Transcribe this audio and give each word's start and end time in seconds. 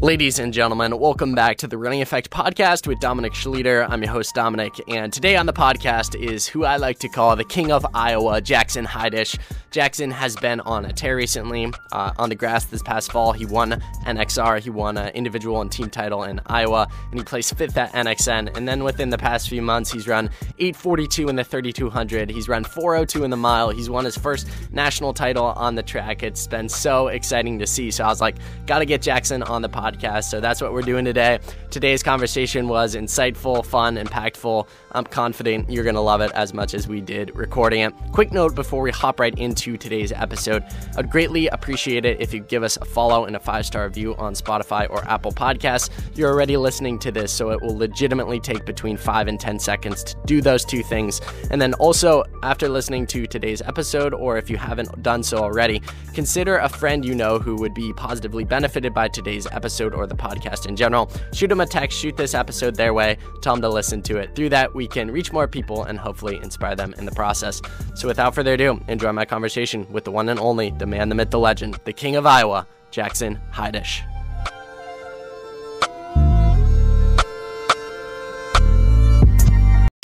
Ladies 0.00 0.38
and 0.38 0.52
gentlemen, 0.52 0.98
welcome 0.98 1.34
back 1.34 1.56
to 1.58 1.66
the 1.66 1.78
Running 1.78 2.02
Effect 2.02 2.28
podcast 2.28 2.86
with 2.86 3.00
Dominic 3.00 3.32
Schlueter. 3.32 3.86
I'm 3.88 4.02
your 4.02 4.12
host, 4.12 4.34
Dominic, 4.34 4.78
and 4.86 5.10
today 5.10 5.36
on 5.36 5.46
the 5.46 5.52
podcast 5.52 6.20
is 6.20 6.46
who 6.46 6.64
I 6.64 6.76
like 6.76 6.98
to 6.98 7.08
call 7.08 7.36
the 7.36 7.44
king 7.44 7.72
of 7.72 7.86
Iowa, 7.94 8.42
Jackson 8.42 8.84
Heidesch. 8.84 9.38
Jackson 9.70 10.10
has 10.10 10.36
been 10.36 10.60
on 10.60 10.84
a 10.84 10.92
tear 10.92 11.16
recently. 11.16 11.72
Uh, 11.90 12.12
on 12.18 12.28
the 12.28 12.34
grass 12.34 12.66
this 12.66 12.82
past 12.82 13.12
fall, 13.12 13.32
he 13.32 13.46
won 13.46 13.82
NXR, 14.04 14.60
he 14.60 14.68
won 14.68 14.98
an 14.98 15.08
individual 15.14 15.60
and 15.62 15.72
team 15.72 15.88
title 15.88 16.24
in 16.24 16.38
Iowa, 16.46 16.86
and 17.10 17.18
he 17.18 17.24
placed 17.24 17.56
fifth 17.56 17.76
at 17.78 17.92
NXN. 17.92 18.54
And 18.56 18.68
then 18.68 18.84
within 18.84 19.08
the 19.08 19.18
past 19.18 19.48
few 19.48 19.62
months, 19.62 19.90
he's 19.90 20.06
run 20.06 20.28
842 20.58 21.28
in 21.28 21.36
the 21.36 21.44
3200, 21.44 22.30
he's 22.30 22.48
run 22.48 22.64
402 22.64 23.24
in 23.24 23.30
the 23.30 23.36
mile, 23.36 23.70
he's 23.70 23.88
won 23.88 24.04
his 24.04 24.18
first 24.18 24.48
national 24.70 25.14
title 25.14 25.46
on 25.46 25.76
the 25.76 25.82
track. 25.82 26.22
It's 26.22 26.46
been 26.46 26.68
so 26.68 27.08
exciting 27.08 27.58
to 27.60 27.66
see. 27.66 27.90
So 27.90 28.04
I 28.04 28.08
was 28.08 28.20
like, 28.20 28.36
gotta 28.66 28.84
get 28.84 29.00
Jackson 29.00 29.42
on 29.44 29.62
the 29.62 29.68
podcast. 29.68 29.83
So 29.84 30.40
that's 30.40 30.62
what 30.62 30.72
we're 30.72 30.82
doing 30.82 31.04
today. 31.04 31.40
Today's 31.70 32.02
conversation 32.02 32.68
was 32.68 32.94
insightful, 32.94 33.64
fun, 33.64 33.96
impactful. 33.96 34.66
I'm 34.92 35.04
confident 35.04 35.68
you're 35.68 35.84
gonna 35.84 36.00
love 36.00 36.22
it 36.22 36.30
as 36.32 36.54
much 36.54 36.72
as 36.72 36.88
we 36.88 37.02
did 37.02 37.36
recording 37.36 37.80
it. 37.82 37.92
Quick 38.12 38.32
note 38.32 38.54
before 38.54 38.80
we 38.80 38.90
hop 38.90 39.20
right 39.20 39.36
into 39.38 39.76
today's 39.76 40.10
episode. 40.10 40.64
I'd 40.96 41.10
greatly 41.10 41.48
appreciate 41.48 42.06
it 42.06 42.18
if 42.20 42.32
you 42.32 42.40
give 42.40 42.62
us 42.62 42.78
a 42.78 42.84
follow 42.86 43.26
and 43.26 43.36
a 43.36 43.40
five 43.40 43.66
star 43.66 43.84
review 43.84 44.14
on 44.16 44.32
Spotify 44.32 44.88
or 44.88 45.04
Apple 45.04 45.32
Podcasts. 45.32 45.90
You're 46.14 46.30
already 46.30 46.56
listening 46.56 46.98
to 47.00 47.12
this, 47.12 47.30
so 47.30 47.50
it 47.50 47.60
will 47.60 47.76
legitimately 47.76 48.40
take 48.40 48.64
between 48.64 48.96
five 48.96 49.28
and 49.28 49.38
10 49.38 49.58
seconds 49.58 50.02
to 50.04 50.16
do 50.24 50.40
those 50.40 50.64
two 50.64 50.82
things. 50.82 51.20
And 51.50 51.60
then 51.60 51.74
also, 51.74 52.24
after 52.42 52.68
listening 52.68 53.06
to 53.08 53.26
today's 53.26 53.60
episode, 53.60 54.14
or 54.14 54.38
if 54.38 54.48
you 54.48 54.56
haven't 54.56 55.02
done 55.02 55.22
so 55.22 55.38
already, 55.38 55.82
consider 56.14 56.58
a 56.58 56.68
friend 56.68 57.04
you 57.04 57.14
know 57.14 57.38
who 57.38 57.56
would 57.56 57.74
be 57.74 57.92
positively 57.92 58.44
benefited 58.44 58.94
by 58.94 59.08
today's 59.08 59.46
episode 59.52 59.73
or 59.80 60.06
the 60.06 60.14
podcast 60.14 60.66
in 60.66 60.76
general. 60.76 61.10
Shoot 61.32 61.48
them 61.48 61.60
a 61.60 61.66
text, 61.66 61.98
shoot 61.98 62.16
this 62.16 62.34
episode 62.34 62.74
their 62.74 62.94
way, 62.94 63.18
tell 63.42 63.54
them 63.54 63.62
to 63.62 63.68
listen 63.68 64.02
to 64.02 64.18
it. 64.18 64.34
Through 64.34 64.50
that, 64.50 64.74
we 64.74 64.86
can 64.86 65.10
reach 65.10 65.32
more 65.32 65.48
people 65.48 65.84
and 65.84 65.98
hopefully 65.98 66.36
inspire 66.42 66.76
them 66.76 66.94
in 66.98 67.06
the 67.06 67.12
process. 67.12 67.60
So 67.94 68.08
without 68.08 68.34
further 68.34 68.54
ado, 68.54 68.80
enjoy 68.88 69.12
my 69.12 69.24
conversation 69.24 69.54
conversation 69.54 69.86
with 69.92 70.04
the 70.04 70.10
one 70.10 70.28
and 70.28 70.40
only, 70.40 70.70
the 70.70 70.86
man, 70.86 71.08
the 71.08 71.14
myth, 71.14 71.30
the 71.30 71.38
legend, 71.38 71.78
the 71.84 71.92
king 71.92 72.16
of 72.16 72.26
Iowa, 72.26 72.66
Jackson 72.90 73.40
Heidesch. 73.52 74.02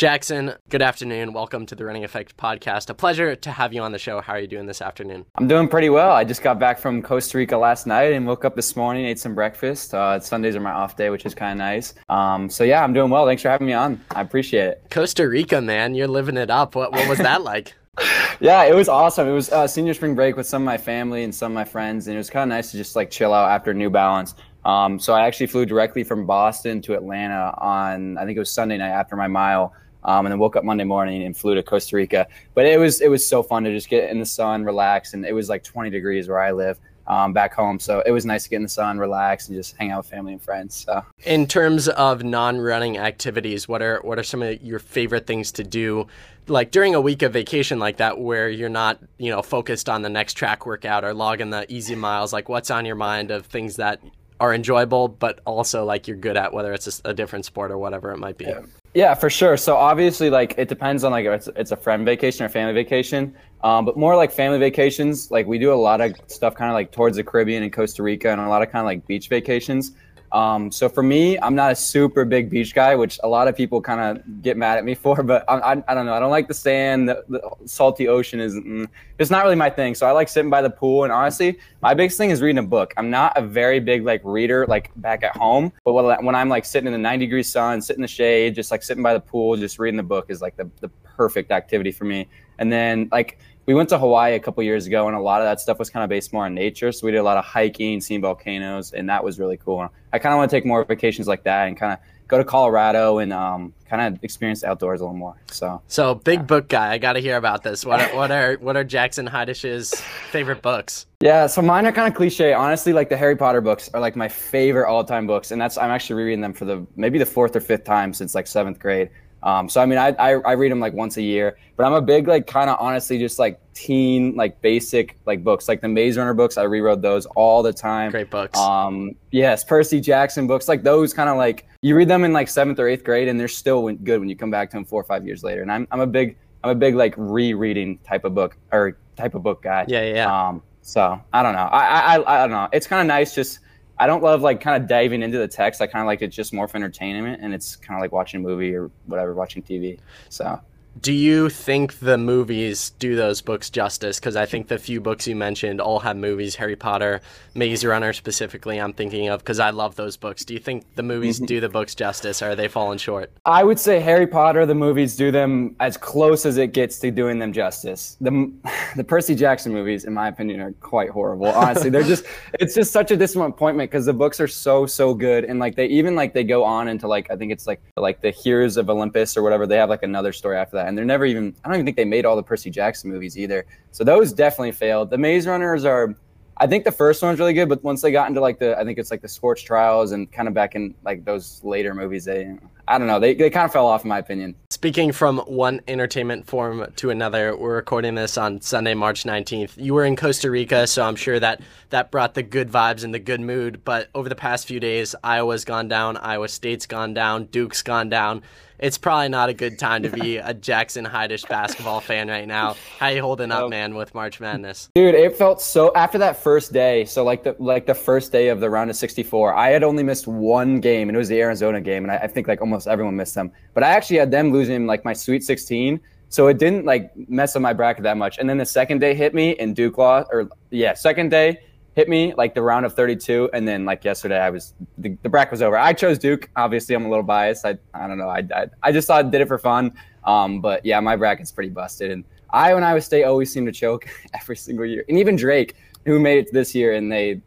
Jackson, 0.01 0.55
good 0.71 0.81
afternoon. 0.81 1.35
Welcome 1.35 1.67
to 1.67 1.75
the 1.75 1.85
Running 1.85 2.05
Effect 2.05 2.35
podcast. 2.39 2.89
A 2.89 2.95
pleasure 2.95 3.37
to 3.37 3.51
have 3.51 3.75
you 3.75 3.83
on 3.83 3.93
the 3.93 3.99
show. 3.99 4.23
How 4.23 4.33
are 4.33 4.41
you 4.41 4.47
doing 4.47 4.65
this 4.65 4.81
afternoon? 4.81 5.27
I'm 5.35 5.47
doing 5.47 5.69
pretty 5.69 5.91
well. 5.91 6.11
I 6.11 6.25
just 6.25 6.43
got 6.43 6.59
back 6.59 6.79
from 6.79 7.03
Costa 7.03 7.37
Rica 7.37 7.59
last 7.59 7.87
night 7.87 8.15
and 8.15 8.27
woke 8.27 8.47
up 8.47 8.57
this 8.57 8.75
morning, 8.77 9.05
ate 9.05 9.19
some 9.19 9.35
breakfast. 9.35 9.93
Uh, 9.93 10.19
Sundays 10.19 10.57
are 10.57 10.61
my 10.61 10.73
off 10.73 10.97
day, 10.97 11.11
which 11.11 11.27
is 11.27 11.35
kind 11.35 11.53
of 11.53 11.59
nice. 11.59 11.93
Um, 12.09 12.49
so 12.49 12.65
yeah, 12.65 12.83
I'm 12.83 12.95
doing 12.95 13.11
well. 13.11 13.27
Thanks 13.27 13.43
for 13.43 13.51
having 13.51 13.67
me 13.67 13.75
on. 13.75 14.03
I 14.13 14.23
appreciate 14.23 14.69
it. 14.69 14.83
Costa 14.91 15.29
Rica, 15.29 15.61
man, 15.61 15.95
you're 15.95 16.09
living 16.09 16.39
it 16.39 16.49
up. 16.49 16.75
What, 16.77 16.93
what 16.93 17.07
was 17.07 17.19
that 17.19 17.43
like? 17.43 17.75
yeah, 18.41 18.65
it 18.65 18.75
was 18.75 18.89
awesome. 18.89 19.29
It 19.29 19.33
was 19.33 19.53
uh, 19.53 19.67
senior 19.67 19.93
spring 19.93 20.15
break 20.15 20.35
with 20.35 20.47
some 20.47 20.63
of 20.63 20.67
my 20.67 20.79
family 20.79 21.25
and 21.25 21.35
some 21.35 21.53
of 21.53 21.55
my 21.55 21.65
friends, 21.67 22.07
and 22.07 22.15
it 22.15 22.19
was 22.19 22.31
kind 22.31 22.51
of 22.51 22.57
nice 22.57 22.71
to 22.71 22.79
just 22.79 22.97
like 22.97 23.11
chill 23.11 23.35
out 23.35 23.51
after 23.51 23.75
New 23.75 23.91
Balance. 23.91 24.35
Um, 24.65 24.99
so 24.99 25.13
I 25.13 25.27
actually 25.27 25.49
flew 25.49 25.67
directly 25.67 26.05
from 26.05 26.25
Boston 26.25 26.81
to 26.83 26.95
Atlanta 26.95 27.55
on 27.59 28.17
I 28.17 28.25
think 28.25 28.37
it 28.37 28.41
was 28.41 28.51
Sunday 28.51 28.79
night 28.79 28.91
after 28.91 29.15
my 29.15 29.29
mile, 29.29 29.75
um, 30.05 30.27
and 30.27 30.33
then 30.33 30.39
woke 30.39 30.57
up 30.57 30.65
Monday 30.65 30.85
morning 30.85 31.23
and 31.25 31.37
flew 31.37 31.55
to 31.55 31.63
Costa 31.63 31.97
Rica. 31.97 32.27
But 32.55 32.67
it 32.67 32.79
was 32.79 33.01
it 33.01 33.09
was 33.09 33.27
so 33.27 33.43
fun 33.43 33.65
to 33.65 33.71
just 33.71 33.89
get 33.89 34.11
in 34.11 34.19
the 34.19 34.27
sun, 34.27 34.65
relax, 34.65 35.15
and 35.15 35.25
it 35.25 35.33
was 35.33 35.49
like 35.49 35.65
20 35.65 35.91
degrees 35.91 36.29
where 36.29 36.41
I 36.41 36.53
live 36.53 36.79
um, 37.07 37.33
back 37.33 37.53
home. 37.53 37.81
So 37.81 38.03
it 38.07 38.13
was 38.13 38.25
nice 38.25 38.45
to 38.45 38.51
get 38.51 38.57
in 38.57 38.63
the 38.63 38.69
sun, 38.69 38.99
relax, 38.99 39.49
and 39.49 39.57
just 39.57 39.77
hang 39.77 39.91
out 39.91 39.99
with 39.99 40.07
family 40.07 40.33
and 40.33 40.41
friends. 40.41 40.85
So. 40.87 41.05
In 41.25 41.47
terms 41.47 41.89
of 41.89 42.23
non-running 42.23 42.99
activities, 42.99 43.67
what 43.67 43.83
are 43.83 44.01
what 44.03 44.19
are 44.19 44.23
some 44.23 44.43
of 44.43 44.63
your 44.63 44.79
favorite 44.79 45.27
things 45.27 45.53
to 45.53 45.65
do, 45.65 46.07
like 46.47 46.71
during 46.71 46.95
a 46.95 47.01
week 47.01 47.23
of 47.23 47.33
vacation 47.33 47.79
like 47.79 47.97
that, 47.99 48.21
where 48.21 48.49
you're 48.49 48.69
not 48.69 49.01
you 49.19 49.31
know 49.31 49.43
focused 49.43 49.89
on 49.89 50.03
the 50.03 50.09
next 50.09 50.35
track 50.35 50.67
workout 50.67 51.05
or 51.05 51.13
logging 51.13 51.51
the 51.51 51.71
easy 51.73 51.97
miles? 51.97 52.33
Like, 52.33 52.49
what's 52.49 52.71
on 52.71 52.87
your 52.87 52.97
mind 52.97 53.31
of 53.31 53.47
things 53.47 53.77
that 53.77 54.01
are 54.39 54.55
enjoyable, 54.55 55.09
but 55.09 55.41
also 55.45 55.85
like 55.85 56.09
you're 56.09 56.17
good 56.17 56.37
at, 56.37 56.53
whether 56.53 56.73
it's 56.73 57.01
a, 57.05 57.11
a 57.11 57.15
different 57.15 57.45
sport 57.45 57.71
or 57.71 57.77
whatever 57.77 58.11
it 58.13 58.19
might 58.19 58.39
be. 58.39 58.47
Yeah. 58.47 58.63
Yeah. 58.95 59.15
for 59.15 59.31
sure. 59.31 59.57
So 59.57 59.77
obviously, 59.77 60.31
like 60.31 60.55
it 60.59 60.69
depends 60.69 61.05
on 61.05 61.13
like 61.13 61.27
it's, 61.27 61.49
it's 61.57 61.73
a 61.73 61.77
friend 61.77 62.05
vacation 62.05 62.45
or 62.45 62.49
family 62.49 62.75
vacation, 62.75 63.35
um, 63.63 63.85
but 63.85 63.97
more 63.97 64.17
like 64.17 64.33
family 64.33 64.59
vacations. 64.59 65.31
Like 65.31 65.47
we 65.47 65.59
do 65.59 65.73
a 65.73 65.75
lot 65.75 66.01
of 66.01 66.15
stuff 66.27 66.55
kind 66.55 66.71
of 66.71 66.75
like 66.75 66.93
towards 66.93 67.17
the 67.17 67.25
Caribbean 67.25 67.63
and 67.63 67.73
Costa 67.73 68.03
Rica, 68.03 68.31
and 68.31 68.41
a 68.41 68.49
lot 68.49 68.63
of 68.63 68.71
kind 68.71 68.81
of 68.81 68.87
like 68.87 69.07
beach 69.07 69.29
vacations. 69.29 69.93
Um, 70.33 70.71
so 70.71 70.89
for 70.89 71.03
me, 71.03 71.39
I'm 71.39 71.55
not 71.55 71.73
a 71.73 71.75
super 71.75 72.25
big 72.25 72.51
beach 72.51 72.75
guy, 72.75 72.95
which 72.95 73.19
a 73.25 73.29
lot 73.29 73.49
of 73.49 73.57
people 73.57 73.81
kind 73.81 74.19
of 74.19 74.43
get 74.43 74.57
mad 74.57 74.79
at 74.79 74.85
me 74.85 74.95
for. 75.05 75.23
But 75.23 75.45
I, 75.49 75.57
I, 75.57 75.85
I, 75.89 75.95
don't 75.95 76.07
know. 76.07 76.15
I 76.15 76.21
don't 76.21 76.31
like 76.31 76.49
the 76.49 76.55
sand. 76.55 77.09
The, 77.09 77.25
the 77.29 77.41
salty 77.67 78.09
ocean 78.09 78.41
is 78.41 78.55
mm, 78.55 78.87
it's 79.19 79.31
not 79.31 79.45
really 79.45 79.57
my 79.57 79.71
thing. 79.71 79.95
So 79.95 80.07
I 80.07 80.13
like 80.13 80.29
sitting 80.29 80.51
by 80.51 80.63
the 80.63 80.71
pool. 80.71 81.05
And 81.05 81.13
honestly, 81.13 81.59
my 81.83 81.95
biggest 81.95 82.17
thing 82.19 82.31
is 82.31 82.41
reading 82.41 82.59
a 82.59 82.67
book. 82.67 82.95
I'm 82.97 83.11
not 83.11 83.37
a 83.37 83.43
very 83.43 83.81
big 83.81 84.05
like 84.05 84.21
reader 84.25 84.67
like 84.67 84.91
back 84.97 85.23
at 85.25 85.37
home. 85.37 85.73
But 85.85 85.95
when 86.23 86.35
I'm 86.35 86.49
like 86.49 86.65
sitting 86.65 86.87
in 86.87 86.93
the 86.93 86.99
90 86.99 87.27
degree 87.27 87.43
sun, 87.43 87.83
sitting 87.83 87.99
in 87.99 88.03
the 88.03 88.09
shade, 88.09 88.55
just 88.55 88.71
like 88.71 88.83
sitting 88.83 89.03
by 89.03 89.15
the 89.15 89.21
pool, 89.21 89.57
just 89.57 89.79
reading 89.79 89.97
the 89.97 90.03
book 90.03 90.27
is 90.29 90.41
like 90.41 90.57
the, 90.57 90.71
the 90.81 90.89
perfect 91.17 91.51
activity 91.51 91.93
for 91.93 92.05
me. 92.05 92.29
And 92.59 92.71
then 92.71 93.09
like 93.11 93.39
we 93.67 93.75
went 93.75 93.89
to 93.91 93.99
Hawaii 93.99 94.35
a 94.35 94.41
couple 94.41 94.63
years 94.63 94.87
ago, 94.87 95.07
and 95.07 95.17
a 95.17 95.21
lot 95.21 95.41
of 95.41 95.47
that 95.47 95.61
stuff 95.61 95.79
was 95.79 95.91
kind 95.91 96.03
of 96.03 96.11
based 96.11 96.33
more 96.33 96.47
on 96.47 96.55
nature. 96.55 96.93
So 96.93 97.07
we 97.07 97.13
did 97.13 97.19
a 97.19 97.23
lot 97.23 97.37
of 97.37 97.45
hiking, 97.45 98.01
seeing 98.01 98.21
volcanoes, 98.21 98.93
and 98.93 99.09
that 99.09 99.23
was 99.23 99.39
really 99.39 99.57
cool. 99.57 99.89
I 100.13 100.19
kind 100.19 100.33
of 100.33 100.39
want 100.39 100.51
to 100.51 100.57
take 100.57 100.67
more 100.67 100.85
vacations 100.85 101.29
like 101.29 101.45
that 101.45 101.69
and 101.69 101.77
kind 101.77 101.93
of 101.93 101.99
go 102.31 102.39
to 102.39 102.45
Colorado 102.45 103.19
and 103.19 103.33
um, 103.33 103.75
kind 103.89 104.15
of 104.15 104.23
experience 104.23 104.63
outdoors 104.63 105.01
a 105.01 105.05
little 105.05 105.17
more. 105.17 105.37
So, 105.51 105.83
so 105.89 106.15
big 106.15 106.39
yeah. 106.39 106.45
book 106.45 106.69
guy. 106.69 106.93
I 106.93 106.99
got 106.99 107.15
to 107.15 107.21
hear 107.21 107.37
about 107.37 107.63
this. 107.63 107.85
What 107.85 108.01
are, 108.01 108.17
what 108.17 108.31
are 108.31 108.55
what 108.55 108.77
are 108.77 108.85
Jackson 108.85 109.27
Heidesch's 109.27 110.01
favorite 110.31 110.63
books? 110.63 111.07
Yeah, 111.21 111.47
so 111.49 111.61
mine 111.61 111.87
are 111.87 111.93
kind 111.93 112.09
of 112.09 112.15
cliche. 112.15 112.53
Honestly, 112.53 112.93
like 112.93 113.09
the 113.09 113.17
Harry 113.17 113.37
Potter 113.37 113.61
books 113.61 113.91
are 113.93 114.01
like 114.01 114.17
my 114.17 114.29
favorite 114.29 114.89
all 114.89 115.05
time 115.05 115.27
books, 115.27 115.51
and 115.51 115.61
that's 115.61 115.77
I'm 115.77 115.91
actually 115.91 116.17
rereading 116.17 116.41
them 116.41 116.55
for 116.55 116.65
the 116.65 116.87
maybe 116.97 117.19
the 117.19 117.27
fourth 117.27 117.55
or 117.57 117.61
fifth 117.61 117.85
time 117.85 118.15
since 118.15 118.35
like 118.35 118.47
seventh 118.47 118.79
grade. 118.79 119.11
Um, 119.43 119.69
so 119.69 119.81
I 119.81 119.87
mean, 119.87 119.99
I, 119.99 120.09
I, 120.19 120.31
I 120.33 120.53
read 120.53 120.71
them 120.71 120.81
like 120.81 120.93
once 120.93 121.17
a 121.17 121.23
year, 121.23 121.57
but 121.77 121.87
I'm 121.87 121.93
a 121.93 122.03
big 122.03 122.29
like 122.29 122.47
kind 122.47 122.69
of 122.69 122.77
honestly 122.79 123.19
just 123.19 123.39
like 123.39 123.61
teen 123.73 124.35
like 124.37 124.61
basic 124.61 125.19
like 125.27 125.43
books 125.43 125.69
like 125.69 125.81
the 125.81 125.89
Maze 125.89 126.19
Runner 126.19 126.35
books. 126.35 126.59
I 126.59 126.65
reread 126.65 127.01
those 127.03 127.27
all 127.27 127.63
the 127.63 127.73
time. 127.73 128.11
Great 128.11 128.31
books. 128.31 128.59
Um, 128.59 129.13
yes, 129.31 129.65
Percy 129.65 130.01
Jackson 130.01 130.47
books 130.47 130.69
like 130.69 130.83
those 130.83 131.15
kind 131.15 131.31
of 131.31 131.37
like 131.37 131.67
you 131.83 131.97
read 131.97 132.09
them 132.09 132.25
in 132.25 132.33
like 132.33 132.49
seventh 132.49 132.79
or 132.79 132.89
eighth 132.89 133.05
grade, 133.05 133.29
and 133.29 133.41
they're 133.41 133.49
still 133.49 133.91
good 133.91 134.21
when 134.21 134.29
you 134.29 134.37
come 134.37 134.51
back 134.51 134.71
to 134.71 134.77
them 134.77 134.85
four 134.85 135.01
or 135.01 135.05
five 135.05 135.25
years 135.25 135.43
later. 135.43 135.63
And 135.63 135.73
I'm 135.73 135.89
I'm 135.91 136.01
a 136.01 136.07
big 136.07 136.37
I'm 136.63 136.71
a 136.71 136.75
big 136.75 136.95
like 136.95 137.15
rereading 137.17 137.99
type 137.99 138.25
of 138.25 138.35
book 138.35 138.57
or 138.73 138.99
type 139.17 139.35
of 139.35 139.43
book 139.43 139.63
guy. 139.63 139.87
Yeah, 139.89 140.03
yeah. 140.03 140.49
Um, 140.49 140.63
so 140.83 141.21
I 141.33 141.43
don't 141.43 141.55
know. 141.55 141.69
I 141.73 142.17
I 142.17 142.35
I 142.37 142.47
don't 142.47 142.51
know. 142.51 142.69
It's 142.73 142.87
kind 142.87 143.01
of 143.01 143.07
nice 143.07 143.35
just 143.35 143.61
I 144.01 144.07
don't 144.07 144.23
love 144.23 144.41
like 144.41 144.63
kind 144.63 144.83
of 144.83 144.89
diving 144.89 145.23
into 145.23 145.37
the 145.37 145.47
text. 145.47 145.83
I 145.83 145.87
kind 145.87 146.01
of 146.01 146.07
like 146.07 146.23
it 146.23 146.29
just 146.29 146.55
more 146.55 146.67
for 146.67 146.79
entertainment, 146.79 147.43
and 147.43 147.53
it's 147.53 147.77
kind 147.77 147.99
of 147.99 148.03
like 148.03 148.13
watching 148.13 148.41
a 148.41 148.43
movie 148.43 148.75
or 148.75 148.91
whatever, 149.05 149.35
watching 149.35 149.63
TV. 149.63 149.99
So 150.31 150.59
do 151.03 151.13
you 151.13 151.49
think 151.49 152.01
the 152.01 152.19
movies 152.19 152.91
do 152.91 153.17
those 153.17 153.41
books 153.41 153.71
justice? 153.71 154.19
Because 154.19 154.37
I 154.37 154.45
think 154.45 154.69
the 154.69 154.79
few 154.79 155.01
books 155.01 155.27
you 155.27 155.37
mentioned 155.37 155.81
all 155.81 156.01
have 156.01 156.17
movies. 156.17 156.57
Harry 156.57 156.77
Potter, 156.77 157.21
Maze 157.55 157.85
Runner 157.85 158.13
specifically, 158.13 158.79
I'm 158.79 158.93
thinking 158.93 159.29
of 159.29 159.41
because 159.41 159.61
I 159.61 159.71
love 159.71 159.95
those 159.95 160.17
books. 160.17 160.45
Do 160.45 160.53
you 160.53 160.61
think 160.61 160.85
the 160.97 161.03
movies 161.03 161.37
mm-hmm. 161.37 161.47
do 161.47 161.61
the 161.61 161.69
books 161.69 161.95
justice, 161.95 162.43
or 162.43 162.51
are 162.51 162.57
they 162.57 162.69
falling 162.69 162.99
short? 162.99 163.33
I 163.47 163.65
would 163.65 163.79
say 163.79 164.01
Harry 164.01 164.27
Potter, 164.27 164.67
the 164.67 164.75
movies 164.75 165.17
do 165.17 165.31
them 165.31 165.77
as 165.81 165.97
close 165.97 166.45
as 166.45 166.59
it 166.59 166.73
gets 166.73 166.99
to 167.01 167.11
doing 167.11 167.39
them 167.39 167.53
justice. 167.53 168.17
The 168.21 168.53
the 168.97 169.05
Percy 169.05 169.35
Jackson 169.35 169.73
movies, 169.73 170.05
in 170.05 170.13
my 170.13 170.29
opinion, 170.29 170.61
are 170.61 170.73
quite 170.81 171.11
horrible. 171.11 171.47
Honestly, 171.47 171.89
they're 171.89 172.03
just 172.03 172.25
it's 172.61 172.75
just 172.75 172.93
such 172.93 173.11
a 173.11 173.17
disappointment 173.17 173.91
because 173.91 174.07
the 174.07 174.13
books 174.13 174.41
are 174.41 174.49
so 174.49 174.87
so 174.87 175.15
good, 175.15 175.45
and 175.45 175.61
like 175.61 175.77
they 175.77 175.87
even 175.87 176.15
like 176.15 176.35
they 176.35 176.45
go 176.45 176.65
on 176.65 176.89
into 176.89 177.07
like 177.07 177.31
I 177.31 177.37
think 177.37 177.53
it's 177.53 177.67
like 177.67 177.81
like 177.97 178.21
the 178.21 178.31
Heroes 178.31 178.77
of 178.77 178.91
Olympus 178.91 179.37
or 179.37 179.43
whatever. 179.43 179.67
They 179.67 179.77
have 179.77 179.89
like 179.89 180.03
another 180.03 180.33
story 180.33 180.57
after 180.57 180.77
that 180.77 180.81
that. 180.81 180.90
And 180.91 180.99
they're 180.99 181.05
never 181.05 181.25
even, 181.25 181.55
I 181.65 181.69
don't 181.69 181.77
even 181.77 181.87
think 181.87 181.97
they 181.97 182.05
made 182.05 182.27
all 182.27 182.37
the 182.37 182.43
Percy 182.43 182.69
Jackson 182.69 183.11
movies 183.11 183.39
either. 183.39 183.65
So 183.93 184.05
those 184.05 184.33
definitely 184.33 184.73
failed. 184.73 185.09
The 185.09 185.19
Maze 185.19 185.47
Runners 185.47 185.85
are, 185.85 186.17
I 186.57 186.67
think 186.67 186.85
the 186.85 186.93
first 186.93 187.23
one's 187.23 187.39
really 187.39 187.55
good, 187.55 187.69
but 187.69 187.83
once 187.85 188.03
they 188.03 188.11
got 188.11 188.29
into 188.29 188.41
like 188.41 188.59
the, 188.59 188.77
I 188.77 188.85
think 188.85 188.99
it's 188.99 189.13
like 189.13 189.23
the 189.23 189.29
Scorch 189.29 189.65
Trials 189.65 190.11
and 190.11 190.31
kind 190.31 190.49
of 190.49 190.53
back 190.53 190.75
in 190.75 190.95
like 191.05 191.25
those 191.25 191.63
later 191.63 191.95
movies, 191.95 192.25
they, 192.25 192.57
I 192.91 192.99
don't 192.99 193.07
know, 193.07 193.21
they, 193.21 193.35
they 193.35 193.51
kind 193.51 193.65
of 193.65 193.73
fell 193.73 193.87
off 193.87 194.03
in 194.05 194.09
my 194.09 194.19
opinion. 194.19 194.57
Speaking 194.69 195.13
from 195.13 195.39
one 195.39 195.81
entertainment 195.87 196.49
form 196.49 196.93
to 196.97 197.11
another, 197.11 197.57
we're 197.57 197.77
recording 197.77 198.17
this 198.17 198.37
on 198.37 198.61
Sunday, 198.61 198.95
March 198.95 199.23
19th. 199.23 199.75
You 199.77 199.95
were 199.95 200.05
in 200.05 200.17
Costa 200.17 200.51
Rica, 200.51 200.89
so 200.89 201.05
I'm 201.05 201.15
sure 201.15 201.39
that 201.39 201.61
that 201.91 202.11
brought 202.11 202.35
the 202.35 202.43
good 202.43 202.69
vibes 202.69 203.05
and 203.05 203.15
the 203.15 203.21
good 203.21 203.41
mood. 203.41 203.83
But 203.85 204.09
over 204.13 204.29
the 204.29 204.35
past 204.35 204.67
few 204.67 204.81
days, 204.81 205.15
Iowa's 205.23 205.65
gone 205.65 205.87
down, 205.87 206.17
Iowa 206.17 206.49
State's 206.49 206.87
gone 206.87 207.15
down, 207.15 207.45
Duke's 207.45 207.83
gone 207.83 208.09
down 208.09 208.43
it's 208.81 208.99
probably 208.99 209.29
not 209.29 209.49
a 209.49 209.55
good 209.55 209.79
time 209.79 210.03
to 210.03 210.09
be 210.09 210.37
a 210.39 210.55
Jackson 210.55 211.05
Heidesch 211.05 211.47
basketball 211.49 212.01
fan 212.01 212.29
right 212.29 212.49
now. 212.49 212.77
How 212.99 213.09
you 213.09 213.21
holding 213.21 213.53
up, 213.53 213.65
oh. 213.65 213.69
man, 213.69 213.95
with 213.95 214.15
March 214.15 214.41
Madness? 214.41 214.89
Dude, 214.95 215.15
it 215.15 215.37
felt 215.37 215.61
so 215.61 215.93
after 215.95 216.19
that 216.19 216.43
first 216.43 216.73
day. 216.73 217.05
So 217.05 217.23
like 217.23 217.45
the 217.45 217.55
like 217.59 217.87
the 217.87 217.95
first 217.95 218.33
day 218.33 218.49
of 218.49 218.61
the 218.61 218.71
round 218.71 218.91
of 218.91 218.97
64, 218.97 219.55
I 219.55 219.69
had 219.69 219.85
only 219.85 220.03
missed 220.03 220.27
one 220.27 220.81
game, 220.81 221.09
and 221.09 221.17
it 221.17 221.19
was 221.19 221.29
the 221.29 221.41
Arizona 221.41 221.81
game, 221.81 222.05
and 222.05 222.13
I, 222.13 222.17
I 222.17 222.27
think 222.27 222.49
like 222.49 222.61
almost 222.61 222.80
everyone 222.87 223.17
missed 223.17 223.35
them. 223.35 223.53
But 223.75 223.83
I 223.83 223.91
actually 223.91 224.19
had 224.19 224.31
them 224.31 224.53
losing 224.53 224.87
like 224.87 225.05
my 225.05 225.13
Sweet 225.13 225.43
16. 225.43 226.01
So 226.29 226.47
it 226.47 226.59
didn't 226.59 226.85
like 226.85 227.13
mess 227.29 227.57
up 227.57 227.63
my 227.63 227.73
bracket 227.73 228.05
that 228.05 228.17
much. 228.17 228.39
And 228.39 228.49
then 228.49 228.59
the 228.59 228.67
second 228.67 229.01
day 229.01 229.15
hit 229.15 229.35
me 229.35 229.51
in 229.53 229.75
Duke 229.75 229.99
law, 229.99 230.25
or 230.31 230.49
yeah, 230.71 230.95
second 230.95 231.31
day 231.31 231.61
hit 231.97 232.09
me 232.09 232.33
like 232.35 232.55
the 232.55 232.63
round 232.63 232.87
of 232.87 232.95
32 232.95 233.51
and 233.53 233.67
then 233.67 233.85
like 233.85 234.05
yesterday 234.05 234.39
i 234.39 234.49
was 234.49 234.75
the, 234.99 235.17
the 235.23 235.29
bracket 235.29 235.51
was 235.51 235.63
over 235.63 235.77
i 235.77 235.93
chose 235.93 236.19
duke 236.19 236.49
obviously 236.57 236.95
i'm 236.95 237.05
a 237.05 237.09
little 237.09 237.25
biased 237.25 237.67
i, 237.67 237.77
I 237.93 238.07
don't 238.07 238.19
know 238.19 238.29
I, 238.29 238.47
I, 238.55 238.67
I 238.83 238.93
just 238.93 239.09
thought 239.09 239.25
I 239.25 239.29
did 239.29 239.41
it 239.41 239.49
for 239.49 239.59
fun 239.59 239.93
um, 240.25 240.61
but 240.61 240.85
yeah 240.87 241.01
my 241.01 241.17
bracket's 241.17 241.51
pretty 241.51 241.71
busted 241.71 242.11
and 242.11 242.25
iowa 242.51 242.77
and 242.77 242.85
iowa 242.85 243.01
state 243.01 243.25
always 243.25 243.53
seem 243.53 243.67
to 243.67 243.73
choke 243.73 244.09
every 244.35 244.57
single 244.57 244.87
year 244.87 245.05
and 245.09 245.19
even 245.19 245.37
drake 245.37 245.77
who 246.07 246.19
made 246.21 246.39
it 246.39 246.53
this 246.53 246.75
year 246.75 246.95
and 246.95 247.11
they 247.11 247.41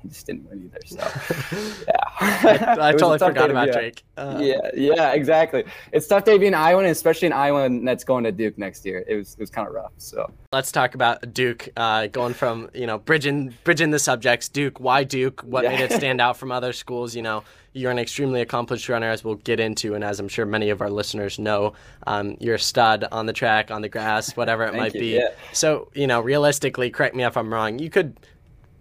he 0.02 0.08
just 0.08 0.26
didn't 0.26 0.48
win 0.48 0.70
either. 0.70 0.80
So, 0.86 1.84
yeah. 1.88 1.96
I, 2.20 2.76
I 2.88 2.92
totally 2.92 3.18
forgot 3.18 3.50
about 3.50 3.72
Drake. 3.72 4.02
Uh, 4.16 4.38
yeah, 4.40 4.70
yeah, 4.74 5.12
exactly. 5.12 5.64
It's 5.92 6.06
tough 6.06 6.24
to 6.24 6.38
be 6.38 6.46
in 6.46 6.54
Iowa, 6.54 6.84
especially 6.84 7.26
in 7.26 7.32
Iowa 7.32 7.68
that's 7.84 8.04
going 8.04 8.24
to 8.24 8.32
Duke 8.32 8.58
next 8.58 8.84
year. 8.84 9.04
It 9.06 9.16
was 9.16 9.34
it 9.34 9.40
was 9.40 9.50
kind 9.50 9.68
of 9.68 9.74
rough. 9.74 9.92
So 9.98 10.30
let's 10.52 10.72
talk 10.72 10.94
about 10.94 11.32
Duke. 11.34 11.68
Uh, 11.76 12.06
going 12.06 12.34
from 12.34 12.70
you 12.74 12.86
know 12.86 12.98
bridging 12.98 13.54
bridging 13.64 13.90
the 13.90 13.98
subjects. 13.98 14.48
Duke. 14.48 14.80
Why 14.80 15.04
Duke? 15.04 15.42
What 15.42 15.64
yeah. 15.64 15.70
made 15.70 15.80
it 15.80 15.92
stand 15.92 16.20
out 16.20 16.36
from 16.36 16.52
other 16.52 16.72
schools? 16.72 17.14
You 17.14 17.22
know, 17.22 17.44
you're 17.72 17.90
an 17.90 17.98
extremely 17.98 18.40
accomplished 18.40 18.88
runner, 18.88 19.10
as 19.10 19.24
we'll 19.24 19.36
get 19.36 19.60
into, 19.60 19.94
and 19.94 20.02
as 20.02 20.20
I'm 20.20 20.28
sure 20.28 20.46
many 20.46 20.70
of 20.70 20.80
our 20.80 20.90
listeners 20.90 21.38
know, 21.38 21.74
um, 22.06 22.36
you're 22.40 22.56
a 22.56 22.60
stud 22.60 23.04
on 23.12 23.26
the 23.26 23.32
track, 23.32 23.70
on 23.70 23.82
the 23.82 23.88
grass, 23.88 24.36
whatever 24.36 24.64
it 24.64 24.74
might 24.74 24.94
you, 24.94 25.00
be. 25.00 25.14
Yeah. 25.16 25.30
So 25.52 25.88
you 25.94 26.06
know, 26.06 26.20
realistically, 26.20 26.90
correct 26.90 27.14
me 27.14 27.24
if 27.24 27.36
I'm 27.36 27.52
wrong. 27.52 27.78
You 27.78 27.90
could 27.90 28.16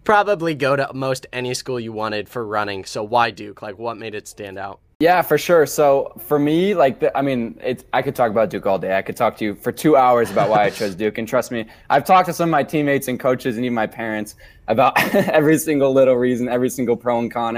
probably 0.04 0.56
go 0.56 0.76
to 0.76 0.90
most 0.94 1.28
any 1.34 1.54
school 1.54 1.80
you 1.80 1.92
wanted 1.92 2.30
for 2.30 2.46
running. 2.46 2.86
So 2.86 3.04
why 3.04 3.32
Duke? 3.32 3.62
Like, 3.62 3.78
what 3.78 3.98
made 3.98 4.16
it 4.16 4.28
stand 4.28 4.58
out? 4.58 4.80
Yeah, 5.02 5.22
for 5.22 5.38
sure. 5.38 5.66
So 5.66 6.12
for 6.20 6.38
me, 6.38 6.74
like, 6.74 7.00
the, 7.00 7.18
I 7.18 7.22
mean, 7.22 7.58
it's, 7.64 7.86
I 7.94 8.02
could 8.02 8.16
talk 8.16 8.32
about 8.32 8.50
Duke 8.50 8.66
all 8.66 8.78
day. 8.78 8.98
I 8.98 9.02
could 9.02 9.16
talk 9.16 9.38
to 9.38 9.46
you 9.46 9.56
for 9.56 9.72
two 9.72 9.96
hours 9.96 10.30
about 10.30 10.50
why 10.50 10.66
I 10.66 10.70
chose 10.70 10.94
Duke. 10.94 11.18
And 11.18 11.26
trust 11.26 11.52
me, 11.52 11.68
I've 11.90 12.04
talked 12.04 12.26
to 12.26 12.34
some 12.34 12.50
of 12.50 12.52
my 12.52 12.64
teammates 12.64 13.08
and 13.08 13.18
coaches 13.18 13.56
and 13.56 13.64
even 13.64 13.76
my 13.76 13.88
parents 13.88 14.36
about 14.68 15.00
every 15.16 15.58
single 15.58 15.94
little 15.94 16.16
reason, 16.16 16.50
every 16.50 16.70
single 16.70 16.98
pro 16.98 17.18
and 17.20 17.32
con 17.32 17.56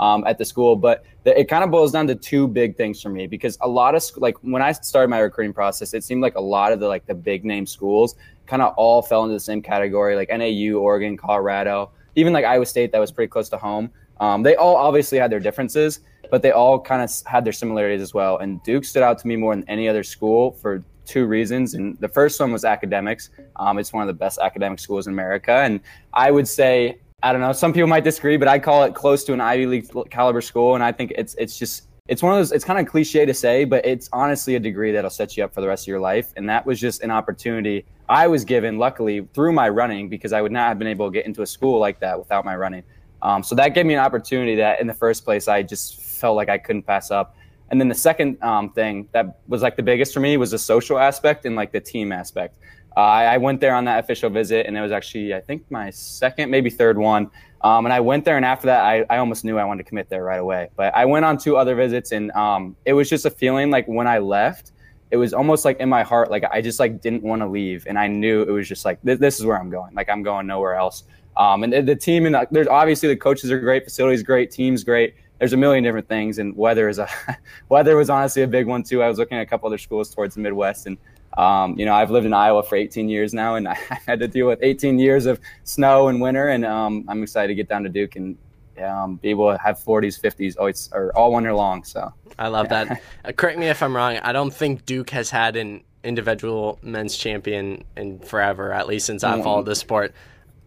um, 0.00 0.24
at 0.26 0.38
the 0.38 0.44
school. 0.44 0.76
But 0.76 1.04
the, 1.24 1.38
it 1.38 1.48
kind 1.48 1.64
of 1.64 1.70
boils 1.70 1.92
down 1.92 2.06
to 2.08 2.14
two 2.14 2.48
big 2.48 2.76
things 2.76 3.02
for 3.02 3.08
me 3.08 3.26
because 3.26 3.58
a 3.60 3.68
lot 3.68 3.94
of 3.94 4.02
like 4.16 4.36
when 4.42 4.62
I 4.62 4.72
started 4.72 5.08
my 5.08 5.18
recruiting 5.18 5.54
process, 5.54 5.94
it 5.94 6.04
seemed 6.04 6.22
like 6.22 6.36
a 6.36 6.40
lot 6.40 6.72
of 6.72 6.80
the 6.80 6.88
like 6.88 7.06
the 7.06 7.14
big 7.14 7.44
name 7.44 7.66
schools 7.66 8.14
kind 8.46 8.62
of 8.62 8.74
all 8.76 9.02
fell 9.02 9.24
into 9.24 9.34
the 9.34 9.40
same 9.40 9.62
category, 9.62 10.16
like 10.16 10.30
NAU, 10.30 10.78
Oregon, 10.78 11.16
Colorado, 11.16 11.90
even 12.16 12.32
like 12.32 12.44
Iowa 12.44 12.66
State, 12.66 12.92
that 12.92 12.98
was 12.98 13.12
pretty 13.12 13.28
close 13.28 13.48
to 13.50 13.58
home. 13.58 13.90
Um, 14.20 14.42
they 14.42 14.56
all 14.56 14.76
obviously 14.76 15.18
had 15.18 15.30
their 15.30 15.38
differences, 15.38 16.00
but 16.30 16.42
they 16.42 16.50
all 16.50 16.80
kind 16.80 17.02
of 17.02 17.10
had 17.26 17.44
their 17.44 17.52
similarities 17.52 18.02
as 18.02 18.12
well. 18.12 18.38
And 18.38 18.62
Duke 18.64 18.84
stood 18.84 19.02
out 19.02 19.18
to 19.18 19.26
me 19.28 19.36
more 19.36 19.54
than 19.54 19.64
any 19.68 19.88
other 19.88 20.02
school 20.02 20.52
for 20.52 20.82
two 21.04 21.26
reasons. 21.26 21.74
And 21.74 21.98
the 22.00 22.08
first 22.08 22.38
one 22.40 22.52
was 22.52 22.64
academics. 22.64 23.30
Um, 23.56 23.78
it's 23.78 23.92
one 23.92 24.02
of 24.02 24.08
the 24.08 24.18
best 24.18 24.38
academic 24.38 24.78
schools 24.78 25.06
in 25.06 25.12
America. 25.12 25.52
And 25.52 25.80
I 26.12 26.30
would 26.30 26.48
say, 26.48 26.98
I 27.20 27.32
don't 27.32 27.40
know, 27.40 27.52
some 27.52 27.72
people 27.72 27.88
might 27.88 28.04
disagree, 28.04 28.36
but 28.36 28.46
I 28.46 28.60
call 28.60 28.84
it 28.84 28.94
close 28.94 29.24
to 29.24 29.32
an 29.32 29.40
Ivy 29.40 29.66
League 29.66 30.10
caliber 30.10 30.40
school. 30.40 30.76
And 30.76 30.84
I 30.84 30.92
think 30.92 31.12
it's 31.16 31.34
it's 31.34 31.58
just 31.58 31.88
it's 32.06 32.22
one 32.22 32.32
of 32.32 32.38
those 32.38 32.52
it's 32.52 32.64
kind 32.64 32.78
of 32.78 32.90
cliche 32.90 33.26
to 33.26 33.34
say 33.34 33.64
but 33.64 33.84
it's 33.84 34.08
honestly 34.14 34.54
a 34.54 34.60
degree 34.60 34.92
that'll 34.92 35.10
set 35.10 35.36
you 35.36 35.44
up 35.44 35.52
for 35.52 35.60
the 35.60 35.68
rest 35.68 35.84
of 35.84 35.88
your 35.88 36.00
life 36.00 36.32
and 36.36 36.48
that 36.48 36.64
was 36.64 36.80
just 36.80 37.02
an 37.02 37.10
opportunity 37.10 37.84
i 38.08 38.26
was 38.26 38.46
given 38.46 38.78
luckily 38.78 39.28
through 39.34 39.52
my 39.52 39.68
running 39.68 40.08
because 40.08 40.32
i 40.32 40.40
would 40.40 40.50
not 40.50 40.68
have 40.68 40.78
been 40.78 40.88
able 40.88 41.06
to 41.06 41.12
get 41.12 41.26
into 41.26 41.42
a 41.42 41.46
school 41.46 41.78
like 41.78 42.00
that 42.00 42.18
without 42.18 42.44
my 42.44 42.56
running. 42.56 42.82
Um, 43.20 43.42
so 43.42 43.54
that 43.56 43.74
gave 43.74 43.84
me 43.84 43.94
an 43.94 44.00
opportunity 44.00 44.54
that 44.56 44.80
in 44.80 44.86
the 44.86 44.94
first 44.94 45.24
place 45.24 45.48
i 45.48 45.62
just 45.62 46.00
felt 46.00 46.34
like 46.34 46.48
i 46.48 46.56
couldn't 46.56 46.84
pass 46.84 47.10
up. 47.10 47.36
And 47.70 47.78
then 47.78 47.88
the 47.88 47.94
second 47.94 48.42
um, 48.42 48.70
thing 48.70 49.08
that 49.12 49.40
was 49.46 49.60
like 49.60 49.76
the 49.76 49.82
biggest 49.82 50.14
for 50.14 50.20
me 50.20 50.38
was 50.38 50.52
the 50.52 50.58
social 50.58 50.98
aspect 50.98 51.44
and 51.44 51.54
like 51.54 51.70
the 51.70 51.80
team 51.80 52.12
aspect 52.12 52.56
uh, 52.98 53.00
I, 53.00 53.38
went 53.38 53.60
there 53.60 53.74
on 53.74 53.84
that 53.84 54.00
official 54.00 54.28
visit 54.28 54.66
and 54.66 54.76
it 54.76 54.80
was 54.80 54.92
actually 54.92 55.32
i 55.32 55.40
think 55.40 55.70
my 55.70 55.88
second 55.90 56.50
maybe 56.50 56.68
third 56.68 56.98
one 56.98 57.30
um, 57.62 57.86
and 57.86 57.92
I 57.92 58.00
went 58.00 58.24
there, 58.24 58.36
and 58.36 58.44
after 58.44 58.66
that, 58.66 58.84
I, 58.84 59.04
I 59.10 59.18
almost 59.18 59.44
knew 59.44 59.58
I 59.58 59.64
wanted 59.64 59.82
to 59.84 59.88
commit 59.88 60.08
there 60.08 60.22
right 60.22 60.38
away. 60.38 60.68
But 60.76 60.94
I 60.94 61.04
went 61.04 61.24
on 61.24 61.38
two 61.38 61.56
other 61.56 61.74
visits, 61.74 62.12
and 62.12 62.30
um, 62.32 62.76
it 62.84 62.92
was 62.92 63.08
just 63.08 63.24
a 63.24 63.30
feeling 63.30 63.70
like 63.70 63.86
when 63.86 64.06
I 64.06 64.18
left, 64.18 64.72
it 65.10 65.16
was 65.16 65.32
almost 65.32 65.64
like 65.64 65.80
in 65.80 65.88
my 65.88 66.02
heart, 66.02 66.30
like 66.30 66.44
I 66.44 66.60
just 66.60 66.78
like 66.78 67.00
didn't 67.00 67.22
want 67.22 67.42
to 67.42 67.48
leave, 67.48 67.84
and 67.88 67.98
I 67.98 68.06
knew 68.06 68.42
it 68.42 68.50
was 68.50 68.68
just 68.68 68.84
like 68.84 69.00
this, 69.02 69.18
this 69.18 69.40
is 69.40 69.46
where 69.46 69.58
I'm 69.58 69.70
going. 69.70 69.94
Like 69.94 70.08
I'm 70.08 70.22
going 70.22 70.46
nowhere 70.46 70.76
else. 70.76 71.04
Um, 71.36 71.62
and 71.64 71.72
the, 71.72 71.94
team 71.94 72.26
and 72.26 72.34
the, 72.34 72.48
there's 72.50 72.66
obviously 72.66 73.08
the 73.08 73.16
coaches 73.16 73.50
are 73.50 73.60
great, 73.60 73.84
facilities 73.84 74.24
great, 74.24 74.50
teams 74.50 74.82
great. 74.82 75.14
There's 75.38 75.52
a 75.52 75.56
million 75.56 75.82
different 75.82 76.08
things, 76.08 76.38
and 76.38 76.56
weather 76.56 76.88
is 76.88 76.98
a 77.00 77.08
weather 77.68 77.96
was 77.96 78.08
honestly 78.08 78.42
a 78.42 78.48
big 78.48 78.68
one 78.68 78.84
too. 78.84 79.02
I 79.02 79.08
was 79.08 79.18
looking 79.18 79.38
at 79.38 79.42
a 79.42 79.46
couple 79.46 79.66
other 79.66 79.78
schools 79.78 80.14
towards 80.14 80.36
the 80.36 80.42
Midwest, 80.42 80.86
and 80.86 80.96
um, 81.38 81.78
you 81.78 81.86
know, 81.86 81.94
I've 81.94 82.10
lived 82.10 82.26
in 82.26 82.34
Iowa 82.34 82.64
for 82.64 82.74
18 82.74 83.08
years 83.08 83.32
now, 83.32 83.54
and 83.54 83.68
I 83.68 83.78
had 84.06 84.18
to 84.20 84.28
deal 84.28 84.48
with 84.48 84.58
18 84.60 84.98
years 84.98 85.24
of 85.24 85.40
snow 85.62 86.08
and 86.08 86.20
winter. 86.20 86.48
And 86.48 86.66
um, 86.66 87.04
I'm 87.08 87.22
excited 87.22 87.48
to 87.48 87.54
get 87.54 87.68
down 87.68 87.84
to 87.84 87.88
Duke 87.88 88.16
and 88.16 88.36
um, 88.84 89.16
be 89.16 89.30
able 89.30 89.52
to 89.52 89.58
have 89.58 89.78
40s, 89.78 90.20
50s, 90.20 90.56
always, 90.58 90.90
or 90.92 91.16
all 91.16 91.32
winter 91.32 91.54
long. 91.54 91.84
So 91.84 92.12
I 92.38 92.48
love 92.48 92.66
yeah. 92.70 92.84
that. 92.84 93.02
Uh, 93.24 93.32
correct 93.32 93.58
me 93.58 93.66
if 93.66 93.82
I'm 93.82 93.96
wrong. 93.96 94.18
I 94.18 94.32
don't 94.32 94.52
think 94.52 94.84
Duke 94.84 95.10
has 95.10 95.30
had 95.30 95.56
an 95.56 95.82
individual 96.04 96.78
men's 96.82 97.16
champion 97.16 97.84
in 97.96 98.18
forever, 98.20 98.72
at 98.72 98.86
least 98.86 99.06
since 99.06 99.24
I've 99.24 99.42
followed 99.42 99.66
the 99.66 99.74
sport. 99.74 100.14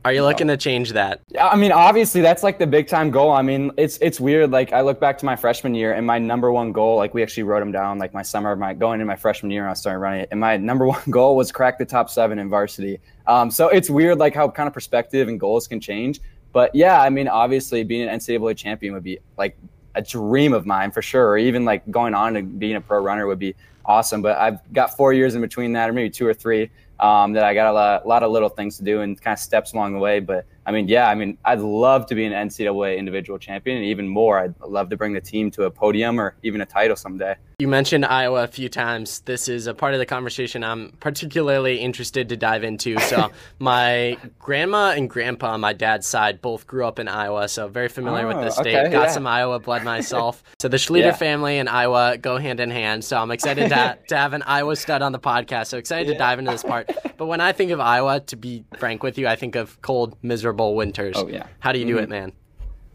Are 0.04 0.12
you 0.12 0.24
looking 0.24 0.48
to 0.48 0.58
change 0.58 0.94
that? 0.94 1.22
I 1.40 1.56
mean, 1.56 1.72
obviously 1.72 2.22
that's 2.22 2.42
like 2.42 2.58
the 2.58 2.66
big 2.66 2.88
time 2.88 3.12
goal. 3.12 3.32
I 3.32 3.44
mean, 3.44 3.72
it's 3.78 4.00
it's 4.00 4.20
weird. 4.20 4.50
Like 4.50 4.74
I 4.74 4.82
look 4.82 5.00
back 5.00 5.18
to 5.20 5.26
my 5.26 5.36
freshman 5.36 5.76
year 5.76 5.94
and 5.94 6.08
my 6.08 6.18
number 6.18 6.52
one 6.52 6.72
goal, 6.72 6.98
like 6.98 7.14
we 7.14 7.22
actually 7.22 7.44
wrote 7.44 7.60
them 7.60 7.72
down 7.72 8.00
like 8.00 8.12
my 8.12 8.24
summer, 8.24 8.52
of 8.52 8.58
my 8.58 8.74
going 8.74 8.96
into 8.96 9.06
my 9.06 9.16
freshman 9.16 9.52
year, 9.52 9.62
and 9.62 9.70
I 9.70 9.76
started 9.76 10.00
running 10.00 10.22
it, 10.22 10.30
and 10.32 10.40
my 10.40 10.58
number 10.58 10.88
one 10.96 11.04
goal 11.12 11.36
was 11.36 11.52
crack 11.52 11.78
the 11.78 11.86
top 11.86 12.10
seven 12.10 12.40
in 12.40 12.50
varsity. 12.50 13.00
Um, 13.28 13.52
so 13.52 13.68
it's 13.68 13.92
weird, 13.92 14.18
like 14.18 14.34
how 14.34 14.50
kind 14.50 14.66
of 14.66 14.74
perspective 14.74 15.28
and 15.28 15.40
goals 15.40 15.68
can 15.68 15.80
change. 15.80 16.20
But 16.52 16.74
yeah, 16.74 17.00
I 17.00 17.10
mean, 17.10 17.28
obviously 17.28 17.84
being 17.84 18.08
an 18.08 18.20
NCAA 18.20 18.58
champion 18.58 18.94
would 18.96 19.04
be 19.04 19.20
like 19.38 19.56
a 19.94 20.02
dream 20.02 20.54
of 20.54 20.66
mine 20.66 20.92
for 20.92 21.02
sure. 21.02 21.28
Or 21.28 21.38
even 21.38 21.64
like 21.64 21.90
going 21.92 22.14
on 22.14 22.36
and 22.36 22.60
being 22.60 22.76
a 22.76 22.82
pro 22.82 23.00
runner 23.02 23.28
would 23.28 23.40
be 23.40 23.56
awesome. 23.86 24.22
But 24.22 24.38
I've 24.38 24.60
got 24.74 24.98
four 24.98 25.14
years 25.14 25.36
in 25.36 25.42
between 25.42 25.74
that, 25.74 25.90
or 25.90 25.94
maybe 25.94 26.10
two 26.10 26.28
or 26.28 26.34
three 26.34 26.72
um, 27.02 27.34
that 27.34 27.44
I 27.44 27.54
got 27.54 27.68
a 27.68 27.74
lot, 27.74 28.06
a 28.06 28.08
lot, 28.08 28.24
of 28.24 28.32
little 28.32 28.50
things 28.50 28.78
to 28.78 28.84
do 28.84 29.02
and 29.02 29.20
kind 29.20 29.34
of 29.34 29.40
steps 29.40 29.74
along 29.74 29.94
the 29.94 30.00
way. 30.00 30.20
But 30.20 30.46
I 30.72 30.74
mean, 30.74 30.88
yeah, 30.88 31.10
I 31.10 31.16
mean, 31.16 31.38
I'd 31.44 31.60
love 31.60 32.06
to 32.06 32.16
be 32.16 32.24
an 32.24 32.32
NCAA 32.32 32.98
individual 32.98 33.38
champion, 33.38 33.76
and 33.76 33.86
even 33.86 34.08
more, 34.08 34.40
I'd 34.40 34.58
love 34.62 34.90
to 34.92 34.96
bring 34.96 35.12
the 35.12 35.20
team 35.20 35.52
to 35.52 35.64
a 35.64 35.70
podium 35.70 36.18
or 36.18 36.34
even 36.44 36.62
a 36.62 36.66
title 36.66 36.96
someday. 36.96 37.36
You 37.60 37.68
mentioned 37.68 38.06
Iowa 38.06 38.44
a 38.44 38.48
few 38.48 38.70
times. 38.70 39.20
This 39.20 39.50
is 39.50 39.68
a 39.68 39.74
part 39.74 39.94
of 39.94 40.00
the 40.00 40.06
conversation 40.06 40.64
I'm 40.64 40.94
particularly 41.02 41.80
interested 41.80 42.30
to 42.30 42.38
dive 42.38 42.64
into. 42.64 42.98
So, 43.12 43.30
my 43.60 44.16
grandma 44.40 44.92
and 44.92 45.10
grandpa 45.10 45.52
on 45.52 45.60
my 45.60 45.74
dad's 45.74 46.08
side 46.08 46.42
both 46.42 46.66
grew 46.66 46.86
up 46.86 46.98
in 46.98 47.10
Iowa, 47.10 47.50
so 47.50 47.68
very 47.68 47.90
familiar 47.90 48.24
oh, 48.24 48.28
with 48.30 48.38
the 48.38 48.48
oh, 48.48 48.62
state. 48.62 48.78
Okay, 48.78 48.92
Got 48.92 49.08
yeah. 49.08 49.12
some 49.12 49.28
Iowa 49.28 49.60
blood 49.60 49.84
myself. 49.96 50.42
so, 50.62 50.70
the 50.70 50.78
Schlueter 50.78 51.02
yeah. 51.02 51.16
family 51.16 51.58
and 51.58 51.68
Iowa 51.68 52.18
go 52.18 52.38
hand 52.38 52.62
in 52.62 52.72
hand. 52.72 53.04
So, 53.04 53.18
I'm 53.18 53.32
excited 53.32 53.68
to, 53.68 53.98
to 54.08 54.16
have 54.16 54.32
an 54.32 54.44
Iowa 54.44 54.78
stud 54.78 55.02
on 55.02 55.12
the 55.12 55.20
podcast. 55.20 55.68
So, 55.68 55.78
excited 55.78 56.08
yeah. 56.08 56.14
to 56.14 56.20
dive 56.20 56.40
into 56.40 56.52
this 56.52 56.64
part. 56.64 56.90
But 57.18 57.26
when 57.26 57.42
I 57.42 57.52
think 57.52 57.72
of 57.72 57.82
Iowa, 57.82 58.22
to 58.22 58.38
be 58.38 58.64
frank 58.78 59.04
with 59.04 59.18
you, 59.18 59.28
I 59.28 59.36
think 59.36 59.56
of 59.56 59.82
cold, 59.82 60.16
miserable 60.24 60.61
winters. 60.70 61.16
Oh, 61.18 61.28
yeah. 61.28 61.48
How 61.60 61.72
do 61.72 61.80
you 61.80 61.86
mm-hmm. 61.86 61.98
do 61.98 62.04
it, 62.04 62.10
man? 62.10 62.34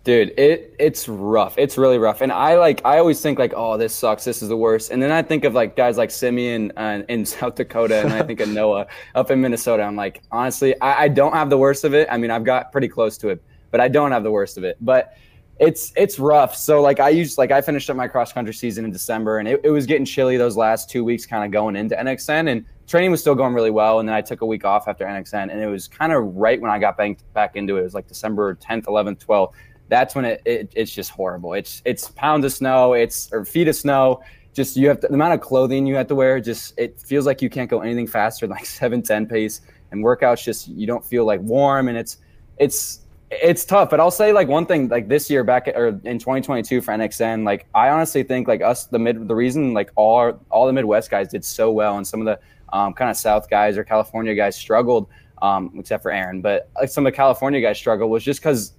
Dude, 0.05 0.39
it 0.39 0.77
it's 0.79 1.09
rough. 1.09 1.59
It's 1.59 1.77
really 1.77 1.99
rough. 1.99 2.21
And 2.21 2.31
I 2.31 2.57
like 2.57 2.81
I 2.85 2.99
always 2.99 3.21
think 3.21 3.41
like, 3.41 3.53
oh, 3.57 3.77
this 3.77 3.93
sucks. 3.93 4.23
This 4.23 4.41
is 4.41 4.49
the 4.49 4.57
worst. 4.57 4.93
And 4.93 5.03
then 5.03 5.11
I 5.11 5.21
think 5.21 5.43
of 5.43 5.53
like 5.53 5.75
guys 5.75 5.99
like 5.99 6.13
Simeon 6.13 6.73
uh, 6.77 7.03
in 7.09 7.27
South 7.27 7.57
Dakota, 7.57 8.03
and 8.03 8.13
I 8.13 8.23
think 8.23 8.39
of 8.39 8.49
Noah 8.49 8.87
up 9.17 9.33
in 9.33 9.41
Minnesota. 9.41 9.83
I'm 9.83 9.97
like, 9.97 10.23
honestly, 10.31 10.81
I, 10.81 11.05
I 11.05 11.09
don't 11.09 11.33
have 11.33 11.51
the 11.51 11.59
worst 11.59 11.83
of 11.83 11.93
it. 11.93 12.07
I 12.09 12.19
mean, 12.19 12.31
I've 12.31 12.45
got 12.45 12.71
pretty 12.71 12.87
close 12.87 13.19
to 13.19 13.31
it, 13.31 13.43
but 13.73 13.81
I 13.81 13.89
don't 13.89 14.13
have 14.13 14.23
the 14.23 14.31
worst 14.31 14.57
of 14.57 14.63
it. 14.63 14.77
But 14.81 15.17
it's 15.59 15.93
it's 15.97 16.19
rough. 16.19 16.55
So 16.57 16.81
like 16.83 17.01
I 17.01 17.09
used 17.09 17.39
like 17.39 17.51
I 17.51 17.61
finished 17.61 17.89
up 17.91 17.97
my 17.97 18.07
cross 18.09 18.33
country 18.33 18.55
season 18.55 18.85
in 18.85 18.93
December, 18.93 19.39
and 19.39 19.49
it, 19.49 19.61
it 19.65 19.71
was 19.71 19.87
getting 19.87 20.05
chilly 20.05 20.37
those 20.37 20.57
last 20.57 20.89
two 20.91 21.03
weeks, 21.03 21.27
kind 21.27 21.45
of 21.45 21.51
going 21.51 21.77
into 21.77 21.97
NXN, 21.97 22.51
and 22.51 22.65
training 22.87 23.11
was 23.11 23.21
still 23.21 23.35
going 23.35 23.55
really 23.55 23.71
well. 23.71 24.01
And 24.01 24.09
then 24.09 24.15
I 24.15 24.21
took 24.21 24.41
a 24.41 24.47
week 24.47 24.65
off 24.65 24.89
after 24.89 25.05
NXN, 25.05 25.51
and 25.51 25.61
it 25.61 25.67
was 25.67 25.89
kind 25.89 26.13
of 26.13 26.25
right 26.37 26.61
when 26.61 26.71
I 26.71 26.79
got 26.79 26.97
back 26.97 27.19
back 27.35 27.57
into 27.57 27.77
it. 27.77 27.81
It 27.81 27.85
was 27.85 27.95
like 27.95 28.09
December 28.09 28.55
10th, 28.57 28.85
11th, 28.85 29.25
12th 29.25 29.53
that's 29.89 30.15
when 30.15 30.25
it, 30.25 30.43
it, 30.45 30.73
it's 30.75 30.93
just 30.93 31.11
horrible. 31.11 31.55
It's 31.55 31.83
it's 31.85 32.09
pounds 32.11 32.45
of 32.45 32.53
snow, 32.53 32.95
it's 32.95 33.33
or 33.33 33.45
feet 33.45 33.69
of 33.69 33.77
snow. 33.77 34.23
Just 34.53 34.77
you 34.77 34.89
have 34.89 35.01
to, 35.01 35.09
the 35.09 35.15
amount 35.15 35.35
of 35.35 35.41
clothing 35.41 35.87
you 35.87 35.95
have 35.97 36.07
to 36.09 36.15
wear. 36.15 36.41
Just 36.41 36.79
it 36.79 36.99
feels 37.01 37.27
like 37.27 37.43
you 37.43 37.51
can't 37.51 37.71
go 37.71 37.81
anything 37.81 38.07
faster 38.07 38.47
than 38.47 38.57
like 38.57 38.67
seven 38.81 39.03
ten 39.03 39.27
pace. 39.27 39.61
And 39.93 40.05
workouts 40.05 40.43
just 40.43 40.69
you 40.69 40.87
don't 40.87 41.05
feel 41.05 41.25
like 41.25 41.41
warm, 41.41 41.89
and 41.89 41.97
it's 41.97 42.19
it's 42.59 43.01
it's 43.31 43.65
tough, 43.65 43.91
but 43.91 43.99
I'll 43.99 44.11
say 44.11 44.33
like 44.33 44.49
one 44.49 44.67
thing 44.67 44.89
like 44.89 45.09
this 45.09 45.29
year 45.29 45.43
back 45.43 45.69
or 45.69 45.89
in 46.05 46.19
2022 46.19 46.81
for 46.81 46.93
NXN, 46.93 47.45
like 47.45 47.67
I 47.75 47.89
honestly 47.89 48.23
think 48.23 48.47
like 48.47 48.63
us 48.63 48.87
the 48.87 48.99
mid 48.99 49.27
the 49.29 49.35
reason 49.35 49.75
like 49.75 49.91
all 49.97 50.17
our, 50.17 50.39
all 50.51 50.67
the 50.67 50.73
Midwest 50.73 51.11
guys 51.11 51.29
did 51.29 51.45
so 51.45 51.71
well 51.71 51.97
and 51.97 52.07
some 52.07 52.21
of 52.21 52.27
the 52.27 52.39
um, 52.73 52.93
kind 52.93 53.11
of 53.11 53.17
South 53.17 53.49
guys 53.49 53.77
or 53.77 53.85
California 53.85 54.35
guys 54.35 54.57
struggled, 54.57 55.09
um, 55.43 55.73
except 55.79 56.03
for 56.03 56.11
Aaron, 56.11 56.41
but 56.41 56.71
like 56.77 56.89
some 56.89 57.07
of 57.07 57.13
the 57.13 57.17
California 57.17 57.61
guys 57.61 57.79
struggled 57.79 58.11
was 58.11 58.25
just 58.25 58.41
because 58.41 58.73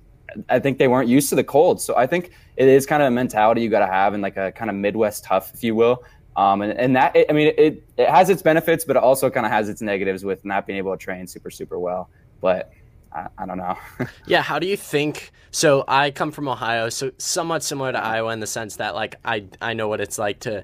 I 0.49 0.59
think 0.59 0.77
they 0.77 0.87
weren't 0.87 1.09
used 1.09 1.29
to 1.29 1.35
the 1.35 1.43
cold. 1.43 1.81
So 1.81 1.95
I 1.95 2.07
think 2.07 2.31
it 2.57 2.67
is 2.67 2.85
kind 2.85 3.01
of 3.01 3.07
a 3.07 3.11
mentality 3.11 3.61
you 3.61 3.69
got 3.69 3.79
to 3.79 3.91
have 3.91 4.13
and 4.13 4.21
like 4.21 4.37
a 4.37 4.51
kind 4.51 4.69
of 4.69 4.75
Midwest 4.75 5.23
tough, 5.23 5.53
if 5.53 5.63
you 5.63 5.75
will. 5.75 6.03
Um, 6.35 6.61
and, 6.61 6.77
and 6.77 6.95
that, 6.95 7.15
I 7.29 7.33
mean, 7.33 7.53
it, 7.57 7.83
it 7.97 8.09
has 8.09 8.29
its 8.29 8.41
benefits, 8.41 8.85
but 8.85 8.95
it 8.95 9.03
also 9.03 9.29
kind 9.29 9.45
of 9.45 9.51
has 9.51 9.69
its 9.69 9.81
negatives 9.81 10.23
with 10.23 10.45
not 10.45 10.67
being 10.67 10.77
able 10.77 10.91
to 10.91 10.97
train 10.97 11.25
super, 11.25 11.49
super 11.49 11.79
well. 11.79 12.09
But 12.41 12.71
I, 13.11 13.27
I 13.37 13.45
don't 13.45 13.57
know. 13.57 13.77
yeah. 14.27 14.41
How 14.41 14.59
do 14.59 14.67
you 14.67 14.77
think? 14.77 15.31
So 15.49 15.83
I 15.87 16.11
come 16.11 16.31
from 16.31 16.47
Ohio, 16.47 16.89
so 16.89 17.11
somewhat 17.17 17.63
similar 17.63 17.91
to 17.91 18.03
Iowa 18.03 18.31
in 18.33 18.39
the 18.39 18.47
sense 18.47 18.75
that 18.75 18.93
like 18.93 19.15
I, 19.25 19.45
I 19.61 19.73
know 19.73 19.87
what 19.87 20.01
it's 20.01 20.19
like 20.19 20.41
to 20.41 20.63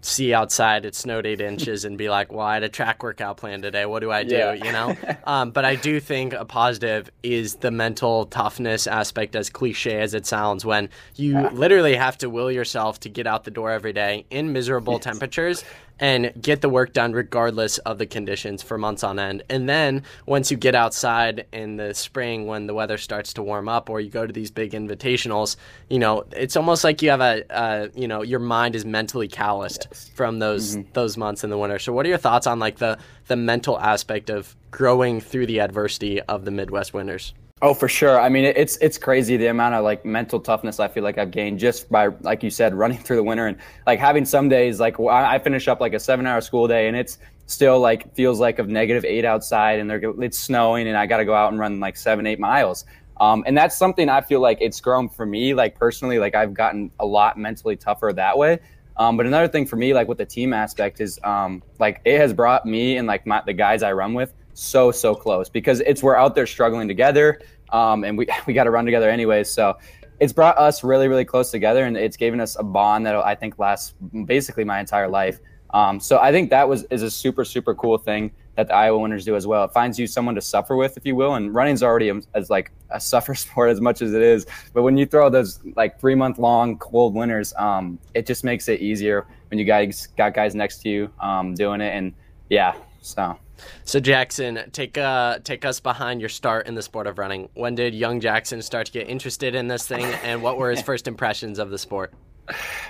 see 0.00 0.32
outside 0.32 0.84
it 0.84 0.94
snowed 0.94 1.26
eight 1.26 1.40
inches 1.40 1.84
and 1.84 1.96
be 1.96 2.08
like, 2.08 2.32
well, 2.32 2.46
I 2.46 2.54
had 2.54 2.62
a 2.62 2.68
track 2.68 3.02
workout 3.02 3.36
plan 3.36 3.62
today. 3.62 3.86
What 3.86 4.00
do 4.00 4.10
I 4.10 4.24
do? 4.24 4.36
Yeah. 4.36 4.52
You 4.52 4.72
know? 4.72 4.96
um, 5.24 5.50
but 5.50 5.64
I 5.64 5.76
do 5.76 6.00
think 6.00 6.32
a 6.32 6.44
positive 6.44 7.10
is 7.22 7.56
the 7.56 7.70
mental 7.70 8.26
toughness 8.26 8.86
aspect, 8.86 9.36
as 9.36 9.50
cliche 9.50 10.00
as 10.00 10.14
it 10.14 10.26
sounds, 10.26 10.64
when 10.64 10.88
you 11.16 11.32
yeah. 11.32 11.50
literally 11.52 11.96
have 11.96 12.18
to 12.18 12.30
will 12.30 12.50
yourself 12.50 13.00
to 13.00 13.08
get 13.08 13.26
out 13.26 13.44
the 13.44 13.50
door 13.50 13.70
every 13.70 13.92
day 13.92 14.24
in 14.30 14.52
miserable 14.52 14.94
yes. 14.94 15.04
temperatures 15.04 15.64
and 15.98 16.32
get 16.40 16.60
the 16.60 16.68
work 16.68 16.92
done 16.92 17.12
regardless 17.12 17.78
of 17.78 17.98
the 17.98 18.06
conditions 18.06 18.62
for 18.62 18.76
months 18.76 19.02
on 19.02 19.18
end. 19.18 19.42
And 19.48 19.68
then 19.68 20.02
once 20.26 20.50
you 20.50 20.56
get 20.56 20.74
outside 20.74 21.46
in 21.52 21.76
the 21.76 21.94
spring 21.94 22.46
when 22.46 22.66
the 22.66 22.74
weather 22.74 22.98
starts 22.98 23.32
to 23.34 23.42
warm 23.42 23.68
up 23.68 23.88
or 23.88 24.00
you 24.00 24.10
go 24.10 24.26
to 24.26 24.32
these 24.32 24.50
big 24.50 24.72
invitationals, 24.72 25.56
you 25.88 25.98
know, 25.98 26.24
it's 26.32 26.56
almost 26.56 26.84
like 26.84 27.02
you 27.02 27.10
have 27.10 27.20
a 27.20 27.44
uh, 27.50 27.88
you 27.94 28.08
know, 28.08 28.22
your 28.22 28.40
mind 28.40 28.74
is 28.74 28.84
mentally 28.84 29.28
calloused 29.28 29.86
yes. 29.90 30.10
from 30.14 30.38
those 30.38 30.76
mm-hmm. 30.76 30.90
those 30.92 31.16
months 31.16 31.44
in 31.44 31.50
the 31.50 31.58
winter. 31.58 31.78
So 31.78 31.92
what 31.92 32.04
are 32.06 32.08
your 32.08 32.18
thoughts 32.18 32.46
on 32.46 32.58
like 32.58 32.76
the 32.76 32.98
the 33.28 33.36
mental 33.36 33.78
aspect 33.80 34.30
of 34.30 34.54
growing 34.70 35.20
through 35.20 35.46
the 35.46 35.60
adversity 35.60 36.20
of 36.22 36.44
the 36.44 36.50
Midwest 36.50 36.92
winters? 36.92 37.32
Oh, 37.62 37.72
for 37.72 37.88
sure. 37.88 38.20
I 38.20 38.28
mean, 38.28 38.44
it's 38.44 38.76
it's 38.82 38.98
crazy 38.98 39.38
the 39.38 39.46
amount 39.46 39.74
of 39.74 39.82
like 39.82 40.04
mental 40.04 40.38
toughness 40.38 40.78
I 40.78 40.88
feel 40.88 41.02
like 41.02 41.16
I've 41.16 41.30
gained 41.30 41.58
just 41.58 41.90
by 41.90 42.08
like 42.20 42.42
you 42.42 42.50
said, 42.50 42.74
running 42.74 42.98
through 43.02 43.16
the 43.16 43.22
winter 43.22 43.46
and 43.46 43.56
like 43.86 43.98
having 43.98 44.26
some 44.26 44.50
days 44.50 44.78
like 44.78 45.00
I 45.00 45.38
finish 45.38 45.66
up 45.66 45.80
like 45.80 45.94
a 45.94 45.98
seven 45.98 46.26
hour 46.26 46.42
school 46.42 46.68
day 46.68 46.86
and 46.86 46.94
it's 46.94 47.16
still 47.46 47.80
like 47.80 48.14
feels 48.14 48.40
like 48.40 48.58
of 48.58 48.68
negative 48.68 49.06
eight 49.06 49.24
outside 49.24 49.78
and 49.78 49.90
it's 50.22 50.38
snowing 50.38 50.86
and 50.86 50.98
I 50.98 51.06
got 51.06 51.16
to 51.16 51.24
go 51.24 51.32
out 51.32 51.50
and 51.50 51.58
run 51.58 51.80
like 51.80 51.96
seven 51.96 52.26
eight 52.26 52.38
miles. 52.38 52.84
Um, 53.18 53.42
and 53.46 53.56
that's 53.56 53.74
something 53.74 54.10
I 54.10 54.20
feel 54.20 54.40
like 54.40 54.58
it's 54.60 54.78
grown 54.78 55.08
for 55.08 55.24
me, 55.24 55.54
like 55.54 55.78
personally, 55.78 56.18
like 56.18 56.34
I've 56.34 56.52
gotten 56.52 56.90
a 57.00 57.06
lot 57.06 57.38
mentally 57.38 57.76
tougher 57.76 58.12
that 58.12 58.36
way. 58.36 58.58
Um, 58.98 59.16
but 59.16 59.24
another 59.24 59.48
thing 59.48 59.64
for 59.64 59.76
me, 59.76 59.94
like 59.94 60.08
with 60.08 60.18
the 60.18 60.26
team 60.26 60.52
aspect, 60.52 61.00
is 61.00 61.18
um, 61.24 61.62
like 61.78 62.02
it 62.04 62.18
has 62.18 62.34
brought 62.34 62.66
me 62.66 62.98
and 62.98 63.06
like 63.08 63.26
my, 63.26 63.42
the 63.46 63.54
guys 63.54 63.82
I 63.82 63.92
run 63.92 64.12
with 64.12 64.34
so 64.56 64.90
so 64.90 65.14
close 65.14 65.48
because 65.48 65.80
it's 65.80 66.02
we're 66.02 66.16
out 66.16 66.34
there 66.34 66.46
struggling 66.46 66.88
together, 66.88 67.40
um, 67.70 68.04
and 68.04 68.16
we 68.16 68.26
we 68.46 68.54
got 68.54 68.64
to 68.64 68.70
run 68.70 68.84
together 68.84 69.08
anyways. 69.08 69.48
So 69.48 69.76
it's 70.18 70.32
brought 70.32 70.56
us 70.58 70.82
really 70.82 71.08
really 71.08 71.24
close 71.24 71.50
together, 71.50 71.84
and 71.84 71.96
it's 71.96 72.16
given 72.16 72.40
us 72.40 72.56
a 72.58 72.62
bond 72.62 73.06
that 73.06 73.14
I 73.14 73.34
think 73.34 73.58
lasts 73.58 73.94
basically 74.24 74.64
my 74.64 74.80
entire 74.80 75.08
life. 75.08 75.38
Um, 75.70 76.00
so 76.00 76.18
I 76.18 76.32
think 76.32 76.50
that 76.50 76.68
was 76.68 76.84
is 76.90 77.02
a 77.02 77.10
super 77.10 77.44
super 77.44 77.74
cool 77.74 77.98
thing 77.98 78.32
that 78.56 78.68
the 78.68 78.74
Iowa 78.74 78.98
Winters 78.98 79.24
do 79.24 79.36
as 79.36 79.46
well. 79.46 79.64
It 79.64 79.72
finds 79.72 79.98
you 79.98 80.06
someone 80.06 80.34
to 80.34 80.40
suffer 80.40 80.76
with, 80.76 80.96
if 80.96 81.04
you 81.04 81.14
will. 81.14 81.34
And 81.34 81.54
running's 81.54 81.82
already 81.82 82.10
as 82.34 82.48
like 82.48 82.72
a 82.90 82.98
suffer 83.12 83.34
sport 83.34 83.70
as 83.70 83.80
much 83.80 84.02
as 84.02 84.14
it 84.14 84.22
is. 84.22 84.46
But 84.72 84.82
when 84.82 84.96
you 84.96 85.06
throw 85.06 85.28
those 85.28 85.60
like 85.76 86.00
three 86.00 86.14
month 86.14 86.38
long 86.38 86.78
cold 86.78 87.14
winters, 87.14 87.54
um, 87.58 87.98
it 88.14 88.26
just 88.26 88.42
makes 88.44 88.68
it 88.68 88.80
easier 88.80 89.26
when 89.50 89.58
you 89.58 89.64
guys 89.64 90.08
got 90.16 90.34
guys 90.34 90.54
next 90.54 90.78
to 90.78 90.88
you 90.88 91.10
um, 91.20 91.54
doing 91.54 91.80
it. 91.80 91.94
And 91.94 92.14
yeah, 92.48 92.74
so. 93.02 93.38
So 93.84 94.00
Jackson, 94.00 94.70
take 94.72 94.98
uh 94.98 95.38
take 95.40 95.64
us 95.64 95.80
behind 95.80 96.20
your 96.20 96.28
start 96.28 96.66
in 96.66 96.74
the 96.74 96.82
sport 96.82 97.06
of 97.06 97.18
running. 97.18 97.48
When 97.54 97.74
did 97.74 97.94
young 97.94 98.20
Jackson 98.20 98.62
start 98.62 98.86
to 98.86 98.92
get 98.92 99.08
interested 99.08 99.54
in 99.54 99.68
this 99.68 99.86
thing, 99.86 100.04
and 100.24 100.42
what 100.42 100.58
were 100.58 100.70
his 100.70 100.82
first 100.90 101.08
impressions 101.08 101.58
of 101.58 101.70
the 101.70 101.78
sport? 101.78 102.12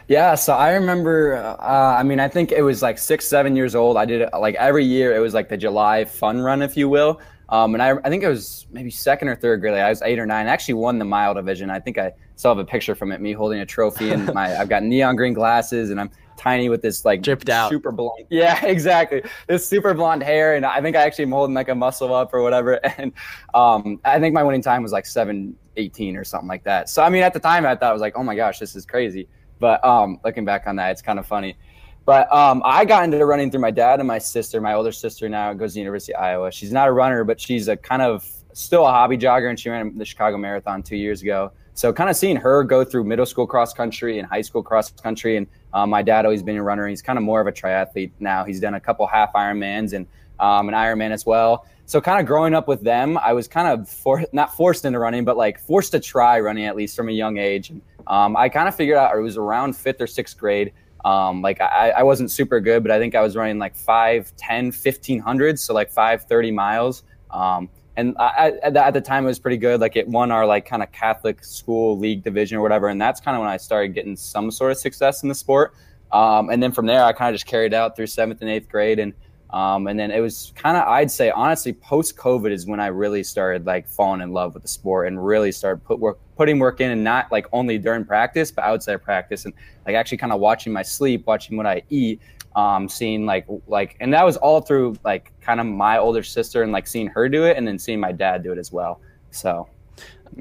Yeah, 0.09 0.35
so 0.35 0.55
I 0.55 0.73
remember. 0.73 1.37
Uh, 1.37 1.97
I 1.97 2.03
mean, 2.03 2.21
I 2.21 2.29
think 2.29 2.53
it 2.53 2.63
was 2.63 2.83
like 2.83 2.99
six, 2.99 3.27
seven 3.27 3.57
years 3.57 3.75
old. 3.75 3.97
I 3.97 4.05
did 4.05 4.21
it 4.23 4.31
like 4.39 4.55
every 4.57 4.85
year. 4.85 5.15
It 5.15 5.21
was 5.21 5.35
like 5.35 5.49
the 5.49 5.57
July 5.57 6.05
fun 6.05 6.41
run, 6.41 6.63
if 6.63 6.77
you 6.77 6.89
will. 6.89 7.21
Um, 7.49 7.75
and 7.75 7.83
I, 7.83 7.93
I 8.05 8.09
think 8.09 8.25
it 8.25 8.29
was 8.29 8.67
maybe 8.71 8.91
second 8.91 9.29
or 9.29 9.37
third 9.37 9.61
grade. 9.61 9.75
Like 9.75 9.83
I 9.83 9.89
was 9.89 10.03
eight 10.03 10.19
or 10.19 10.27
nine. 10.27 10.47
I 10.47 10.51
actually 10.51 10.75
won 10.75 10.99
the 10.99 11.05
mile 11.05 11.33
division. 11.33 11.71
I 11.71 11.79
think 11.81 11.97
I 11.97 12.13
still 12.35 12.51
have 12.51 12.59
a 12.59 12.65
picture 12.65 12.95
from 12.95 13.13
it. 13.13 13.21
Me 13.21 13.33
holding 13.33 13.61
a 13.61 13.67
trophy, 13.67 14.11
and 14.11 14.33
my 14.35 14.59
I've 14.59 14.69
got 14.69 14.83
neon 14.83 15.17
green 15.17 15.33
glasses, 15.33 15.91
and 15.91 16.01
I'm 16.01 16.11
tiny 16.37 16.69
with 16.69 16.83
this 16.83 17.05
like 17.05 17.23
dripped 17.23 17.49
out 17.49 17.71
super 17.71 17.93
blonde. 17.93 18.27
Yeah, 18.31 18.65
exactly. 18.65 19.23
This 19.47 19.67
super 19.67 19.95
blonde 19.95 20.23
hair, 20.23 20.55
and 20.55 20.65
I 20.65 20.81
think 20.81 20.97
I 20.97 21.03
actually 21.03 21.25
am 21.25 21.33
holding 21.33 21.55
like 21.55 21.69
a 21.69 21.75
muscle 21.75 22.15
up 22.15 22.33
or 22.35 22.43
whatever. 22.43 22.81
And 22.99 23.13
um, 23.55 24.01
I 24.05 24.19
think 24.19 24.35
my 24.35 24.43
winning 24.43 24.63
time 24.63 24.83
was 24.83 24.93
like 24.93 25.07
seven 25.07 25.57
eighteen 25.77 26.17
or 26.17 26.25
something 26.25 26.49
like 26.49 26.65
that. 26.65 26.89
So 26.89 27.03
I 27.03 27.11
mean, 27.11 27.23
at 27.23 27.33
the 27.33 27.41
time, 27.41 27.67
I 27.67 27.75
thought 27.75 27.91
I 27.91 27.93
was 27.93 28.01
like, 28.01 28.17
oh 28.17 28.23
my 28.23 28.35
gosh, 28.35 28.59
this 28.59 28.75
is 28.77 28.87
crazy. 28.87 29.29
But 29.59 29.85
um, 29.85 30.21
looking 30.25 30.45
back 30.45 30.67
on 30.67 30.77
that, 30.77 30.91
it's 30.91 31.03
kind 31.03 31.19
of 31.19 31.27
funny. 31.27 31.57
But 32.05 32.33
um, 32.33 32.63
I 32.65 32.85
got 32.85 33.03
into 33.05 33.25
running 33.27 33.51
through 33.51 33.61
my 33.61 33.73
dad 33.73 33.99
and 33.99 34.07
my 34.07 34.19
sister. 34.19 34.61
My 34.61 34.75
older 34.75 34.93
sister 34.93 35.29
now 35.29 35.53
goes 35.55 35.73
to 35.73 35.75
the 35.75 35.81
University 35.81 36.15
of 36.15 36.23
Iowa. 36.23 36.53
She's 36.53 36.73
not 36.73 36.87
a 36.89 36.93
runner, 36.93 37.25
but 37.25 37.41
she's 37.41 37.67
a 37.69 37.77
kind 37.77 38.01
of 38.01 38.25
still 38.53 38.87
a 38.87 38.91
hobby 38.91 39.19
jogger, 39.19 39.51
and 39.51 39.59
she 39.59 39.69
ran 39.69 39.99
the 39.99 40.05
Chicago 40.05 40.39
Marathon 40.39 40.83
two 40.83 40.97
years 40.97 41.23
ago. 41.23 41.53
So 41.77 41.93
kind 41.93 42.09
of 42.09 42.17
seeing 42.17 42.37
her 42.37 42.65
go 42.65 42.85
through 42.85 43.05
middle 43.05 43.27
school 43.27 43.47
cross 43.47 43.75
country 43.75 44.19
and 44.19 44.27
high 44.27 44.41
school 44.41 44.63
cross 44.63 44.91
country, 44.91 45.37
and 45.37 45.47
um, 45.75 45.91
my 45.91 46.01
dad 46.01 46.25
always 46.25 46.43
been 46.43 46.57
a 46.57 46.63
runner. 46.63 46.89
He's 46.89 47.03
kind 47.03 47.19
of 47.19 47.23
more 47.23 47.39
of 47.39 47.47
a 47.47 47.53
triathlete 47.53 48.13
now. 48.19 48.45
He's 48.45 48.61
done 48.61 48.73
a 48.73 48.81
couple 48.81 49.07
half 49.07 49.35
Ironmans 49.35 49.93
and 49.93 50.07
um, 50.41 50.71
an 50.71 50.75
Ironman 50.75 51.11
as 51.11 51.27
well. 51.27 51.67
So 51.85 52.01
kind 52.01 52.19
of 52.19 52.27
growing 52.27 52.55
up 52.55 52.67
with 52.67 52.81
them, 52.81 53.19
I 53.19 53.35
was 53.35 53.47
kind 53.47 53.69
of 53.69 53.91
for, 53.91 54.25
not 54.33 54.57
forced 54.57 54.87
into 54.87 54.99
running, 54.99 55.27
but 55.27 55.37
like 55.37 55.61
forced 55.61 55.93
to 55.93 56.01
try 56.01 56.41
running 56.41 56.65
at 56.65 56.77
least 56.77 56.97
from 56.97 57.11
a 57.11 57.13
young 57.13 57.37
age. 57.37 57.71
Um, 58.07 58.39
I 58.39 58.49
kind 58.49 58.69
of 58.69 58.75
figured 58.75 58.97
out 58.97 59.15
it 59.15 59.21
was 59.21 59.37
around 59.37 59.77
fifth 59.77 60.01
or 60.01 60.07
sixth 60.07 60.39
grade. 60.39 60.73
Um, 61.05 61.43
like 61.43 61.61
I, 61.61 61.91
I 61.91 62.03
wasn't 62.05 62.31
super 62.31 62.59
good, 62.59 62.83
but 62.85 62.91
I 62.91 62.99
think 62.99 63.15
I 63.15 63.21
was 63.21 63.37
running 63.37 63.59
like 63.59 63.77
5, 63.77 64.35
10, 64.37 64.65
1500, 64.67 65.59
so 65.61 65.75
like 65.75 65.91
5, 65.91 66.25
30 66.25 66.51
miles. 66.53 67.03
Um, 67.31 67.69
and 67.97 68.15
I, 68.19 68.53
at 68.63 68.93
the 68.93 69.01
time 69.01 69.25
it 69.25 69.29
was 69.29 69.39
pretty 69.39 69.57
good. 69.57 69.81
Like 69.81 69.97
it 69.97 70.07
won 70.07 70.31
our 70.31 70.47
like 70.47 70.67
kind 70.67 70.83
of 70.83 70.93
Catholic 70.93 71.43
school 71.43 71.99
league 71.99 72.23
division 72.23 72.59
or 72.59 72.61
whatever, 72.61 72.89
and 72.89 73.01
that's 73.01 73.21
kind 73.21 73.37
of 73.37 73.41
when 73.41 73.49
I 73.49 73.57
started 73.57 73.95
getting 73.95 74.17
some 74.17 74.51
sort 74.51 74.71
of 74.73 74.79
success 74.79 75.23
in 75.23 75.29
the 75.29 75.35
sport. 75.35 75.75
Um, 76.13 76.51
and 76.51 76.63
then 76.63 76.73
from 76.73 76.87
there, 76.87 77.03
I 77.03 77.13
kind 77.13 77.31
of 77.31 77.35
just 77.35 77.47
carried 77.47 77.75
out 77.75 77.97
through 77.97 78.09
seventh 78.09 78.41
and 78.43 78.51
eighth 78.51 78.69
grade, 78.69 78.99
and 78.99 79.15
um, 79.51 79.87
and 79.87 79.99
then 79.99 80.11
it 80.11 80.21
was 80.21 80.53
kind 80.57 80.77
of 80.77 80.87
I'd 80.87 81.11
say 81.11 81.31
honestly 81.31 81.73
post 81.73 82.17
COVID 82.17 82.51
is 82.51 82.67
when 82.67 82.81
I 82.81 82.89
really 82.89 83.23
started 83.23 83.65
like 83.65 83.89
falling 83.89 84.21
in 84.21 84.33
love 84.33 84.55
with 84.55 84.63
the 84.63 84.69
sport 84.69 85.09
and 85.09 85.25
really 85.25 85.51
started 85.53 85.85
put 85.85 85.99
work 85.99 86.19
putting 86.37 86.59
work 86.59 86.81
in, 86.81 86.91
and 86.91 87.03
not 87.03 87.33
like 87.33 87.47
only 87.53 87.79
during 87.79 88.05
practice, 88.05 88.51
but 88.51 88.65
outside 88.65 88.95
of 88.95 89.03
practice, 89.03 89.47
and 89.47 89.55
like 89.87 89.95
actually 89.95 90.19
kind 90.19 90.33
of 90.33 90.41
watching 90.41 90.73
my 90.73 90.83
sleep, 90.83 91.27
watching 91.27 91.57
what 91.57 91.67
I 91.67 91.83
eat, 91.89 92.21
um, 92.57 92.89
seeing 92.89 93.27
like 93.27 93.47
like 93.69 93.97
and 94.01 94.13
that 94.15 94.25
was 94.25 94.37
all 94.39 94.61
through 94.61 94.97
like 95.05 95.31
kind 95.41 95.61
of 95.61 95.67
my 95.67 95.99
older 95.99 96.23
sister 96.23 96.63
and 96.63 96.73
like 96.73 96.87
seeing 96.87 97.07
her 97.07 97.29
do 97.29 97.45
it 97.45 97.57
and 97.57 97.69
then 97.69 97.79
seeing 97.79 98.01
my 98.01 98.13
dad 98.13 98.43
do 98.43 98.51
it 98.51 98.59
as 98.59 98.73
well 98.73 99.01
so 99.31 99.69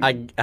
I 0.02 0.26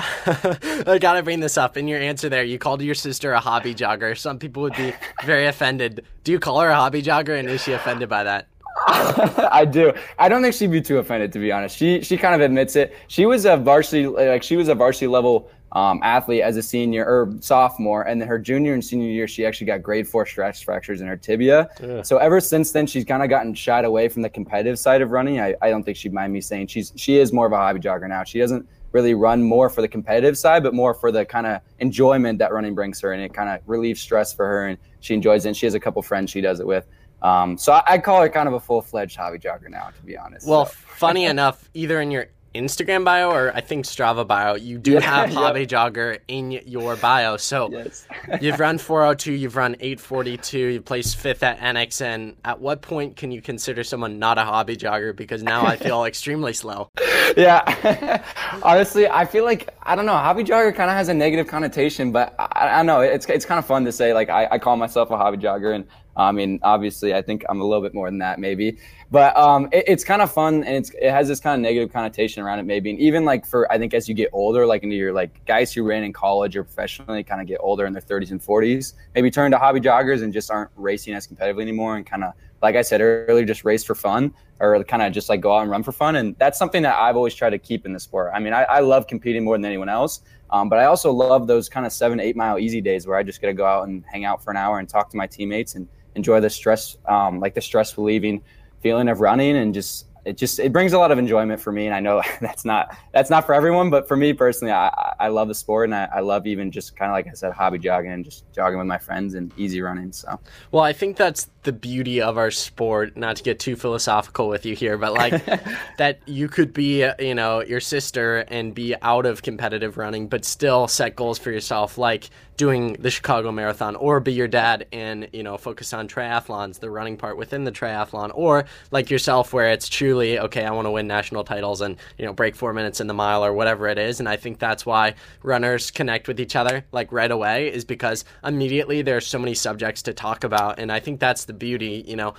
I 0.86 0.98
gotta 1.00 1.22
bring 1.22 1.40
this 1.40 1.58
up 1.58 1.76
in 1.76 1.88
your 1.88 2.00
answer 2.00 2.28
there. 2.28 2.44
You 2.44 2.58
called 2.58 2.80
your 2.80 2.94
sister 2.94 3.32
a 3.32 3.40
hobby 3.40 3.74
jogger. 3.74 4.16
Some 4.16 4.38
people 4.38 4.62
would 4.62 4.76
be 4.76 4.94
very 5.24 5.46
offended. 5.46 6.04
Do 6.24 6.32
you 6.32 6.38
call 6.38 6.60
her 6.60 6.68
a 6.68 6.74
hobby 6.74 7.02
jogger, 7.02 7.38
and 7.38 7.50
is 7.50 7.62
she 7.62 7.72
offended 7.72 8.08
by 8.08 8.24
that? 8.24 8.48
I 8.86 9.64
do. 9.64 9.92
I 10.18 10.28
don't 10.28 10.42
think 10.42 10.54
she'd 10.54 10.70
be 10.70 10.80
too 10.80 10.98
offended, 10.98 11.32
to 11.32 11.38
be 11.38 11.52
honest. 11.52 11.76
She 11.76 12.02
she 12.02 12.16
kind 12.16 12.34
of 12.34 12.40
admits 12.40 12.76
it. 12.76 12.94
She 13.08 13.26
was 13.26 13.44
a 13.44 13.56
varsity 13.56 14.06
like 14.06 14.42
she 14.42 14.56
was 14.56 14.68
a 14.68 14.74
varsity 14.74 15.06
level 15.06 15.50
um, 15.72 16.00
athlete 16.02 16.42
as 16.42 16.56
a 16.56 16.62
senior 16.62 17.04
or 17.04 17.32
sophomore, 17.40 18.02
and 18.02 18.20
then 18.20 18.28
her 18.28 18.38
junior 18.38 18.74
and 18.74 18.84
senior 18.84 19.08
year, 19.08 19.26
she 19.26 19.46
actually 19.46 19.66
got 19.66 19.82
grade 19.82 20.06
four 20.06 20.26
stress 20.26 20.60
fractures 20.60 21.00
in 21.00 21.06
her 21.06 21.16
tibia. 21.16 21.68
Yeah. 21.82 22.02
So 22.02 22.18
ever 22.18 22.40
since 22.40 22.72
then, 22.72 22.86
she's 22.86 23.04
kind 23.04 23.22
of 23.22 23.30
gotten 23.30 23.54
shied 23.54 23.86
away 23.86 24.08
from 24.08 24.22
the 24.22 24.28
competitive 24.28 24.78
side 24.78 25.00
of 25.00 25.10
running. 25.10 25.40
I, 25.40 25.54
I 25.62 25.70
don't 25.70 25.82
think 25.82 25.96
she'd 25.96 26.12
mind 26.12 26.32
me 26.32 26.42
saying 26.42 26.66
she's 26.66 26.92
she 26.96 27.18
is 27.18 27.32
more 27.32 27.46
of 27.46 27.52
a 27.52 27.56
hobby 27.56 27.80
jogger 27.80 28.08
now. 28.08 28.22
She 28.22 28.38
doesn't 28.38 28.68
really 28.92 29.14
run 29.14 29.42
more 29.42 29.70
for 29.70 29.80
the 29.80 29.88
competitive 29.88 30.36
side, 30.36 30.62
but 30.62 30.74
more 30.74 30.92
for 30.92 31.10
the 31.10 31.24
kind 31.24 31.46
of 31.46 31.62
enjoyment 31.78 32.38
that 32.40 32.52
running 32.52 32.74
brings 32.74 33.00
her, 33.00 33.12
and 33.12 33.22
it 33.22 33.32
kind 33.32 33.48
of 33.48 33.60
relieves 33.66 34.00
stress 34.00 34.34
for 34.34 34.46
her, 34.46 34.66
and 34.66 34.78
she 35.00 35.14
enjoys 35.14 35.46
it. 35.46 35.48
And 35.48 35.56
she 35.56 35.64
has 35.64 35.74
a 35.74 35.80
couple 35.80 36.02
friends 36.02 36.30
she 36.30 36.42
does 36.42 36.60
it 36.60 36.66
with. 36.66 36.86
Um, 37.22 37.56
so 37.56 37.72
I, 37.72 37.82
I, 37.86 37.98
call 37.98 38.20
her 38.20 38.28
kind 38.28 38.48
of 38.48 38.54
a 38.54 38.60
full 38.60 38.82
fledged 38.82 39.16
hobby 39.16 39.38
jogger 39.38 39.70
now, 39.70 39.90
to 39.96 40.02
be 40.04 40.16
honest. 40.18 40.46
Well, 40.46 40.66
so. 40.66 40.72
funny 40.72 41.24
enough, 41.26 41.70
either 41.72 42.00
in 42.00 42.10
your 42.10 42.26
Instagram 42.54 43.04
bio 43.04 43.30
or 43.30 43.54
I 43.54 43.60
think 43.60 43.84
Strava 43.84 44.26
bio, 44.26 44.54
you 44.54 44.78
do 44.78 44.92
yeah, 44.92 45.00
have 45.00 45.32
hobby 45.34 45.66
jogger 45.66 46.18
in 46.28 46.50
your 46.50 46.96
bio. 46.96 47.36
So 47.36 47.70
yes. 47.70 48.06
you've 48.40 48.60
run 48.60 48.78
402, 48.78 49.32
you've 49.32 49.56
run 49.56 49.74
842, 49.80 50.58
you 50.58 50.80
placed 50.80 51.16
fifth 51.16 51.42
at 51.42 51.58
NXN. 51.58 52.36
At 52.44 52.60
what 52.60 52.82
point 52.82 53.16
can 53.16 53.30
you 53.30 53.42
consider 53.42 53.84
someone 53.84 54.18
not 54.18 54.38
a 54.38 54.44
hobby 54.44 54.76
jogger? 54.76 55.14
Because 55.14 55.42
now 55.42 55.64
I 55.66 55.76
feel 55.76 56.04
extremely 56.12 56.52
slow. 56.52 56.90
Yeah, 57.36 58.22
honestly, 58.62 59.08
I 59.08 59.24
feel 59.24 59.44
like 59.44 59.68
I 59.82 59.96
don't 59.96 60.06
know. 60.06 60.12
Hobby 60.12 60.44
jogger 60.44 60.74
kind 60.74 60.90
of 60.90 60.96
has 60.96 61.08
a 61.08 61.14
negative 61.14 61.46
connotation, 61.46 62.12
but 62.12 62.34
I, 62.38 62.80
I 62.80 62.82
know 62.82 63.00
it's 63.00 63.26
it's 63.26 63.44
kind 63.44 63.58
of 63.58 63.66
fun 63.66 63.84
to 63.84 63.92
say 63.92 64.12
like 64.12 64.28
I, 64.28 64.48
I 64.50 64.58
call 64.58 64.76
myself 64.76 65.10
a 65.10 65.16
hobby 65.16 65.38
jogger 65.38 65.74
and 65.74 65.86
I 66.16 66.32
mean, 66.32 66.58
obviously, 66.62 67.14
I 67.14 67.22
think 67.22 67.44
I'm 67.48 67.60
a 67.60 67.64
little 67.64 67.82
bit 67.82 67.94
more 67.94 68.08
than 68.08 68.18
that, 68.18 68.38
maybe. 68.38 68.78
But 69.10 69.36
um, 69.36 69.68
it, 69.72 69.84
it's 69.86 70.04
kind 70.04 70.22
of 70.22 70.30
fun, 70.30 70.64
and 70.64 70.90
it 71.00 71.10
has 71.10 71.28
this 71.28 71.40
kind 71.40 71.54
of 71.54 71.60
negative 71.62 71.92
connotation 71.92 72.42
around 72.42 72.58
it, 72.58 72.64
maybe. 72.64 72.90
And 72.90 72.98
even 72.98 73.24
like 73.24 73.46
for, 73.46 73.70
I 73.72 73.78
think 73.78 73.94
as 73.94 74.08
you 74.08 74.14
get 74.14 74.28
older, 74.32 74.66
like 74.66 74.82
into 74.82 74.96
your 74.96 75.12
like 75.12 75.44
guys 75.46 75.72
who 75.72 75.84
ran 75.84 76.04
in 76.04 76.12
college 76.12 76.56
or 76.56 76.64
professionally, 76.64 77.22
kind 77.22 77.40
of 77.40 77.46
get 77.46 77.58
older 77.60 77.86
in 77.86 77.92
their 77.92 78.02
30s 78.02 78.30
and 78.30 78.40
40s, 78.40 78.94
maybe 79.14 79.30
turn 79.30 79.50
to 79.52 79.58
hobby 79.58 79.80
joggers 79.80 80.22
and 80.22 80.32
just 80.32 80.50
aren't 80.50 80.70
racing 80.76 81.14
as 81.14 81.26
competitively 81.26 81.62
anymore, 81.62 81.96
and 81.96 82.06
kind 82.06 82.24
of, 82.24 82.34
like 82.60 82.76
I 82.76 82.82
said 82.82 83.00
earlier, 83.00 83.44
just 83.44 83.64
race 83.64 83.82
for 83.82 83.94
fun 83.94 84.34
or 84.60 84.84
kind 84.84 85.02
of 85.02 85.12
just 85.12 85.28
like 85.28 85.40
go 85.40 85.56
out 85.56 85.62
and 85.62 85.70
run 85.70 85.82
for 85.82 85.90
fun. 85.90 86.16
And 86.16 86.36
that's 86.38 86.56
something 86.58 86.82
that 86.82 86.96
I've 86.96 87.16
always 87.16 87.34
tried 87.34 87.50
to 87.50 87.58
keep 87.58 87.84
in 87.84 87.92
the 87.92 87.98
sport. 87.98 88.30
I 88.32 88.38
mean, 88.38 88.52
I, 88.52 88.62
I 88.62 88.78
love 88.78 89.08
competing 89.08 89.44
more 89.44 89.56
than 89.56 89.64
anyone 89.64 89.88
else. 89.88 90.20
Um, 90.50 90.68
but 90.68 90.78
I 90.78 90.84
also 90.84 91.10
love 91.10 91.46
those 91.46 91.68
kind 91.68 91.86
of 91.86 91.92
seven, 91.92 92.20
eight 92.20 92.36
mile 92.36 92.58
easy 92.58 92.80
days 92.80 93.06
where 93.06 93.16
I 93.16 93.22
just 93.22 93.40
get 93.40 93.48
to 93.48 93.54
go 93.54 93.64
out 93.64 93.88
and 93.88 94.04
hang 94.06 94.24
out 94.24 94.44
for 94.44 94.50
an 94.50 94.56
hour 94.56 94.78
and 94.78 94.88
talk 94.88 95.10
to 95.10 95.16
my 95.16 95.26
teammates 95.26 95.74
and 95.74 95.88
enjoy 96.14 96.40
the 96.40 96.50
stress, 96.50 96.96
um, 97.06 97.40
like 97.40 97.54
the 97.54 97.60
stress 97.60 97.96
relieving 97.96 98.42
feeling 98.80 99.08
of 99.08 99.20
running, 99.20 99.56
and 99.56 99.72
just 99.74 100.06
it 100.24 100.36
just 100.36 100.58
it 100.60 100.72
brings 100.72 100.92
a 100.92 100.98
lot 100.98 101.10
of 101.10 101.18
enjoyment 101.18 101.60
for 101.60 101.72
me. 101.72 101.86
And 101.86 101.94
I 101.94 102.00
know 102.00 102.22
that's 102.40 102.64
not 102.64 102.96
that's 103.12 103.30
not 103.30 103.46
for 103.46 103.54
everyone, 103.54 103.90
but 103.90 104.06
for 104.06 104.16
me 104.16 104.32
personally, 104.32 104.72
I, 104.72 105.14
I 105.18 105.28
love 105.28 105.48
the 105.48 105.54
sport, 105.54 105.88
and 105.88 105.94
I, 105.94 106.08
I 106.14 106.20
love 106.20 106.46
even 106.46 106.70
just 106.70 106.96
kind 106.96 107.10
of 107.10 107.14
like 107.14 107.26
I 107.28 107.32
said, 107.32 107.52
hobby 107.52 107.78
jogging 107.78 108.12
and 108.12 108.24
just 108.24 108.44
jogging 108.54 108.78
with 108.78 108.86
my 108.86 108.98
friends 108.98 109.34
and 109.34 109.52
easy 109.56 109.80
running. 109.80 110.12
So, 110.12 110.38
well, 110.70 110.84
I 110.84 110.92
think 110.92 111.16
that's 111.16 111.48
the 111.62 111.72
beauty 111.72 112.20
of 112.20 112.36
our 112.36 112.50
sport 112.50 113.16
not 113.16 113.36
to 113.36 113.42
get 113.42 113.60
too 113.60 113.76
philosophical 113.76 114.48
with 114.48 114.66
you 114.66 114.74
here 114.74 114.98
but 114.98 115.12
like 115.12 115.44
that 115.98 116.18
you 116.26 116.48
could 116.48 116.72
be 116.72 117.08
you 117.20 117.34
know 117.34 117.62
your 117.62 117.80
sister 117.80 118.38
and 118.48 118.74
be 118.74 118.94
out 119.02 119.26
of 119.26 119.42
competitive 119.42 119.96
running 119.96 120.26
but 120.26 120.44
still 120.44 120.88
set 120.88 121.14
goals 121.14 121.38
for 121.38 121.52
yourself 121.52 121.96
like 121.98 122.30
doing 122.56 122.94
the 122.94 123.10
chicago 123.10 123.52
marathon 123.52 123.94
or 123.96 124.18
be 124.18 124.32
your 124.32 124.48
dad 124.48 124.86
and 124.92 125.28
you 125.32 125.42
know 125.42 125.56
focus 125.56 125.92
on 125.92 126.08
triathlons 126.08 126.80
the 126.80 126.90
running 126.90 127.16
part 127.16 127.36
within 127.36 127.62
the 127.62 127.72
triathlon 127.72 128.30
or 128.34 128.64
like 128.90 129.10
yourself 129.10 129.52
where 129.52 129.70
it's 129.70 129.88
truly 129.88 130.38
okay 130.38 130.64
i 130.64 130.70
want 130.70 130.86
to 130.86 130.90
win 130.90 131.06
national 131.06 131.44
titles 131.44 131.80
and 131.80 131.96
you 132.18 132.26
know 132.26 132.32
break 132.32 132.56
four 132.56 132.72
minutes 132.72 133.00
in 133.00 133.06
the 133.06 133.14
mile 133.14 133.44
or 133.44 133.52
whatever 133.52 133.86
it 133.86 133.98
is 133.98 134.18
and 134.18 134.28
i 134.28 134.36
think 134.36 134.58
that's 134.58 134.84
why 134.84 135.14
runners 135.44 135.92
connect 135.92 136.26
with 136.26 136.40
each 136.40 136.56
other 136.56 136.84
like 136.90 137.12
right 137.12 137.30
away 137.30 137.72
is 137.72 137.84
because 137.84 138.24
immediately 138.42 139.00
there's 139.00 139.26
so 139.26 139.38
many 139.38 139.54
subjects 139.54 140.02
to 140.02 140.12
talk 140.12 140.42
about 140.42 140.80
and 140.80 140.90
i 140.90 140.98
think 140.98 141.20
that's 141.20 141.44
the 141.44 141.52
the 141.52 141.58
beauty. 141.58 142.04
You 142.06 142.16
know, 142.16 142.34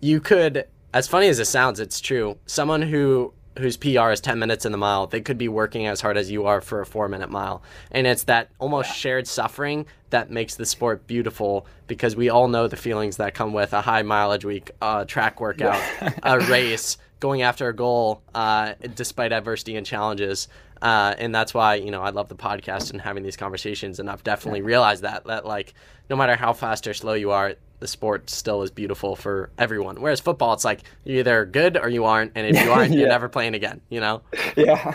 you 0.00 0.20
could, 0.20 0.66
as 0.92 1.06
funny 1.06 1.28
as 1.28 1.38
it 1.38 1.46
sounds, 1.46 1.80
it's 1.80 2.00
true. 2.00 2.38
Someone 2.46 2.82
who 2.82 3.32
whose 3.58 3.76
PR 3.76 4.10
is 4.10 4.20
10 4.20 4.38
minutes 4.38 4.64
in 4.66 4.72
the 4.72 4.78
mile, 4.78 5.06
they 5.06 5.20
could 5.20 5.38
be 5.38 5.48
working 5.48 5.86
as 5.86 6.00
hard 6.00 6.16
as 6.16 6.30
you 6.30 6.46
are 6.46 6.60
for 6.60 6.80
a 6.80 6.86
four 6.86 7.08
minute 7.08 7.30
mile. 7.30 7.62
And 7.90 8.06
it's 8.06 8.24
that 8.24 8.50
almost 8.58 8.94
shared 8.94 9.26
suffering 9.26 9.86
that 10.10 10.30
makes 10.30 10.54
the 10.54 10.66
sport 10.66 11.06
beautiful 11.06 11.66
because 11.86 12.16
we 12.16 12.28
all 12.28 12.48
know 12.48 12.68
the 12.68 12.76
feelings 12.76 13.16
that 13.16 13.34
come 13.34 13.52
with 13.52 13.72
a 13.72 13.80
high 13.80 14.02
mileage 14.02 14.44
week, 14.44 14.70
a 14.82 15.04
track 15.06 15.40
workout, 15.40 15.82
a 16.22 16.38
race, 16.50 16.98
going 17.20 17.42
after 17.42 17.68
a 17.68 17.74
goal 17.74 18.22
uh, 18.34 18.74
despite 18.94 19.32
adversity 19.32 19.76
and 19.76 19.86
challenges. 19.86 20.48
Uh, 20.82 21.14
and 21.18 21.34
that's 21.34 21.54
why, 21.54 21.76
you 21.76 21.90
know, 21.90 22.02
I 22.02 22.10
love 22.10 22.28
the 22.28 22.36
podcast 22.36 22.90
and 22.90 23.00
having 23.00 23.22
these 23.22 23.36
conversations. 23.36 23.98
And 23.98 24.10
I've 24.10 24.22
definitely 24.22 24.60
realized 24.60 25.02
that, 25.02 25.24
that 25.24 25.46
like, 25.46 25.72
no 26.10 26.16
matter 26.16 26.36
how 26.36 26.52
fast 26.52 26.86
or 26.86 26.94
slow 26.94 27.14
you 27.14 27.30
are, 27.30 27.54
the 27.78 27.86
sport 27.86 28.30
still 28.30 28.62
is 28.62 28.70
beautiful 28.70 29.16
for 29.16 29.50
everyone. 29.58 30.00
Whereas 30.00 30.20
football, 30.20 30.54
it's 30.54 30.64
like 30.64 30.80
you're 31.04 31.18
either 31.18 31.44
good 31.44 31.76
or 31.76 31.88
you 31.88 32.04
aren't, 32.04 32.32
and 32.34 32.46
if 32.46 32.62
you 32.62 32.70
aren't, 32.70 32.92
yeah. 32.92 33.00
you're 33.00 33.08
never 33.08 33.28
playing 33.28 33.54
again. 33.54 33.80
You 33.90 34.00
know? 34.00 34.22
Yeah, 34.56 34.94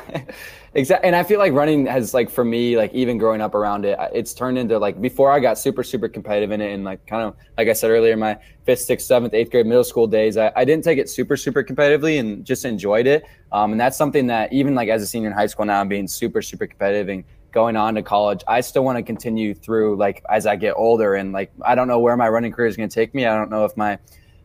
exactly. 0.73 1.07
And 1.07 1.15
I 1.15 1.23
feel 1.23 1.39
like 1.39 1.53
running 1.53 1.85
has 1.85 2.13
like 2.13 2.29
for 2.29 2.43
me, 2.43 2.77
like 2.77 2.93
even 2.93 3.17
growing 3.17 3.41
up 3.41 3.53
around 3.53 3.85
it, 3.85 3.97
it's 4.13 4.33
turned 4.33 4.57
into 4.57 4.77
like 4.79 4.99
before 5.01 5.31
I 5.31 5.39
got 5.39 5.57
super 5.57 5.83
super 5.83 6.09
competitive 6.09 6.51
in 6.51 6.61
it, 6.61 6.73
and 6.73 6.83
like 6.83 7.05
kind 7.05 7.23
of 7.23 7.35
like 7.57 7.67
I 7.67 7.73
said 7.73 7.91
earlier, 7.91 8.17
my 8.17 8.37
fifth, 8.65 8.81
sixth, 8.81 9.07
seventh, 9.07 9.33
eighth 9.33 9.51
grade 9.51 9.65
middle 9.65 9.83
school 9.83 10.07
days, 10.07 10.37
I, 10.37 10.51
I 10.55 10.65
didn't 10.65 10.83
take 10.83 10.97
it 10.97 11.09
super 11.09 11.37
super 11.37 11.63
competitively 11.63 12.19
and 12.19 12.45
just 12.45 12.65
enjoyed 12.65 13.07
it. 13.07 13.25
Um, 13.51 13.71
and 13.71 13.79
that's 13.79 13.97
something 13.97 14.27
that 14.27 14.51
even 14.51 14.75
like 14.75 14.89
as 14.89 15.01
a 15.01 15.07
senior 15.07 15.29
in 15.29 15.33
high 15.33 15.47
school 15.47 15.65
now, 15.65 15.81
I'm 15.81 15.87
being 15.87 16.07
super 16.07 16.41
super 16.41 16.67
competitive 16.67 17.09
and 17.09 17.23
going 17.51 17.75
on 17.75 17.95
to 17.95 18.01
college. 18.01 18.43
I 18.47 18.61
still 18.61 18.83
want 18.83 18.97
to 18.97 19.03
continue 19.03 19.53
through 19.53 19.97
like 19.97 20.23
as 20.29 20.45
I 20.45 20.55
get 20.55 20.73
older 20.75 21.15
and 21.15 21.31
like 21.31 21.51
I 21.63 21.75
don't 21.75 21.87
know 21.87 21.99
where 21.99 22.15
my 22.17 22.29
running 22.29 22.51
career 22.51 22.67
is 22.67 22.77
going 22.77 22.89
to 22.89 22.93
take 22.93 23.13
me. 23.13 23.25
I 23.25 23.35
don't 23.35 23.49
know 23.49 23.65
if 23.65 23.75
my 23.75 23.97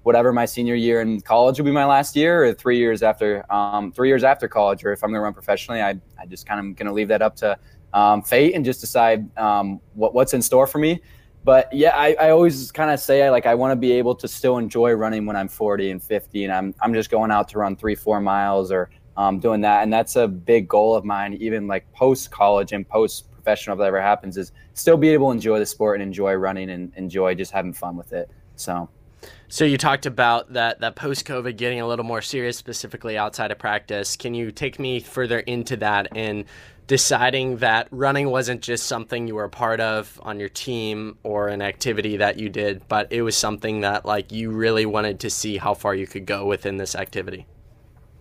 whatever 0.02 0.32
my 0.32 0.44
senior 0.44 0.76
year 0.76 1.00
in 1.00 1.20
college 1.20 1.58
will 1.58 1.64
be 1.64 1.72
my 1.72 1.84
last 1.84 2.14
year 2.14 2.44
or 2.44 2.54
three 2.54 2.78
years 2.78 3.02
after 3.02 3.44
um, 3.52 3.90
three 3.92 4.08
years 4.08 4.22
after 4.22 4.46
college 4.46 4.84
or 4.84 4.92
if 4.92 5.02
I'm 5.02 5.10
going 5.10 5.20
to 5.20 5.24
run 5.24 5.34
professionally. 5.34 5.82
I 5.82 6.00
I 6.18 6.26
just 6.26 6.46
kind 6.46 6.60
of 6.60 6.76
going 6.76 6.86
to 6.86 6.92
leave 6.92 7.08
that 7.08 7.22
up 7.22 7.36
to 7.36 7.58
um, 7.92 8.22
fate 8.22 8.54
and 8.54 8.64
just 8.64 8.80
decide 8.80 9.36
um, 9.38 9.80
what 9.94 10.14
what's 10.14 10.34
in 10.34 10.42
store 10.42 10.66
for 10.66 10.78
me. 10.78 11.00
But 11.44 11.72
yeah, 11.72 11.96
I, 11.96 12.16
I 12.20 12.30
always 12.30 12.72
kind 12.72 12.90
of 12.90 12.98
say 12.98 13.30
like 13.30 13.46
I 13.46 13.54
want 13.54 13.70
to 13.70 13.76
be 13.76 13.92
able 13.92 14.16
to 14.16 14.26
still 14.26 14.58
enjoy 14.58 14.92
running 14.92 15.26
when 15.26 15.36
I'm 15.36 15.46
40 15.46 15.92
and 15.92 16.02
50 16.02 16.44
and 16.44 16.52
I'm 16.52 16.74
I'm 16.80 16.92
just 16.92 17.10
going 17.10 17.30
out 17.30 17.48
to 17.50 17.58
run 17.58 17.76
three 17.76 17.94
four 17.94 18.20
miles 18.20 18.72
or 18.72 18.90
um, 19.16 19.38
doing 19.38 19.60
that. 19.62 19.82
And 19.82 19.92
that's 19.92 20.16
a 20.16 20.28
big 20.28 20.68
goal 20.68 20.94
of 20.94 21.04
mine, 21.04 21.34
even 21.34 21.66
like 21.66 21.90
post 21.92 22.30
college 22.30 22.72
and 22.72 22.88
post 22.88 23.30
professional, 23.32 23.74
if 23.74 23.78
that 23.78 23.86
ever 23.86 24.00
happens, 24.00 24.36
is 24.36 24.52
still 24.74 24.96
be 24.96 25.10
able 25.10 25.28
to 25.28 25.32
enjoy 25.32 25.58
the 25.58 25.66
sport 25.66 26.00
and 26.00 26.02
enjoy 26.02 26.34
running 26.34 26.70
and 26.70 26.92
enjoy 26.96 27.34
just 27.34 27.52
having 27.52 27.72
fun 27.72 27.96
with 27.96 28.12
it. 28.12 28.30
So. 28.56 28.88
So 29.48 29.64
you 29.64 29.78
talked 29.78 30.06
about 30.06 30.52
that 30.52 30.80
that 30.80 30.94
post 30.96 31.24
COVID 31.24 31.56
getting 31.56 31.80
a 31.80 31.86
little 31.86 32.04
more 32.04 32.22
serious, 32.22 32.56
specifically 32.56 33.16
outside 33.16 33.50
of 33.50 33.58
practice. 33.58 34.16
Can 34.16 34.34
you 34.34 34.50
take 34.50 34.78
me 34.78 35.00
further 35.00 35.40
into 35.40 35.76
that 35.78 36.08
and 36.16 36.44
deciding 36.86 37.56
that 37.56 37.88
running 37.90 38.30
wasn't 38.30 38.60
just 38.60 38.86
something 38.86 39.26
you 39.26 39.34
were 39.34 39.44
a 39.44 39.50
part 39.50 39.80
of 39.80 40.20
on 40.22 40.38
your 40.38 40.48
team 40.48 41.18
or 41.24 41.48
an 41.48 41.62
activity 41.62 42.18
that 42.18 42.38
you 42.38 42.48
did, 42.48 42.86
but 42.88 43.12
it 43.12 43.22
was 43.22 43.36
something 43.36 43.80
that 43.80 44.04
like 44.04 44.30
you 44.30 44.50
really 44.50 44.86
wanted 44.86 45.20
to 45.20 45.30
see 45.30 45.56
how 45.56 45.74
far 45.74 45.94
you 45.94 46.06
could 46.06 46.26
go 46.26 46.46
within 46.46 46.76
this 46.76 46.94
activity? 46.94 47.46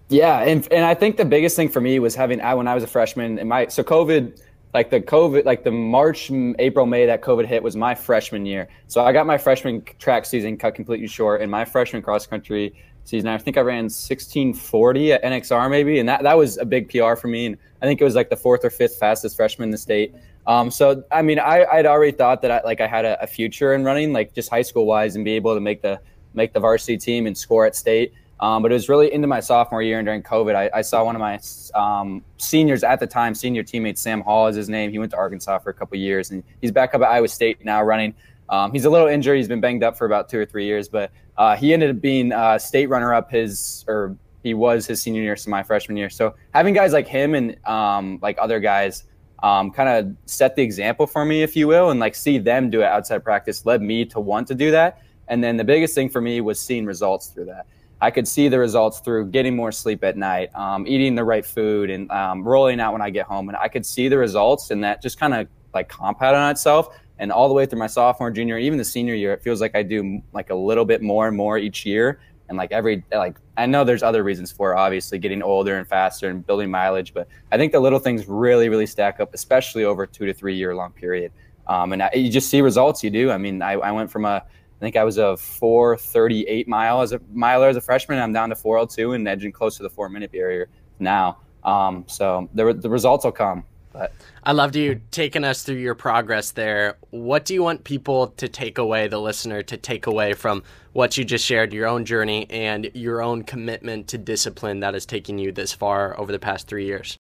Yeah, 0.09 0.39
and 0.41 0.67
and 0.71 0.85
I 0.85 0.93
think 0.93 1.17
the 1.17 1.25
biggest 1.25 1.55
thing 1.55 1.69
for 1.69 1.81
me 1.81 1.99
was 1.99 2.13
having 2.15 2.39
I 2.39 2.53
when 2.53 2.67
I 2.67 2.75
was 2.75 2.83
a 2.83 2.87
freshman 2.87 3.39
and 3.39 3.49
my 3.49 3.67
so 3.67 3.83
COVID 3.83 4.39
like 4.73 4.89
the 4.91 5.01
COVID 5.01 5.45
like 5.45 5.63
the 5.63 5.71
March 5.71 6.29
April 6.59 6.85
May 6.85 7.05
that 7.07 7.21
COVID 7.21 7.45
hit 7.45 7.63
was 7.63 7.75
my 7.75 7.95
freshman 7.95 8.45
year. 8.45 8.67
So 8.87 9.03
I 9.03 9.13
got 9.13 9.25
my 9.25 9.37
freshman 9.37 9.83
track 9.97 10.25
season 10.25 10.57
cut 10.57 10.75
completely 10.75 11.07
short 11.07 11.41
and 11.41 11.49
my 11.49 11.65
freshman 11.65 12.01
cross 12.01 12.27
country 12.27 12.75
season 13.05 13.29
I 13.29 13.37
think 13.37 13.57
I 13.57 13.61
ran 13.61 13.85
1640 13.85 15.13
at 15.13 15.23
NXR 15.23 15.69
maybe 15.71 15.99
and 15.99 16.09
that 16.09 16.23
that 16.23 16.37
was 16.37 16.57
a 16.57 16.65
big 16.65 16.89
PR 16.89 17.15
for 17.15 17.27
me 17.27 17.47
and 17.47 17.57
I 17.81 17.85
think 17.85 18.01
it 18.01 18.03
was 18.03 18.15
like 18.15 18.29
the 18.29 18.35
fourth 18.35 18.65
or 18.65 18.69
fifth 18.69 18.97
fastest 18.97 19.35
freshman 19.35 19.67
in 19.67 19.71
the 19.71 19.77
state. 19.77 20.13
Um, 20.45 20.69
so 20.69 21.03
I 21.11 21.23
mean 21.23 21.39
I 21.39 21.65
I'd 21.65 21.85
already 21.87 22.11
thought 22.11 22.43
that 22.43 22.51
I 22.51 22.61
like 22.63 22.79
I 22.79 22.87
had 22.87 23.05
a, 23.05 23.23
a 23.23 23.27
future 23.27 23.73
in 23.73 23.83
running 23.83 24.13
like 24.13 24.35
just 24.35 24.49
high 24.49 24.61
school 24.61 24.85
wise 24.85 25.15
and 25.15 25.25
be 25.25 25.31
able 25.31 25.55
to 25.55 25.61
make 25.61 25.81
the 25.81 25.99
make 26.35 26.53
the 26.53 26.59
varsity 26.59 26.97
team 26.97 27.25
and 27.25 27.35
score 27.35 27.65
at 27.65 27.75
state. 27.75 28.13
Um, 28.39 28.61
but 28.61 28.71
it 28.71 28.75
was 28.75 28.89
really 28.89 29.13
into 29.13 29.27
my 29.27 29.39
sophomore 29.39 29.81
year 29.81 29.97
and 29.97 30.05
during 30.05 30.21
COVID, 30.21 30.55
I, 30.55 30.69
I 30.73 30.81
saw 30.81 31.03
one 31.05 31.15
of 31.15 31.21
my 31.21 31.39
um, 31.73 32.23
seniors 32.37 32.83
at 32.83 32.99
the 32.99 33.07
time, 33.07 33.33
senior 33.33 33.63
teammate 33.63 33.97
Sam 33.97 34.21
Hall 34.21 34.47
is 34.47 34.55
his 34.55 34.67
name. 34.67 34.91
He 34.91 34.99
went 34.99 35.11
to 35.11 35.17
Arkansas 35.17 35.59
for 35.59 35.69
a 35.69 35.73
couple 35.73 35.97
years 35.97 36.31
and 36.31 36.43
he's 36.61 36.71
back 36.71 36.93
up 36.93 37.01
at 37.01 37.07
Iowa 37.07 37.29
State 37.29 37.63
now 37.63 37.81
running. 37.81 38.13
Um, 38.49 38.71
he's 38.71 38.85
a 38.85 38.89
little 38.89 39.07
injured. 39.07 39.37
He's 39.37 39.47
been 39.47 39.61
banged 39.61 39.83
up 39.83 39.97
for 39.97 40.05
about 40.05 40.29
two 40.29 40.39
or 40.39 40.45
three 40.45 40.65
years, 40.65 40.89
but 40.89 41.11
uh, 41.37 41.55
he 41.55 41.73
ended 41.73 41.89
up 41.89 42.01
being 42.01 42.31
uh, 42.31 42.59
state 42.59 42.87
runner 42.87 43.13
up 43.13 43.31
his, 43.31 43.85
or 43.87 44.15
he 44.43 44.53
was 44.53 44.85
his 44.85 45.01
senior 45.01 45.21
year, 45.21 45.35
so 45.35 45.49
my 45.49 45.63
freshman 45.63 45.97
year. 45.97 46.09
So 46.09 46.35
having 46.53 46.73
guys 46.73 46.93
like 46.93 47.07
him 47.07 47.33
and 47.33 47.57
um, 47.65 48.19
like 48.21 48.37
other 48.39 48.59
guys 48.59 49.05
um, 49.41 49.71
kind 49.71 49.89
of 49.89 50.15
set 50.29 50.55
the 50.55 50.61
example 50.61 51.07
for 51.07 51.25
me, 51.25 51.41
if 51.41 51.55
you 51.55 51.67
will, 51.67 51.89
and 51.89 51.99
like 51.99 52.15
see 52.15 52.37
them 52.37 52.69
do 52.69 52.81
it 52.81 52.85
outside 52.85 53.23
practice 53.23 53.65
led 53.65 53.81
me 53.81 54.05
to 54.05 54.19
want 54.19 54.47
to 54.49 54.55
do 54.55 54.71
that. 54.71 55.01
And 55.27 55.43
then 55.43 55.57
the 55.57 55.63
biggest 55.63 55.95
thing 55.95 56.09
for 56.09 56.21
me 56.21 56.41
was 56.41 56.59
seeing 56.59 56.85
results 56.85 57.27
through 57.27 57.45
that. 57.45 57.65
I 58.01 58.11
could 58.11 58.27
see 58.27 58.47
the 58.47 58.59
results 58.59 58.99
through 58.99 59.27
getting 59.27 59.55
more 59.55 59.71
sleep 59.71 60.03
at 60.03 60.17
night, 60.17 60.53
um, 60.55 60.85
eating 60.85 61.15
the 61.15 61.23
right 61.23 61.45
food, 61.45 61.89
and 61.89 62.11
um, 62.11 62.43
rolling 62.43 62.79
out 62.79 62.91
when 62.93 63.01
I 63.01 63.09
get 63.09 63.25
home. 63.25 63.47
And 63.49 63.57
I 63.57 63.67
could 63.67 63.85
see 63.85 64.07
the 64.07 64.17
results, 64.17 64.71
and 64.71 64.83
that 64.83 65.01
just 65.01 65.19
kind 65.19 65.33
of 65.33 65.47
like 65.73 65.89
compounded 65.89 66.39
on 66.39 66.51
itself. 66.51 66.97
And 67.17 67.31
all 67.31 67.47
the 67.47 67.53
way 67.53 67.65
through 67.65 67.79
my 67.79 67.87
sophomore, 67.87 68.29
junior, 68.29 68.57
even 68.57 68.77
the 68.77 68.85
senior 68.85 69.13
year, 69.13 69.33
it 69.33 69.41
feels 69.41 69.61
like 69.61 69.75
I 69.75 69.83
do 69.83 70.21
like 70.33 70.49
a 70.49 70.55
little 70.55 70.83
bit 70.83 71.01
more 71.01 71.27
and 71.27 71.37
more 71.37 71.57
each 71.57 71.85
year. 71.85 72.19
And 72.49 72.57
like 72.57 72.71
every 72.71 73.03
like 73.11 73.37
I 73.57 73.65
know 73.65 73.83
there's 73.83 74.03
other 74.03 74.23
reasons 74.23 74.51
for 74.51 74.75
obviously 74.75 75.17
getting 75.17 75.41
older 75.41 75.77
and 75.77 75.87
faster 75.87 76.29
and 76.29 76.45
building 76.45 76.69
mileage, 76.69 77.13
but 77.13 77.27
I 77.51 77.57
think 77.57 77.71
the 77.71 77.79
little 77.79 77.97
things 77.97 78.27
really 78.27 78.69
really 78.69 78.85
stack 78.85 79.19
up, 79.19 79.33
especially 79.33 79.83
over 79.83 80.05
two 80.05 80.25
to 80.25 80.33
three 80.33 80.55
year 80.55 80.75
long 80.75 80.91
period. 80.91 81.31
Um, 81.67 81.93
and 81.93 82.03
I, 82.03 82.11
you 82.13 82.29
just 82.29 82.49
see 82.49 82.61
results. 82.61 83.03
You 83.03 83.09
do. 83.09 83.31
I 83.31 83.37
mean, 83.37 83.61
I, 83.61 83.73
I 83.73 83.91
went 83.91 84.11
from 84.11 84.25
a 84.25 84.43
I 84.79 84.79
think 84.79 84.97
I 84.97 85.03
was 85.03 85.17
a 85.17 85.37
438 85.37 86.67
mile 86.67 87.01
as 87.01 87.13
a 87.13 87.21
miler 87.31 87.69
as 87.69 87.77
a 87.77 87.81
freshman. 87.81 88.19
I'm 88.19 88.33
down 88.33 88.49
to 88.49 88.55
402 88.55 89.13
and 89.13 89.27
edging 89.27 89.51
close 89.51 89.77
to 89.77 89.83
the 89.83 89.89
four 89.89 90.09
minute 90.09 90.31
barrier 90.31 90.67
now. 90.99 91.37
Um, 91.63 92.03
so 92.07 92.49
the 92.53 92.73
the 92.73 92.89
results 92.89 93.25
will 93.25 93.31
come. 93.31 93.63
But 93.95 94.11
I 94.43 94.51
loved 94.51 94.75
you 94.75 94.99
taking 95.11 95.45
us 95.45 95.63
through 95.63 95.77
your 95.77 95.95
progress 95.95 96.51
there. 96.51 96.97
What 97.11 97.45
do 97.45 97.53
you 97.53 97.63
want 97.63 97.85
people 97.85 98.27
to 98.27 98.49
take 98.49 98.77
away, 98.77 99.07
the 99.07 99.21
listener, 99.21 99.61
to 99.63 99.77
take 99.77 100.05
away 100.05 100.33
from 100.33 100.63
what 100.91 101.17
you 101.17 101.23
just 101.23 101.45
shared, 101.45 101.71
your 101.71 101.87
own 101.87 102.03
journey 102.03 102.45
and 102.49 102.91
your 102.93 103.21
own 103.21 103.43
commitment 103.43 104.09
to 104.09 104.17
discipline 104.17 104.81
that 104.81 104.93
has 104.93 105.05
taken 105.05 105.37
you 105.39 105.53
this 105.53 105.71
far 105.71 106.19
over 106.19 106.33
the 106.33 106.39
past 106.39 106.67
three 106.67 106.85
years? 106.85 107.17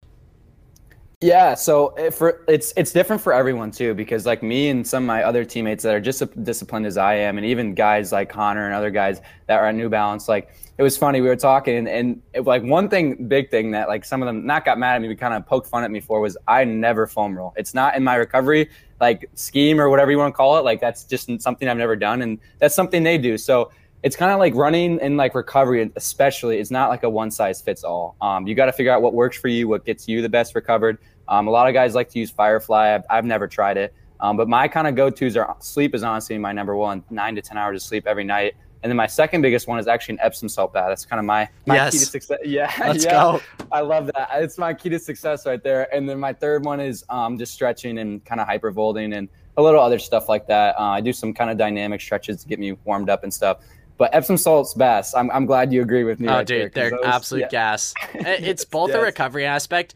Yeah, 1.24 1.54
so 1.54 1.94
it, 1.96 2.12
for 2.12 2.44
it's 2.48 2.74
it's 2.76 2.92
different 2.92 3.22
for 3.22 3.32
everyone 3.32 3.70
too 3.70 3.94
because 3.94 4.26
like 4.26 4.42
me 4.42 4.68
and 4.68 4.86
some 4.86 5.04
of 5.04 5.06
my 5.06 5.22
other 5.22 5.42
teammates 5.42 5.82
that 5.84 5.94
are 5.94 6.00
just 6.00 6.20
as 6.20 6.28
disciplined 6.42 6.84
as 6.84 6.98
I 6.98 7.14
am, 7.14 7.38
and 7.38 7.46
even 7.46 7.74
guys 7.74 8.12
like 8.12 8.28
Connor 8.28 8.66
and 8.66 8.74
other 8.74 8.90
guys 8.90 9.22
that 9.46 9.58
are 9.58 9.66
at 9.66 9.74
New 9.74 9.88
Balance, 9.88 10.28
like 10.28 10.50
it 10.76 10.82
was 10.82 10.98
funny. 10.98 11.22
We 11.22 11.28
were 11.28 11.36
talking, 11.36 11.78
and, 11.78 11.88
and 11.88 12.22
it, 12.34 12.42
like 12.42 12.62
one 12.62 12.90
thing, 12.90 13.26
big 13.26 13.50
thing 13.50 13.70
that 13.70 13.88
like 13.88 14.04
some 14.04 14.20
of 14.20 14.26
them 14.26 14.44
not 14.44 14.66
got 14.66 14.78
mad 14.78 14.96
at 14.96 15.00
me, 15.00 15.08
but 15.08 15.16
kind 15.16 15.32
of 15.32 15.46
poked 15.46 15.66
fun 15.66 15.82
at 15.82 15.90
me 15.90 15.98
for 15.98 16.20
was 16.20 16.36
I 16.46 16.62
never 16.64 17.06
foam 17.06 17.34
roll. 17.34 17.54
It's 17.56 17.72
not 17.72 17.96
in 17.96 18.04
my 18.04 18.16
recovery 18.16 18.68
like 19.00 19.30
scheme 19.32 19.80
or 19.80 19.88
whatever 19.88 20.10
you 20.10 20.18
want 20.18 20.34
to 20.34 20.36
call 20.36 20.58
it. 20.58 20.60
Like 20.60 20.78
that's 20.78 21.04
just 21.04 21.30
something 21.40 21.66
I've 21.66 21.78
never 21.78 21.96
done, 21.96 22.20
and 22.20 22.38
that's 22.58 22.74
something 22.74 23.02
they 23.02 23.16
do. 23.16 23.38
So 23.38 23.70
it's 24.04 24.16
kind 24.16 24.30
of 24.30 24.38
like 24.38 24.54
running 24.54 25.00
and 25.00 25.16
like 25.16 25.34
recovery, 25.34 25.90
especially. 25.96 26.58
It's 26.58 26.70
not 26.70 26.90
like 26.90 27.04
a 27.04 27.08
one 27.08 27.30
size 27.30 27.62
fits 27.62 27.82
all. 27.82 28.14
Um, 28.20 28.46
you 28.46 28.54
got 28.54 28.66
to 28.66 28.72
figure 28.72 28.92
out 28.92 29.00
what 29.00 29.14
works 29.14 29.38
for 29.38 29.48
you, 29.48 29.66
what 29.66 29.86
gets 29.86 30.06
you 30.06 30.20
the 30.20 30.28
best 30.28 30.54
recovered. 30.54 30.98
Um, 31.28 31.48
a 31.48 31.50
lot 31.50 31.68
of 31.68 31.74
guys 31.74 31.94
like 31.94 32.08
to 32.10 32.18
use 32.18 32.30
Firefly. 32.30 32.94
I've, 32.94 33.04
I've 33.10 33.24
never 33.24 33.48
tried 33.48 33.76
it. 33.76 33.94
Um, 34.20 34.36
but 34.36 34.48
my 34.48 34.68
kind 34.68 34.86
of 34.86 34.94
go 34.94 35.10
tos 35.10 35.36
are 35.36 35.56
sleep 35.60 35.94
is 35.94 36.02
honestly 36.02 36.38
my 36.38 36.52
number 36.52 36.76
one, 36.76 37.04
nine 37.10 37.34
to 37.34 37.42
10 37.42 37.58
hours 37.58 37.82
of 37.82 37.86
sleep 37.86 38.06
every 38.06 38.24
night. 38.24 38.54
And 38.82 38.90
then 38.90 38.96
my 38.98 39.06
second 39.06 39.40
biggest 39.40 39.66
one 39.66 39.78
is 39.78 39.86
actually 39.86 40.16
an 40.16 40.20
Epsom 40.20 40.48
salt 40.48 40.74
bath. 40.74 40.88
That's 40.88 41.06
kind 41.06 41.18
of 41.18 41.24
my, 41.24 41.48
my 41.66 41.74
yes. 41.74 41.92
key 41.92 41.98
to 42.00 42.06
success. 42.06 42.38
Yeah. 42.44 42.70
Let's 42.78 43.04
yeah. 43.04 43.12
go. 43.12 43.40
I 43.72 43.80
love 43.80 44.10
that. 44.14 44.28
It's 44.34 44.58
my 44.58 44.74
key 44.74 44.90
to 44.90 44.98
success 44.98 45.46
right 45.46 45.62
there. 45.62 45.92
And 45.94 46.06
then 46.06 46.20
my 46.20 46.34
third 46.34 46.66
one 46.66 46.80
is 46.80 47.02
um, 47.08 47.38
just 47.38 47.54
stretching 47.54 47.98
and 47.98 48.22
kind 48.26 48.42
of 48.42 48.46
hypervolting 48.46 49.16
and 49.16 49.30
a 49.56 49.62
little 49.62 49.80
other 49.80 49.98
stuff 49.98 50.28
like 50.28 50.46
that. 50.48 50.78
Uh, 50.78 50.82
I 50.82 51.00
do 51.00 51.14
some 51.14 51.32
kind 51.32 51.50
of 51.50 51.56
dynamic 51.56 52.02
stretches 52.02 52.42
to 52.42 52.48
get 52.48 52.58
me 52.58 52.72
warmed 52.84 53.08
up 53.08 53.24
and 53.24 53.32
stuff. 53.32 53.60
But 53.96 54.10
Epsom 54.12 54.36
salt's 54.36 54.74
best. 54.74 55.16
I'm, 55.16 55.30
I'm 55.30 55.46
glad 55.46 55.72
you 55.72 55.80
agree 55.80 56.04
with 56.04 56.18
me. 56.18 56.28
Oh, 56.28 56.34
right 56.34 56.46
dude, 56.46 56.72
there, 56.74 56.90
they're 56.90 56.98
those, 56.98 57.06
absolute 57.06 57.40
yeah. 57.42 57.48
gas. 57.48 57.94
It's 58.14 58.64
both 58.64 58.90
yes. 58.90 58.98
a 58.98 59.02
recovery 59.02 59.46
aspect. 59.46 59.94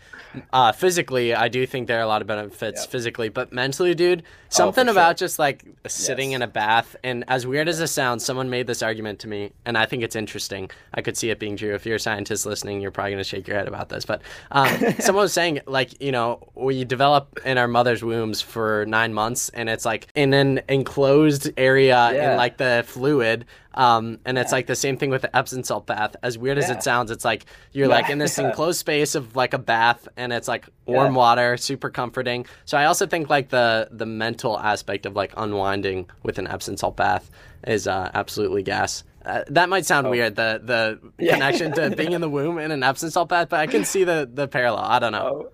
Uh, 0.53 0.73
physically, 0.73 1.35
I 1.35 1.49
do 1.49 1.67
think 1.67 1.89
there 1.89 1.99
are 1.99 2.03
a 2.03 2.07
lot 2.07 2.21
of 2.21 2.29
benefits 2.29 2.83
Yep. 2.83 2.91
physically, 2.91 3.29
but 3.29 3.53
mentally, 3.53 3.95
dude, 3.95 4.23
something 4.51 4.85
for 4.85 4.91
about 4.93 5.19
sure. 5.19 5.27
just 5.27 5.39
like 5.39 5.65
sitting 5.87 6.31
Yes. 6.31 6.37
in 6.37 6.43
a 6.43 6.47
bath. 6.47 6.95
And 7.03 7.25
as 7.29 7.47
weird 7.47 7.69
as 7.69 7.81
it 7.81 7.89
sounds, 7.89 8.25
someone 8.25 8.49
made 8.51 8.67
this 8.67 8.83
argument 8.83 9.19
to 9.21 9.29
me, 9.29 9.53
and 9.65 9.77
I 9.77 9.87
think 9.87 10.03
it's 10.03 10.15
interesting. 10.17 10.71
I 10.95 11.01
could 11.01 11.17
see 11.17 11.31
it 11.31 11.39
being 11.39 11.57
true. 11.57 11.75
If 11.75 11.87
you're 11.87 11.97
a 11.97 12.01
scientist 12.01 12.47
listening, 12.47 12.81
you're 12.81 12.91
probably 12.91 13.13
going 13.13 13.25
to 13.25 13.29
shake 13.29 13.49
your 13.49 13.57
head 13.57 13.69
about 13.69 13.89
this. 13.89 14.05
But 14.05 14.23
um, 14.53 14.69
someone 15.01 15.23
was 15.23 15.33
saying, 15.33 15.61
like, 15.67 16.01
you 16.01 16.13
know, 16.13 16.47
we 16.55 16.85
develop 16.85 17.39
in 17.45 17.59
our 17.59 17.69
mother's 17.69 18.05
wombs 18.05 18.41
for 18.41 18.85
nine 18.87 19.13
months, 19.15 19.49
and 19.51 19.69
it's 19.69 19.85
like 19.85 20.09
in 20.15 20.33
an 20.35 20.61
enclosed 20.69 21.51
area 21.57 22.11
in 22.13 22.37
like 22.37 22.59
the 22.59 22.85
fluid. 22.87 23.45
Um, 23.79 24.19
and 24.27 24.37
it's 24.37 24.51
like 24.53 24.67
the 24.67 24.75
same 24.77 24.97
thing 24.99 25.09
with 25.11 25.23
the 25.23 25.35
Epsom 25.35 25.63
salt 25.63 25.87
bath. 25.87 26.17
As 26.23 26.37
weird 26.37 26.59
as 26.59 26.69
it 26.69 26.83
sounds, 26.83 27.11
it's 27.13 27.25
like 27.25 27.47
you're 27.73 27.87
like 27.89 28.11
in 28.11 28.19
this 28.19 28.37
Yeah. 28.37 28.49
enclosed 28.49 28.79
space 28.81 29.15
of 29.15 29.37
like 29.37 29.55
a 29.55 29.59
bath, 29.59 30.09
and 30.17 30.33
it's 30.33 30.49
like 30.49 30.67
warm 30.87 31.13
Yeah. 31.15 31.19
water, 31.19 31.57
super 31.57 31.89
comforting. 31.89 32.45
So 32.65 32.77
I 32.77 32.87
also 32.87 33.07
think 33.07 33.31
like 33.31 33.51
the 33.51 33.89
the 33.93 34.05
mental 34.07 34.59
aspect 34.59 35.07
of 35.07 35.15
like 35.15 35.33
unwinding 35.37 36.11
with 36.25 36.39
an 36.39 36.49
Epsom 36.49 36.77
salt 36.77 36.97
bath 36.97 37.31
is 37.67 37.87
uh, 37.87 38.11
absolutely 38.15 38.63
gas. 38.65 39.05
Uh, 39.25 39.43
that 39.49 39.69
might 39.69 39.87
sound 39.87 40.11
weird, 40.11 40.35
the 40.37 40.61
the 40.63 40.99
Oh. 41.03 41.11
Yeah. 41.19 41.35
connection 41.35 41.73
to 41.75 41.91
being 41.95 42.13
in 42.13 42.21
the 42.21 42.29
womb 42.29 42.59
in 42.59 42.73
an 42.73 42.83
Epsom 42.83 43.11
salt 43.11 43.29
bath, 43.29 43.49
but 43.49 43.61
I 43.61 43.69
can 43.69 43.85
see 43.85 44.03
the 44.03 44.29
the 44.33 44.49
parallel. 44.49 44.85
I 44.85 44.99
don't 44.99 45.13
know. 45.13 45.47
Oh. 45.47 45.53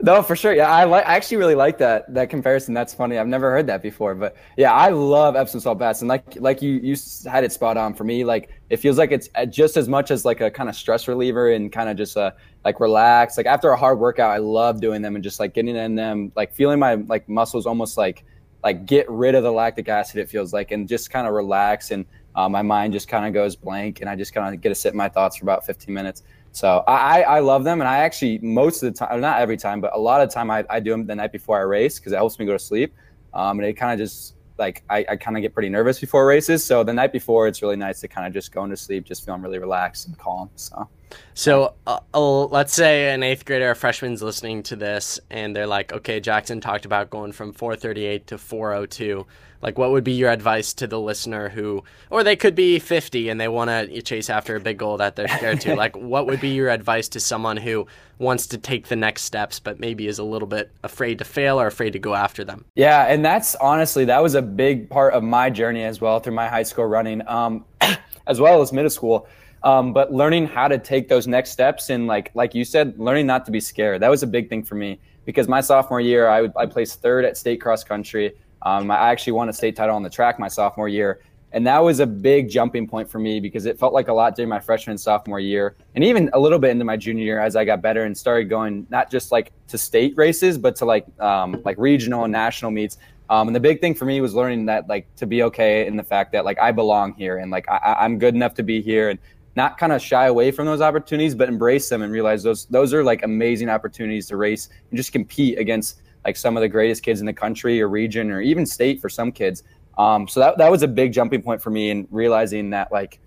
No, 0.00 0.22
for 0.22 0.36
sure. 0.36 0.54
Yeah, 0.54 0.70
I 0.70 0.84
like. 0.84 1.04
I 1.06 1.16
actually 1.16 1.36
really 1.36 1.54
like 1.54 1.76
that 1.78 2.12
that 2.14 2.30
comparison. 2.30 2.72
That's 2.72 2.94
funny. 2.94 3.18
I've 3.18 3.26
never 3.26 3.50
heard 3.50 3.66
that 3.66 3.82
before. 3.82 4.14
But 4.14 4.34
yeah, 4.56 4.72
I 4.72 4.88
love 4.88 5.36
Epsom 5.36 5.60
salt 5.60 5.78
baths, 5.78 6.00
and 6.00 6.08
like 6.08 6.36
like 6.40 6.62
you 6.62 6.72
you 6.82 6.96
had 7.26 7.44
it 7.44 7.52
spot 7.52 7.76
on 7.76 7.92
for 7.92 8.04
me. 8.04 8.24
Like 8.24 8.50
it 8.70 8.78
feels 8.78 8.96
like 8.96 9.12
it's 9.12 9.28
uh, 9.34 9.44
just 9.44 9.76
as 9.76 9.86
much 9.86 10.10
as 10.10 10.24
like 10.24 10.40
a 10.40 10.50
kind 10.50 10.70
of 10.70 10.76
stress 10.76 11.08
reliever 11.08 11.50
and 11.50 11.70
kind 11.70 11.90
of 11.90 11.96
just 11.96 12.16
a 12.16 12.34
like 12.64 12.80
relax. 12.80 13.36
Like 13.36 13.46
after 13.46 13.70
a 13.70 13.76
hard 13.76 13.98
workout, 13.98 14.30
I 14.30 14.38
love 14.38 14.80
doing 14.80 15.02
them 15.02 15.14
and 15.14 15.22
just 15.22 15.38
like 15.40 15.52
getting 15.52 15.76
in 15.76 15.94
them, 15.94 16.32
like 16.36 16.54
feeling 16.54 16.78
my 16.78 16.94
like 16.94 17.28
muscles 17.28 17.66
almost 17.66 17.98
like 17.98 18.24
like 18.64 18.86
get 18.86 19.10
rid 19.10 19.34
of 19.34 19.42
the 19.42 19.52
lactic 19.52 19.88
acid. 19.90 20.16
It 20.16 20.30
feels 20.30 20.54
like 20.54 20.70
and 20.70 20.88
just 20.88 21.10
kind 21.10 21.26
of 21.26 21.34
relax 21.34 21.90
and 21.90 22.06
uh, 22.34 22.48
my 22.48 22.62
mind 22.62 22.92
just 22.92 23.08
kind 23.08 23.26
of 23.26 23.32
goes 23.34 23.56
blank 23.56 24.00
and 24.00 24.08
I 24.08 24.14
just 24.14 24.32
kind 24.32 24.54
of 24.54 24.60
get 24.60 24.68
to 24.68 24.74
sit 24.74 24.92
in 24.92 24.96
my 24.96 25.08
thoughts 25.08 25.36
for 25.36 25.44
about 25.44 25.66
15 25.66 25.92
minutes. 25.92 26.22
So 26.56 26.82
I, 26.88 27.20
I 27.20 27.40
love 27.40 27.64
them, 27.64 27.82
and 27.82 27.88
I 27.88 27.98
actually 27.98 28.38
most 28.38 28.82
of 28.82 28.90
the 28.90 28.98
time, 28.98 29.20
not 29.20 29.42
every 29.42 29.58
time, 29.58 29.78
but 29.82 29.94
a 29.94 29.98
lot 29.98 30.22
of 30.22 30.30
time, 30.30 30.50
I, 30.50 30.64
I 30.70 30.80
do 30.80 30.90
them 30.90 31.04
the 31.04 31.14
night 31.14 31.30
before 31.30 31.58
I 31.58 31.64
race 31.64 31.98
because 31.98 32.12
it 32.12 32.16
helps 32.16 32.38
me 32.38 32.46
go 32.46 32.52
to 32.52 32.58
sleep. 32.58 32.94
Um, 33.34 33.58
and 33.58 33.68
it 33.68 33.74
kind 33.74 33.92
of 33.92 33.98
just 33.98 34.36
like 34.56 34.82
I, 34.88 35.04
I 35.06 35.16
kind 35.16 35.36
of 35.36 35.42
get 35.42 35.52
pretty 35.52 35.68
nervous 35.68 36.00
before 36.00 36.26
races, 36.26 36.64
so 36.64 36.82
the 36.82 36.94
night 36.94 37.12
before 37.12 37.46
it's 37.46 37.60
really 37.60 37.76
nice 37.76 38.00
to 38.00 38.08
kind 38.08 38.26
of 38.26 38.32
just 38.32 38.52
go 38.52 38.64
into 38.64 38.74
sleep, 38.74 39.04
just 39.04 39.22
feeling 39.26 39.42
really 39.42 39.58
relaxed 39.58 40.06
and 40.06 40.16
calm. 40.16 40.48
So 40.54 40.88
So 41.34 41.74
uh, 41.86 42.00
uh, 42.14 42.44
let's 42.46 42.72
say 42.72 43.12
an 43.12 43.22
eighth 43.22 43.44
grader 43.44 43.68
or 43.68 43.72
a 43.72 43.76
freshman's 43.76 44.22
listening 44.22 44.62
to 44.64 44.76
this, 44.76 45.20
and 45.30 45.54
they're 45.54 45.66
like, 45.66 45.92
"Okay, 45.92 46.20
Jackson 46.20 46.60
talked 46.60 46.86
about 46.86 47.10
going 47.10 47.32
from 47.32 47.52
438 47.52 48.26
to 48.28 48.38
402. 48.38 49.26
Like, 49.62 49.78
what 49.78 49.90
would 49.90 50.04
be 50.04 50.12
your 50.12 50.30
advice 50.30 50.72
to 50.74 50.86
the 50.86 51.00
listener 51.00 51.48
who, 51.48 51.82
or 52.10 52.22
they 52.22 52.36
could 52.36 52.54
be 52.54 52.78
50 52.78 53.28
and 53.28 53.40
they 53.40 53.48
want 53.48 53.70
to 53.70 54.02
chase 54.02 54.28
after 54.30 54.54
a 54.56 54.60
big 54.60 54.78
goal 54.78 54.98
that 54.98 55.16
they're 55.16 55.28
scared 55.28 55.60
to? 55.62 55.76
Like, 55.86 55.96
what 55.96 56.26
would 56.26 56.40
be 56.40 56.48
your 56.50 56.70
advice 56.70 57.08
to 57.08 57.20
someone 57.20 57.56
who 57.56 57.86
wants 58.18 58.46
to 58.48 58.58
take 58.58 58.86
the 58.86 58.96
next 58.96 59.24
steps, 59.24 59.60
but 59.60 59.78
maybe 59.78 60.06
is 60.06 60.18
a 60.18 60.24
little 60.24 60.48
bit 60.48 60.70
afraid 60.84 61.18
to 61.18 61.24
fail 61.24 61.60
or 61.60 61.66
afraid 61.66 61.92
to 61.92 61.98
go 61.98 62.14
after 62.14 62.44
them? 62.44 62.64
Yeah, 62.76 63.04
and 63.04 63.24
that's 63.24 63.54
honestly 63.56 64.06
that 64.06 64.22
was 64.22 64.34
a 64.34 64.42
big 64.42 64.88
part 64.88 65.12
of 65.12 65.22
my 65.22 65.50
journey 65.50 65.84
as 65.84 66.00
well 66.00 66.18
through 66.20 66.34
my 66.34 66.48
high 66.48 66.62
school 66.62 66.86
running, 66.86 67.26
um, 67.28 67.64
as 68.26 68.40
well 68.40 68.62
as 68.62 68.72
middle 68.72 68.90
school. 68.90 69.26
Um, 69.66 69.92
but 69.92 70.14
learning 70.14 70.46
how 70.46 70.68
to 70.68 70.78
take 70.78 71.08
those 71.08 71.26
next 71.26 71.50
steps 71.50 71.90
and 71.90 72.06
like 72.06 72.30
like 72.34 72.54
you 72.54 72.64
said, 72.64 72.96
learning 73.00 73.26
not 73.26 73.44
to 73.46 73.50
be 73.50 73.58
scared. 73.58 74.00
That 74.00 74.08
was 74.08 74.22
a 74.22 74.26
big 74.26 74.48
thing 74.48 74.62
for 74.62 74.76
me 74.76 75.00
because 75.24 75.48
my 75.48 75.60
sophomore 75.60 76.00
year, 76.00 76.28
I, 76.28 76.48
I 76.56 76.66
placed 76.66 77.02
third 77.02 77.24
at 77.24 77.36
state 77.36 77.60
cross 77.60 77.82
country. 77.82 78.32
Um, 78.62 78.88
I 78.92 79.10
actually 79.10 79.32
won 79.32 79.48
a 79.48 79.52
state 79.52 79.74
title 79.74 79.96
on 79.96 80.04
the 80.04 80.08
track 80.08 80.38
my 80.38 80.46
sophomore 80.46 80.88
year, 80.88 81.20
and 81.50 81.66
that 81.66 81.80
was 81.80 81.98
a 81.98 82.06
big 82.06 82.48
jumping 82.48 82.86
point 82.86 83.10
for 83.10 83.18
me 83.18 83.40
because 83.40 83.66
it 83.66 83.76
felt 83.76 83.92
like 83.92 84.06
a 84.06 84.12
lot 84.12 84.36
during 84.36 84.48
my 84.48 84.60
freshman 84.60 84.92
and 84.92 85.00
sophomore 85.00 85.40
year, 85.40 85.74
and 85.96 86.04
even 86.04 86.30
a 86.32 86.38
little 86.38 86.60
bit 86.60 86.70
into 86.70 86.84
my 86.84 86.96
junior 86.96 87.24
year 87.24 87.40
as 87.40 87.56
I 87.56 87.64
got 87.64 87.82
better 87.82 88.04
and 88.04 88.16
started 88.16 88.44
going 88.44 88.86
not 88.88 89.10
just 89.10 89.32
like 89.32 89.50
to 89.66 89.76
state 89.76 90.16
races, 90.16 90.58
but 90.58 90.76
to 90.76 90.84
like 90.84 91.06
um, 91.20 91.60
like 91.64 91.76
regional 91.76 92.22
and 92.22 92.30
national 92.30 92.70
meets. 92.70 92.98
Um, 93.28 93.48
and 93.48 93.56
the 93.56 93.60
big 93.60 93.80
thing 93.80 93.94
for 93.94 94.04
me 94.04 94.20
was 94.20 94.34
learning 94.34 94.66
that 94.66 94.88
like 94.88 95.12
to 95.16 95.26
be 95.26 95.42
okay 95.42 95.88
in 95.88 95.96
the 95.96 96.04
fact 96.04 96.30
that 96.32 96.44
like 96.44 96.60
I 96.60 96.70
belong 96.70 97.14
here 97.14 97.38
and 97.38 97.50
like 97.50 97.68
I, 97.68 97.96
I'm 97.98 98.20
good 98.20 98.36
enough 98.36 98.54
to 98.54 98.62
be 98.62 98.80
here 98.80 99.10
and 99.10 99.18
not 99.56 99.78
kind 99.78 99.92
of 99.92 100.02
shy 100.02 100.26
away 100.26 100.50
from 100.50 100.66
those 100.66 100.82
opportunities, 100.82 101.34
but 101.34 101.48
embrace 101.48 101.88
them 101.88 102.02
and 102.02 102.12
realize 102.12 102.42
those 102.42 102.66
those 102.66 102.92
are 102.92 103.02
like 103.02 103.22
amazing 103.24 103.70
opportunities 103.70 104.26
to 104.28 104.36
race 104.36 104.68
and 104.90 104.96
just 104.96 105.12
compete 105.12 105.58
against 105.58 106.02
like 106.24 106.36
some 106.36 106.56
of 106.56 106.60
the 106.60 106.68
greatest 106.68 107.02
kids 107.02 107.20
in 107.20 107.26
the 107.26 107.32
country 107.32 107.80
or 107.80 107.88
region 107.88 108.30
or 108.30 108.40
even 108.40 108.66
state 108.66 109.00
for 109.00 109.08
some 109.08 109.32
kids. 109.32 109.62
Um, 109.96 110.28
so 110.28 110.40
that 110.40 110.58
that 110.58 110.70
was 110.70 110.82
a 110.82 110.88
big 110.88 111.12
jumping 111.12 111.42
point 111.42 111.62
for 111.62 111.70
me 111.70 111.90
in 111.90 112.06
realizing 112.10 112.70
that 112.70 112.92
like 112.92 113.18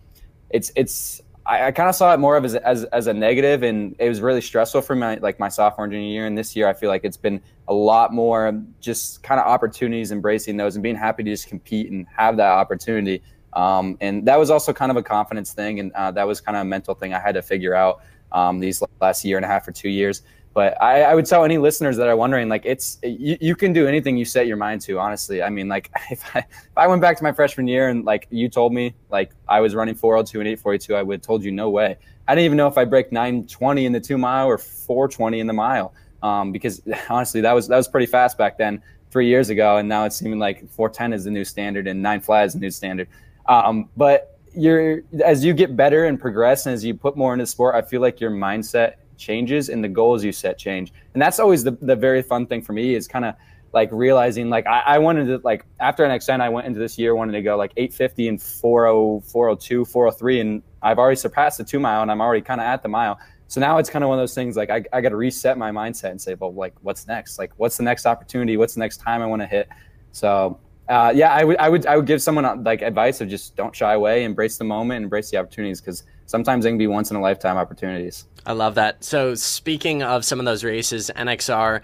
it's 0.51 0.71
it's 0.75 1.19
I, 1.47 1.67
I 1.67 1.71
kind 1.71 1.89
of 1.89 1.95
saw 1.95 2.13
it 2.13 2.19
more 2.19 2.37
of 2.37 2.45
as, 2.45 2.53
as 2.55 2.83
as 2.85 3.07
a 3.07 3.13
negative 3.13 3.63
and 3.63 3.95
it 3.97 4.07
was 4.07 4.21
really 4.21 4.41
stressful 4.41 4.81
for 4.81 4.95
my 4.95 5.15
like 5.15 5.39
my 5.39 5.49
sophomore 5.49 5.85
and 5.85 5.93
junior 5.93 6.07
year 6.07 6.27
and 6.27 6.37
this 6.37 6.55
year 6.55 6.67
I 6.67 6.73
feel 6.73 6.89
like 6.89 7.03
it's 7.03 7.17
been 7.17 7.41
a 7.67 7.73
lot 7.73 8.13
more 8.13 8.63
just 8.79 9.23
kind 9.23 9.39
of 9.39 9.47
opportunities 9.47 10.11
embracing 10.11 10.57
those 10.57 10.75
and 10.75 10.83
being 10.83 10.95
happy 10.95 11.23
to 11.23 11.31
just 11.31 11.47
compete 11.47 11.89
and 11.89 12.05
have 12.15 12.37
that 12.37 12.51
opportunity 12.51 13.23
um, 13.53 13.97
and 14.01 14.25
that 14.27 14.37
was 14.37 14.49
also 14.49 14.73
kind 14.73 14.91
of 14.91 14.97
a 14.97 15.03
confidence 15.03 15.53
thing 15.53 15.79
and 15.79 15.91
uh, 15.93 16.11
that 16.11 16.27
was 16.27 16.41
kind 16.41 16.55
of 16.55 16.61
a 16.61 16.65
mental 16.65 16.93
thing 16.93 17.13
I 17.13 17.19
had 17.19 17.33
to 17.35 17.41
figure 17.41 17.75
out 17.75 18.01
um, 18.31 18.59
these 18.59 18.81
last 19.01 19.25
year 19.25 19.37
and 19.37 19.45
a 19.45 19.47
half 19.47 19.67
or 19.67 19.71
two 19.71 19.89
years. 19.89 20.21
But 20.53 20.81
I, 20.81 21.03
I 21.03 21.15
would 21.15 21.25
tell 21.25 21.45
any 21.45 21.57
listeners 21.57 21.95
that 21.97 22.07
are 22.07 22.17
wondering 22.17 22.49
like 22.49 22.65
it's 22.65 22.97
you, 23.03 23.37
you 23.39 23.55
can 23.55 23.71
do 23.71 23.87
anything 23.87 24.17
you 24.17 24.25
set 24.25 24.47
your 24.47 24.57
mind 24.57 24.81
to 24.81 24.99
honestly. 24.99 25.43
I 25.43 25.49
mean 25.49 25.67
like 25.67 25.91
if 26.11 26.35
I, 26.35 26.39
if 26.39 26.77
I 26.77 26.87
went 26.87 27.01
back 27.01 27.17
to 27.17 27.23
my 27.23 27.31
freshman 27.31 27.67
year 27.67 27.89
and 27.89 28.03
like 28.03 28.27
you 28.31 28.49
told 28.49 28.73
me 28.73 28.95
like 29.09 29.31
i 29.47 29.61
was 29.61 29.75
running 29.75 29.95
402 29.95 30.39
and 30.39 30.47
842 30.47 30.95
i 30.95 31.03
would 31.03 31.15
have 31.15 31.21
told 31.21 31.43
you 31.43 31.51
no 31.51 31.69
way. 31.69 31.97
I 32.27 32.35
didn't 32.35 32.45
even 32.45 32.57
know 32.57 32.67
if 32.67 32.77
i 32.77 32.85
break 32.85 33.11
920 33.11 33.85
in 33.85 33.91
the 33.91 33.99
two 33.99 34.17
mile 34.17 34.47
or 34.47 34.57
420 34.57 35.39
in 35.39 35.47
the 35.47 35.53
mile. 35.53 35.93
Um, 36.23 36.51
because 36.51 36.81
honestly 37.09 37.41
that 37.41 37.53
was 37.53 37.67
that 37.67 37.77
was 37.77 37.87
pretty 37.87 38.07
fast 38.07 38.37
back 38.37 38.57
then 38.57 38.81
three 39.11 39.27
years 39.27 39.49
ago 39.49 39.77
and 39.77 39.87
now 39.87 40.05
it's 40.05 40.15
seeming 40.15 40.39
like 40.39 40.67
410 40.71 41.13
is 41.13 41.23
the 41.23 41.31
new 41.31 41.45
standard 41.45 41.87
and 41.87 42.01
nine 42.01 42.21
flat 42.21 42.45
is 42.45 42.53
the 42.53 42.59
new 42.59 42.71
standard 42.71 43.07
um, 43.49 43.89
but 43.97 44.39
you're 44.55 45.01
as 45.23 45.43
you 45.43 45.53
get 45.53 45.75
better 45.75 46.05
and 46.05 46.19
progress 46.19 46.65
and 46.65 46.73
as 46.73 46.83
you 46.83 46.93
put 46.93 47.15
more 47.15 47.33
into 47.33 47.45
sport 47.45 47.75
i 47.75 47.81
feel 47.81 48.01
like 48.01 48.19
your 48.19 48.31
mindset 48.31 48.93
changes 49.17 49.69
and 49.69 49.83
the 49.83 49.87
goals 49.87 50.23
you 50.23 50.31
set 50.31 50.57
change 50.57 50.91
and 51.13 51.21
that's 51.21 51.39
always 51.39 51.63
the, 51.63 51.71
the 51.81 51.95
very 51.95 52.21
fun 52.21 52.47
thing 52.47 52.61
for 52.61 52.73
me 52.73 52.95
is 52.95 53.07
kind 53.07 53.25
of 53.25 53.35
like 53.73 53.89
realizing 53.91 54.49
like 54.49 54.65
I, 54.65 54.79
I 54.79 54.97
wanted 54.97 55.25
to 55.25 55.37
like 55.43 55.65
after 55.79 56.03
an 56.03 56.11
extent 56.11 56.41
i 56.41 56.49
went 56.49 56.65
into 56.65 56.79
this 56.79 56.97
year 56.97 57.13
wanting 57.13 57.33
to 57.33 57.41
go 57.43 57.57
like 57.57 57.73
850 57.77 58.27
and 58.29 58.41
40 58.41 59.27
402 59.29 59.85
403 59.85 60.39
and 60.39 60.63
i've 60.81 60.97
already 60.97 61.17
surpassed 61.17 61.59
the 61.59 61.63
two 61.63 61.79
mile 61.79 62.01
and 62.01 62.09
i'm 62.09 62.21
already 62.21 62.41
kind 62.41 62.59
of 62.59 62.65
at 62.65 62.81
the 62.81 62.89
mile 62.89 63.19
So 63.49 63.59
now 63.59 63.79
it's 63.79 63.89
kind 63.89 64.03
of 64.03 64.09
one 64.09 64.19
of 64.19 64.21
those 64.21 64.35
things 64.35 64.55
like 64.55 64.69
I, 64.69 64.83
I 64.93 65.01
got 65.01 65.09
to 65.09 65.15
reset 65.15 65.57
my 65.57 65.71
mindset 65.71 66.11
and 66.11 66.21
say, 66.21 66.35
well, 66.35 66.53
like 66.53 66.75
what's 66.81 67.07
next? 67.07 67.39
Like 67.39 67.51
what's 67.57 67.77
the 67.77 67.83
next 67.83 68.05
opportunity? 68.05 68.57
What's 68.57 68.75
the 68.75 68.79
next 68.79 68.97
time 68.97 69.23
I 69.23 69.25
want 69.25 69.41
to 69.41 69.47
hit? 69.47 69.67
So 70.11 70.59
uh, 70.89 71.11
yeah, 71.15 71.31
I 71.31 71.43
would 71.43 71.57
I 71.57 71.69
would 71.69 71.85
I 71.85 71.95
would 71.95 72.07
give 72.07 72.21
someone 72.21 72.45
uh, 72.45 72.55
like 72.57 72.81
advice 72.81 73.21
of 73.21 73.29
just 73.29 73.55
don't 73.55 73.75
shy 73.75 73.93
away, 73.93 74.23
embrace 74.23 74.57
the 74.57 74.63
moment, 74.63 75.03
embrace 75.03 75.29
the 75.29 75.37
opportunities 75.37 75.79
because 75.79 76.03
sometimes 76.25 76.63
they 76.63 76.71
can 76.71 76.77
be 76.77 76.87
once 76.87 77.11
in 77.11 77.17
a 77.17 77.21
lifetime 77.21 77.57
opportunities. 77.57 78.25
I 78.45 78.53
love 78.53 78.75
that. 78.75 79.03
So 79.03 79.35
speaking 79.35 80.01
of 80.01 80.25
some 80.25 80.39
of 80.39 80.45
those 80.45 80.63
races, 80.63 81.11
NXR 81.15 81.81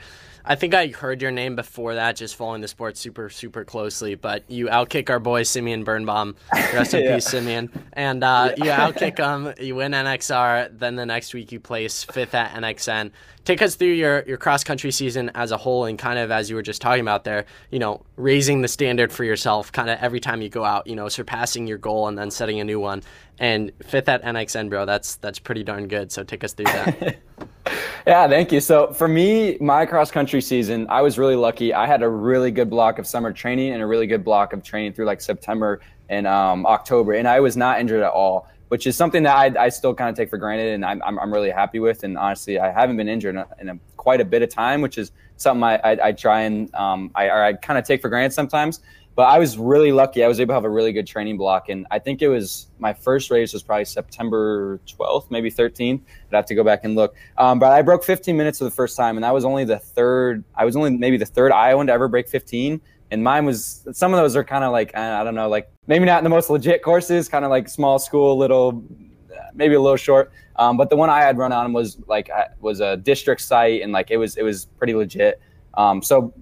I 0.47 0.55
think 0.55 0.75
I 0.75 0.87
heard 0.87 1.21
your 1.21 1.31
name 1.31 1.55
before 1.55 1.95
that, 1.95 2.15
just 2.15 2.35
following 2.35 2.61
the 2.61 2.67
sport 2.67 2.97
super, 2.97 3.29
super 3.29 3.65
closely. 3.65 4.13
But 4.13 4.43
you 4.47 4.67
outkick 4.67 5.09
our 5.09 5.19
boy 5.19 5.43
Simeon 5.43 5.83
Birnbaum. 5.83 6.35
Rest 6.53 6.93
in 6.93 7.03
yeah. 7.03 7.15
peace, 7.15 7.25
Simeon. 7.25 7.71
And 7.93 8.23
uh, 8.23 8.53
yeah. 8.57 8.87
you 8.87 8.93
outkick 8.93 9.17
him. 9.17 9.53
You 9.59 9.75
win 9.75 9.93
NXR. 9.93 10.77
Then 10.77 10.95
the 10.95 11.05
next 11.05 11.33
week 11.33 11.51
you 11.51 11.59
place 11.59 12.03
fifth 12.03 12.35
at 12.35 12.51
NXN. 12.51 13.11
Take 13.45 13.61
us 13.61 13.75
through 13.75 13.89
your, 13.89 14.23
your 14.23 14.37
cross 14.37 14.63
country 14.63 14.91
season 14.91 15.31
as 15.35 15.51
a 15.51 15.57
whole, 15.57 15.85
and 15.85 15.97
kind 15.97 16.19
of 16.19 16.31
as 16.31 16.49
you 16.49 16.55
were 16.55 16.63
just 16.63 16.81
talking 16.81 17.01
about 17.01 17.23
there, 17.23 17.45
you 17.71 17.79
know, 17.79 18.03
raising 18.15 18.61
the 18.61 18.67
standard 18.67 19.13
for 19.13 19.23
yourself, 19.23 19.71
kind 19.71 19.89
of 19.89 19.99
every 19.99 20.19
time 20.19 20.41
you 20.41 20.49
go 20.49 20.65
out, 20.65 20.87
you 20.87 20.95
know, 20.95 21.07
surpassing 21.07 21.67
your 21.67 21.77
goal 21.77 22.07
and 22.07 22.17
then 22.17 22.31
setting 22.31 22.59
a 22.59 22.63
new 22.63 22.79
one. 22.79 23.03
And 23.39 23.71
fifth 23.83 24.09
at 24.09 24.23
NXN, 24.23 24.69
bro, 24.69 24.85
that's 24.85 25.15
that's 25.17 25.39
pretty 25.39 25.63
darn 25.63 25.87
good. 25.87 26.11
So 26.11 26.23
take 26.23 26.43
us 26.43 26.53
through 26.53 26.65
that. 26.65 27.17
Yeah, 28.07 28.27
thank 28.27 28.51
you. 28.51 28.61
So 28.61 28.93
for 28.93 29.07
me, 29.07 29.57
my 29.59 29.83
cross 29.87 30.11
country 30.11 30.39
season, 30.39 30.85
I 30.89 31.01
was 31.01 31.17
really 31.17 31.35
lucky. 31.35 31.73
I 31.73 31.87
had 31.87 32.03
a 32.03 32.09
really 32.09 32.51
good 32.51 32.69
block 32.69 32.99
of 32.99 33.07
summer 33.07 33.33
training 33.33 33.73
and 33.73 33.81
a 33.81 33.87
really 33.87 34.05
good 34.05 34.23
block 34.23 34.53
of 34.53 34.61
training 34.61 34.93
through 34.93 35.05
like 35.05 35.21
September 35.21 35.81
and 36.07 36.27
um, 36.27 36.67
October, 36.67 37.13
and 37.13 37.27
I 37.27 37.39
was 37.39 37.57
not 37.57 37.79
injured 37.79 38.03
at 38.03 38.11
all, 38.11 38.47
which 38.69 38.87
is 38.87 38.95
something 38.95 39.23
that 39.23 39.35
I, 39.35 39.65
I 39.65 39.69
still 39.69 39.93
kind 39.93 40.09
of 40.09 40.15
take 40.15 40.29
for 40.29 40.37
granted, 40.37 40.73
and 40.73 40.85
I'm, 40.85 41.01
I'm, 41.03 41.19
I'm, 41.19 41.33
really 41.33 41.51
happy 41.51 41.79
with. 41.79 42.03
And 42.03 42.17
honestly, 42.17 42.59
I 42.59 42.71
haven't 42.71 42.97
been 42.97 43.07
injured 43.07 43.35
in, 43.35 43.41
a, 43.41 43.47
in 43.59 43.69
a, 43.69 43.79
quite 43.97 44.21
a 44.21 44.25
bit 44.25 44.41
of 44.41 44.49
time, 44.49 44.81
which 44.81 44.97
is 44.97 45.11
something 45.37 45.63
I, 45.63 45.75
I, 45.77 46.07
I 46.07 46.11
try 46.11 46.41
and 46.41 46.73
um, 46.75 47.11
I, 47.15 47.29
I 47.29 47.53
kind 47.53 47.77
of 47.77 47.85
take 47.85 48.01
for 48.01 48.09
granted 48.09 48.33
sometimes. 48.33 48.79
But 49.15 49.29
I 49.29 49.39
was 49.39 49.57
really 49.57 49.93
lucky. 49.93 50.25
I 50.25 50.27
was 50.27 50.41
able 50.41 50.49
to 50.49 50.55
have 50.55 50.65
a 50.65 50.69
really 50.69 50.91
good 50.91 51.07
training 51.07 51.37
block, 51.37 51.69
and 51.69 51.87
I 51.89 51.99
think 51.99 52.21
it 52.21 52.27
was 52.27 52.67
my 52.79 52.93
first 52.93 53.31
race 53.31 53.53
was 53.53 53.63
probably 53.63 53.85
September 53.85 54.81
12th, 54.87 55.31
maybe 55.31 55.49
13th. 55.49 56.01
I'd 56.01 56.35
have 56.35 56.45
to 56.47 56.55
go 56.55 56.65
back 56.65 56.83
and 56.83 56.95
look. 56.95 57.15
Um, 57.37 57.57
but 57.57 57.71
I 57.71 57.81
broke 57.81 58.03
15 58.03 58.35
minutes 58.35 58.57
for 58.57 58.65
the 58.65 58.71
first 58.71 58.97
time, 58.97 59.15
and 59.15 59.23
that 59.23 59.33
was 59.33 59.45
only 59.45 59.63
the 59.63 59.79
third. 59.79 60.43
I 60.53 60.65
was 60.65 60.75
only 60.75 60.97
maybe 60.97 61.15
the 61.15 61.25
third 61.25 61.53
Iowan 61.53 61.87
to 61.87 61.93
ever 61.93 62.09
break 62.09 62.27
15, 62.27 62.81
and 63.11 63.23
mine 63.23 63.45
was. 63.45 63.85
Some 63.91 64.13
of 64.13 64.19
those 64.19 64.35
are 64.35 64.43
kind 64.43 64.63
of 64.63 64.71
like 64.71 64.95
I 64.95 65.23
don't 65.23 65.35
know, 65.35 65.49
like 65.49 65.71
maybe 65.87 66.05
not 66.05 66.19
in 66.19 66.23
the 66.23 66.29
most 66.29 66.49
legit 66.49 66.81
courses, 66.81 67.29
kind 67.29 67.45
of 67.45 67.51
like 67.51 67.67
small 67.67 67.99
school, 67.99 68.37
little, 68.37 68.83
maybe 69.53 69.75
a 69.75 69.81
little 69.81 69.97
short. 69.97 70.31
Um, 70.57 70.77
but 70.77 70.89
the 70.89 70.95
one 70.95 71.09
I 71.09 71.21
had 71.21 71.37
run 71.37 71.51
on 71.51 71.73
was 71.73 71.97
like 72.07 72.29
was 72.59 72.79
a 72.79 72.97
district 72.97 73.41
site, 73.41 73.81
and 73.81 73.91
like 73.91 74.11
it 74.11 74.17
was 74.17 74.37
it 74.37 74.43
was 74.43 74.65
pretty 74.77 74.95
legit. 74.95 75.41
Um, 75.75 76.01
so 76.01 76.33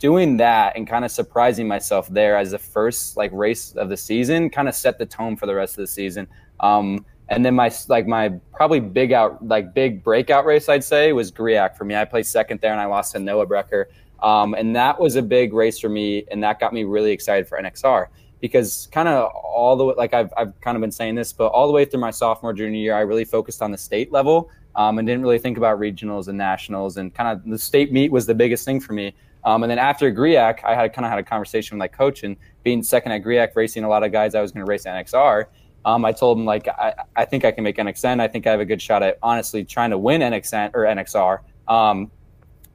doing 0.00 0.36
that 0.38 0.76
and 0.76 0.86
kind 0.86 1.04
of 1.04 1.10
surprising 1.10 1.68
myself 1.68 2.08
there 2.08 2.36
as 2.36 2.50
the 2.50 2.58
first 2.58 3.16
like 3.16 3.30
race 3.32 3.72
of 3.76 3.88
the 3.88 3.96
season 3.96 4.50
kind 4.50 4.68
of 4.68 4.74
set 4.74 4.98
the 4.98 5.06
tone 5.06 5.36
for 5.36 5.46
the 5.46 5.54
rest 5.54 5.74
of 5.74 5.82
the 5.82 5.86
season. 5.86 6.26
Um, 6.58 7.06
and 7.28 7.44
then 7.44 7.54
my 7.54 7.72
like 7.88 8.06
my 8.06 8.30
probably 8.52 8.80
big 8.80 9.12
out 9.12 9.46
like 9.46 9.74
big 9.74 10.02
breakout 10.02 10.44
race 10.44 10.68
I'd 10.68 10.84
say 10.84 11.12
was 11.12 11.30
Griak 11.30 11.76
for 11.76 11.84
me. 11.84 11.94
I 11.94 12.04
played 12.04 12.26
second 12.26 12.60
there 12.60 12.72
and 12.72 12.80
I 12.80 12.86
lost 12.86 13.12
to 13.12 13.18
Noah 13.18 13.46
Breker. 13.46 13.88
Um, 14.24 14.54
and 14.54 14.74
that 14.74 14.98
was 14.98 15.16
a 15.16 15.22
big 15.22 15.52
race 15.52 15.78
for 15.78 15.90
me, 15.90 16.24
and 16.30 16.42
that 16.42 16.58
got 16.58 16.72
me 16.72 16.84
really 16.84 17.12
excited 17.12 17.46
for 17.46 17.60
NXR 17.60 18.06
because 18.40 18.88
kind 18.90 19.06
of 19.06 19.30
all 19.32 19.76
the 19.76 19.84
way, 19.84 19.94
like 19.96 20.12
I've, 20.12 20.32
I've 20.36 20.58
kind 20.60 20.76
of 20.76 20.80
been 20.80 20.90
saying 20.90 21.14
this, 21.14 21.32
but 21.32 21.46
all 21.48 21.66
the 21.66 21.72
way 21.72 21.84
through 21.84 22.00
my 22.00 22.10
sophomore 22.10 22.52
junior 22.52 22.78
year, 22.78 22.94
I 22.94 23.00
really 23.00 23.24
focused 23.24 23.62
on 23.62 23.70
the 23.70 23.78
state 23.78 24.12
level 24.12 24.50
um, 24.76 24.98
and 24.98 25.06
didn't 25.06 25.22
really 25.22 25.38
think 25.38 25.56
about 25.56 25.78
regionals 25.78 26.28
and 26.28 26.36
nationals. 26.38 26.96
And 26.96 27.14
kind 27.14 27.28
of 27.28 27.48
the 27.48 27.58
state 27.58 27.92
meet 27.92 28.10
was 28.10 28.26
the 28.26 28.34
biggest 28.34 28.64
thing 28.64 28.80
for 28.80 28.92
me. 28.92 29.14
Um, 29.44 29.62
and 29.62 29.70
then 29.70 29.78
after 29.78 30.12
Griak, 30.12 30.64
I 30.64 30.74
had 30.74 30.92
kind 30.92 31.04
of 31.04 31.10
had 31.10 31.18
a 31.18 31.22
conversation 31.22 31.76
with 31.76 31.80
my 31.80 31.88
coach 31.88 32.22
and 32.22 32.36
being 32.62 32.82
second 32.82 33.12
at 33.12 33.22
Griak, 33.22 33.54
racing 33.54 33.84
a 33.84 33.88
lot 33.88 34.02
of 34.02 34.12
guys 34.12 34.34
I 34.34 34.40
was 34.40 34.52
going 34.52 34.64
to 34.64 34.70
race 34.70 34.84
NXR. 34.84 35.46
Um, 35.84 36.04
I 36.04 36.12
told 36.12 36.38
him 36.38 36.46
like 36.46 36.66
I, 36.68 36.94
I 37.14 37.24
think 37.26 37.44
I 37.44 37.50
can 37.50 37.62
make 37.62 37.76
NXN. 37.76 38.20
I 38.20 38.28
think 38.28 38.46
I 38.46 38.50
have 38.50 38.60
a 38.60 38.64
good 38.64 38.80
shot 38.80 39.02
at 39.02 39.18
honestly 39.22 39.64
trying 39.64 39.90
to 39.90 39.98
win 39.98 40.22
NXN 40.22 40.70
or 40.74 40.82
NXR, 40.82 41.40
um, 41.68 42.10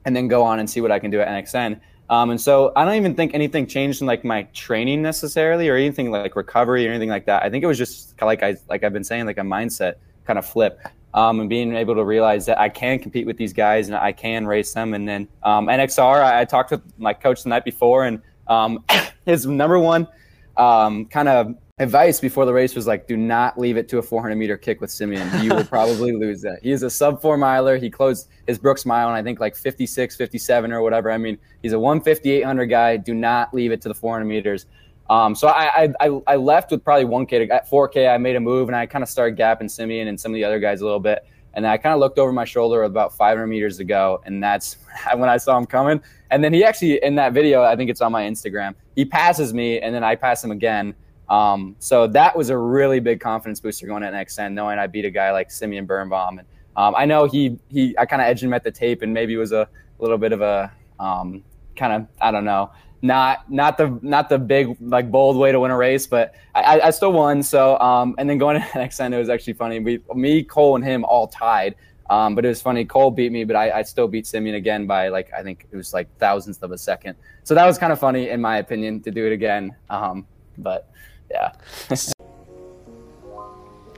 and 0.04 0.14
then 0.14 0.28
go 0.28 0.42
on 0.42 0.58
and 0.58 0.68
see 0.68 0.80
what 0.80 0.90
I 0.90 0.98
can 0.98 1.10
do 1.10 1.20
at 1.20 1.28
NXN. 1.28 1.80
Um, 2.08 2.30
and 2.30 2.40
so 2.40 2.72
I 2.74 2.84
don't 2.84 2.96
even 2.96 3.14
think 3.14 3.34
anything 3.34 3.66
changed 3.66 4.00
in 4.00 4.06
like 4.06 4.24
my 4.24 4.42
training 4.52 5.00
necessarily 5.00 5.68
or 5.68 5.76
anything 5.76 6.10
like 6.10 6.34
recovery 6.34 6.86
or 6.86 6.90
anything 6.90 7.08
like 7.08 7.26
that. 7.26 7.44
I 7.44 7.50
think 7.50 7.62
it 7.62 7.68
was 7.68 7.78
just 7.78 8.20
like 8.20 8.42
I 8.42 8.56
like 8.68 8.82
I've 8.82 8.92
been 8.92 9.04
saying 9.04 9.26
like 9.26 9.38
a 9.38 9.42
mindset 9.42 9.94
kind 10.24 10.38
of 10.38 10.44
flip 10.44 10.80
um, 11.14 11.40
and 11.40 11.48
being 11.48 11.74
able 11.74 11.94
to 11.94 12.04
realize 12.04 12.46
that 12.46 12.58
I 12.58 12.68
can 12.68 12.98
compete 12.98 13.26
with 13.26 13.36
these 13.36 13.52
guys 13.52 13.88
and 13.88 13.96
I 13.96 14.12
can 14.12 14.46
race 14.46 14.72
them. 14.72 14.94
And 14.94 15.08
then 15.08 15.28
um, 15.42 15.66
NXR, 15.66 16.22
I, 16.22 16.40
I, 16.40 16.44
talked 16.44 16.70
with 16.70 16.82
my 16.98 17.12
coach 17.12 17.42
the 17.42 17.48
night 17.48 17.64
before, 17.64 18.04
and 18.04 18.22
um, 18.46 18.84
his 19.26 19.46
number 19.46 19.78
one 19.78 20.06
um, 20.56 21.06
kind 21.06 21.28
of 21.28 21.54
advice 21.80 22.20
before 22.20 22.44
the 22.44 22.52
race 22.52 22.74
was 22.76 22.86
like, 22.86 23.08
do 23.08 23.16
not 23.16 23.58
leave 23.58 23.78
it 23.78 23.88
to 23.88 23.98
a 23.98 24.02
400 24.02 24.36
meter 24.36 24.56
kick 24.56 24.82
with 24.82 24.90
Simeon. 24.90 25.28
You 25.42 25.54
will 25.54 25.64
probably 25.76 26.12
lose 26.12 26.42
that. 26.42 26.60
He 26.62 26.70
is 26.70 26.82
a 26.82 26.90
sub 26.90 27.22
four 27.22 27.38
miler. 27.38 27.78
He 27.78 27.90
closed 27.90 28.28
his 28.46 28.58
Brooks 28.58 28.84
mile 28.84 29.08
and 29.08 29.16
I 29.16 29.22
think 29.22 29.40
like 29.40 29.56
56, 29.56 30.14
57 30.14 30.72
or 30.72 30.82
whatever. 30.82 31.10
I 31.10 31.16
mean, 31.16 31.38
he's 31.62 31.72
a 31.72 31.78
150, 31.78 32.30
800 32.30 32.66
guy. 32.66 32.96
Do 32.98 33.14
not 33.14 33.54
leave 33.54 33.72
it 33.72 33.80
to 33.80 33.88
the 33.88 33.94
400 33.94 34.26
meters. 34.26 34.66
Um, 35.08 35.34
so 35.34 35.48
I, 35.48 35.92
I, 36.00 36.20
I 36.26 36.36
left 36.36 36.70
with 36.70 36.84
probably 36.84 37.06
1K. 37.06 37.50
At 37.50 37.68
4K, 37.68 38.14
I 38.14 38.18
made 38.18 38.36
a 38.36 38.40
move 38.40 38.68
and 38.68 38.76
I 38.76 38.84
kind 38.84 39.02
of 39.02 39.08
started 39.08 39.38
gapping 39.38 39.70
Simeon 39.70 40.06
and 40.06 40.20
some 40.20 40.32
of 40.32 40.34
the 40.34 40.44
other 40.44 40.60
guys 40.60 40.82
a 40.82 40.84
little 40.84 41.00
bit. 41.00 41.24
And 41.54 41.66
I 41.66 41.78
kind 41.78 41.94
of 41.94 41.98
looked 41.98 42.18
over 42.18 42.30
my 42.30 42.44
shoulder 42.44 42.84
about 42.84 43.16
500 43.16 43.44
meters 43.48 43.76
to 43.78 43.84
go, 43.84 44.22
and 44.24 44.40
that's 44.40 44.76
when 45.16 45.28
I 45.28 45.36
saw 45.36 45.58
him 45.58 45.66
coming. 45.66 46.00
And 46.30 46.44
then 46.44 46.52
he 46.52 46.62
actually, 46.62 47.02
in 47.02 47.16
that 47.16 47.32
video, 47.32 47.64
I 47.64 47.74
think 47.74 47.90
it's 47.90 48.00
on 48.00 48.12
my 48.12 48.22
Instagram, 48.22 48.76
he 48.94 49.04
passes 49.04 49.52
me, 49.52 49.80
and 49.80 49.92
then 49.92 50.04
I 50.04 50.14
pass 50.14 50.44
him 50.44 50.52
again. 50.52 50.94
Um, 51.30 51.76
so 51.78 52.08
that 52.08 52.36
was 52.36 52.50
a 52.50 52.58
really 52.58 52.98
big 52.98 53.20
confidence 53.20 53.60
booster 53.60 53.86
going 53.86 54.02
at 54.02 54.12
NXN, 54.12 54.52
knowing 54.52 54.78
I 54.78 54.88
beat 54.88 55.04
a 55.04 55.10
guy 55.10 55.30
like 55.30 55.50
Simeon 55.50 55.86
Birnbaum. 55.86 56.40
And 56.40 56.48
um, 56.76 56.94
I 56.96 57.06
know 57.06 57.26
he, 57.26 57.58
he 57.68 57.96
I 57.96 58.04
kind 58.04 58.20
of 58.20 58.26
edged 58.26 58.42
him 58.42 58.52
at 58.52 58.64
the 58.64 58.70
tape, 58.70 59.02
and 59.02 59.14
maybe 59.14 59.36
was 59.36 59.52
a 59.52 59.68
little 60.00 60.18
bit 60.18 60.32
of 60.32 60.40
a 60.40 60.72
um, 60.98 61.44
kind 61.76 61.92
of, 61.92 62.08
I 62.20 62.32
don't 62.32 62.44
know, 62.44 62.72
not 63.02 63.50
not 63.50 63.78
the 63.78 63.98
not 64.02 64.28
the 64.28 64.38
big 64.38 64.76
like 64.80 65.10
bold 65.10 65.36
way 65.36 65.52
to 65.52 65.60
win 65.60 65.70
a 65.70 65.76
race, 65.76 66.06
but 66.06 66.34
I, 66.54 66.80
I 66.80 66.90
still 66.90 67.12
won. 67.12 67.42
So 67.42 67.78
um, 67.78 68.14
and 68.18 68.28
then 68.28 68.36
going 68.36 68.60
to 68.60 68.78
end, 69.02 69.14
it 69.14 69.18
was 69.18 69.28
actually 69.28 69.54
funny. 69.54 69.78
We 69.78 70.00
me 70.14 70.42
Cole 70.42 70.74
and 70.74 70.84
him 70.84 71.04
all 71.04 71.28
tied. 71.28 71.76
Um, 72.10 72.34
but 72.34 72.44
it 72.44 72.48
was 72.48 72.60
funny. 72.60 72.84
Cole 72.84 73.12
beat 73.12 73.30
me, 73.30 73.44
but 73.44 73.54
I, 73.54 73.70
I 73.70 73.82
still 73.82 74.08
beat 74.08 74.26
Simeon 74.26 74.56
again 74.56 74.84
by 74.84 75.08
like 75.08 75.32
I 75.32 75.44
think 75.44 75.68
it 75.70 75.76
was 75.76 75.94
like 75.94 76.08
thousandths 76.18 76.60
of 76.60 76.72
a 76.72 76.78
second. 76.78 77.14
So 77.44 77.54
that 77.54 77.64
was 77.64 77.78
kind 77.78 77.92
of 77.92 78.00
funny 78.00 78.30
in 78.30 78.40
my 78.40 78.58
opinion 78.58 79.00
to 79.02 79.12
do 79.12 79.26
it 79.26 79.32
again. 79.32 79.76
Um, 79.88 80.26
but 80.58 80.90
yeah. 81.30 81.52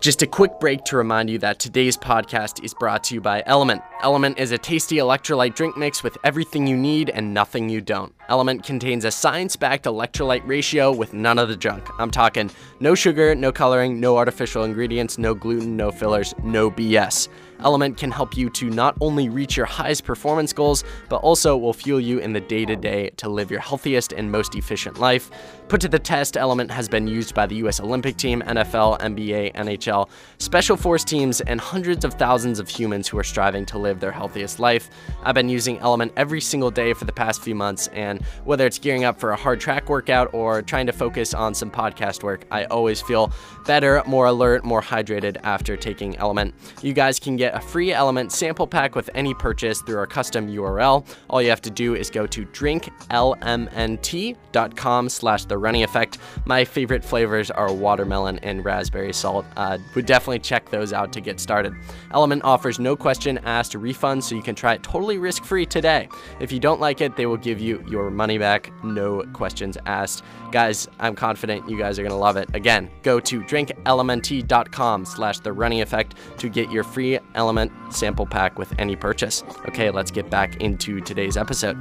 Just 0.03 0.21
a 0.21 0.27
quick 0.27 0.59
break 0.59 0.83
to 0.87 0.97
remind 0.97 1.31
you 1.31 1.39
that 1.39 1.61
today's 1.61 1.97
podcast 1.97 2.65
is 2.65 2.75
brought 2.75 3.05
to 3.05 3.15
you 3.15 3.21
by 3.21 3.45
Element. 3.47 3.83
Element 4.03 4.37
is 4.37 4.51
a 4.51 4.59
tasty 4.59 4.97
electrolyte 4.97 5.55
drink 5.55 5.77
mix 5.77 6.03
with 6.03 6.19
everything 6.25 6.67
you 6.67 6.77
need 6.77 7.09
and 7.11 7.33
nothing 7.33 7.69
you 7.69 7.81
don't. 7.81 8.13
Element 8.29 8.65
contains 8.65 9.05
a 9.05 9.13
science 9.13 9.55
backed 9.55 9.85
electrolyte 9.85 10.45
ratio 10.45 10.91
with 10.91 11.15
none 11.15 11.39
of 11.39 11.49
the 11.49 11.57
junk. 11.57 11.87
I'm 12.01 12.11
talking 12.11 12.51
no 12.81 12.97
sugar, 12.97 13.37
no 13.37 13.53
coloring, 13.53 14.01
no 14.01 14.19
artificial 14.19 14.65
ingredients, 14.65 15.19
no 15.19 15.35
gluten, 15.37 15.77
no 15.77 15.93
fillers, 15.93 16.35
no 16.43 16.69
BS. 16.69 17.29
Element 17.65 17.97
can 17.97 18.11
help 18.11 18.37
you 18.37 18.51
to 18.51 18.71
not 18.71 18.97
only 19.01 19.29
reach 19.29 19.57
your 19.57 19.67
highest 19.67 20.05
performance 20.05 20.53
goals, 20.53 20.85
but 21.09 21.17
also 21.17 21.57
will 21.57 21.73
fuel 21.73 22.01
you 22.01 22.19
in 22.19 22.33
the 22.33 22.41
day 22.41 22.65
to 22.65 22.77
day 22.77 23.11
to 23.17 23.29
live 23.29 23.51
your 23.51 23.61
healthiest 23.61 24.13
and 24.13 24.31
most 24.31 24.55
efficient 24.55 24.99
life. 24.99 25.31
Put 25.69 25.81
to 25.81 25.89
the 25.89 25.99
test, 25.99 26.37
Element 26.37 26.71
has 26.71 26.89
been 26.89 27.07
used 27.07 27.35
by 27.35 27.47
the 27.47 27.55
US 27.57 27.81
Olympic 27.81 28.17
team, 28.17 28.43
NFL, 28.43 29.01
NBA, 29.01 29.55
NHL, 29.55 30.09
special 30.39 30.77
force 30.77 31.05
teams, 31.05 31.41
and 31.41 31.61
hundreds 31.61 32.05
of 32.05 32.15
thousands 32.15 32.59
of 32.59 32.69
humans 32.69 33.09
who 33.09 33.19
are 33.19 33.25
striving 33.25 33.65
to 33.67 33.79
live 33.79 34.01
their 34.01 34.13
healthiest 34.13 34.59
life. 34.59 34.91
I've 35.23 35.35
been 35.35 35.49
using 35.49 35.79
Element 35.79 36.13
every 36.17 36.41
single 36.41 36.71
day 36.71 36.93
for 36.93 37.05
the 37.05 37.13
past 37.13 37.43
few 37.43 37.55
months, 37.55 37.89
and 37.89 38.23
whether 38.45 38.67
it's 38.67 38.79
gearing 38.79 39.05
up 39.05 39.19
for 39.19 39.31
a 39.31 39.37
hard 39.37 39.61
track 39.61 39.89
workout 39.89 40.35
or 40.35 40.63
trying 40.63 40.87
to 40.87 40.93
focus 40.93 41.33
on 41.33 41.55
some 41.55 41.71
podcast 41.71 42.23
work, 42.23 42.45
I 42.51 42.65
always 42.65 43.01
feel 43.01 43.33
better, 43.65 44.03
more 44.07 44.27
alert, 44.27 44.65
more 44.65 44.83
hydrated 44.83 45.39
after 45.43 45.77
taking 45.77 46.17
Element. 46.17 46.55
You 46.83 46.93
guys 46.93 47.19
can 47.19 47.37
get 47.37 47.55
a 47.55 47.61
free 47.61 47.93
Element 47.93 48.33
sample 48.33 48.67
pack 48.67 48.95
with 48.95 49.11
any 49.15 49.35
purchase 49.35 49.81
through 49.83 49.99
our 49.99 50.07
custom 50.07 50.49
URL. 50.49 51.07
All 51.29 51.43
you 51.43 51.51
have 51.51 51.63
to 51.63 51.71
do 51.71 51.95
is 51.95 52.11
go 52.11 52.27
to 52.27 52.45
drinklmnt.com 52.47 55.09
slash 55.09 55.45
the 55.45 55.59
running 55.59 55.83
effect. 55.83 56.19
My 56.45 56.65
favorite 56.65 57.05
flavors 57.05 57.51
are 57.51 57.73
watermelon 57.73 58.39
and 58.39 58.65
raspberry 58.65 59.13
salt. 59.13 59.45
Uh, 59.57 59.79
would 59.95 60.07
definitely 60.07 60.39
check 60.39 60.71
those 60.71 60.93
out 60.93 61.13
to 61.13 61.21
get 61.21 61.41
started. 61.41 61.75
Element 62.13 62.43
offers 62.45 62.79
no 62.79 62.97
question 62.97 63.39
asked 63.39 63.75
refund, 63.75 64.23
so 64.23 64.35
you 64.35 64.43
can 64.43 64.55
try 64.55 64.75
it 64.75 64.83
totally 64.83 65.19
risk-free 65.19 65.67
today. 65.67 66.09
If 66.41 66.53
you 66.53 66.61
don't 66.61 66.81
like 66.81 67.01
it, 67.01 67.17
they 67.17 67.27
will 67.27 67.37
give 67.37 67.61
you 67.61 67.85
your 67.89 68.11
money 68.11 68.39
back, 68.39 68.71
no 68.85 69.23
questions 69.33 69.79
asked. 69.87 70.23
Guys, 70.51 70.89
I'm 70.99 71.15
confident 71.15 71.69
you 71.69 71.79
guys 71.79 71.99
are 71.99 72.03
to 72.13 72.15
love 72.15 72.37
it. 72.37 72.55
Again, 72.55 72.91
go 73.03 73.19
to 73.21 73.43
drinklmnt.com 73.53 75.05
slash 75.05 75.39
the 75.41 75.53
running 75.53 75.83
effect 75.83 76.15
to 76.39 76.49
get 76.49 76.71
your 76.71 76.85
free 76.85 77.19
Element 77.35 77.71
sample 77.91 78.27
pack 78.27 78.59
with 78.59 78.73
any 78.79 78.97
purchase. 78.97 79.45
Okay, 79.69 79.91
let's 79.91 80.11
get 80.11 80.31
back 80.31 80.57
into 80.63 81.01
today's 81.01 81.37
episode. 81.37 81.77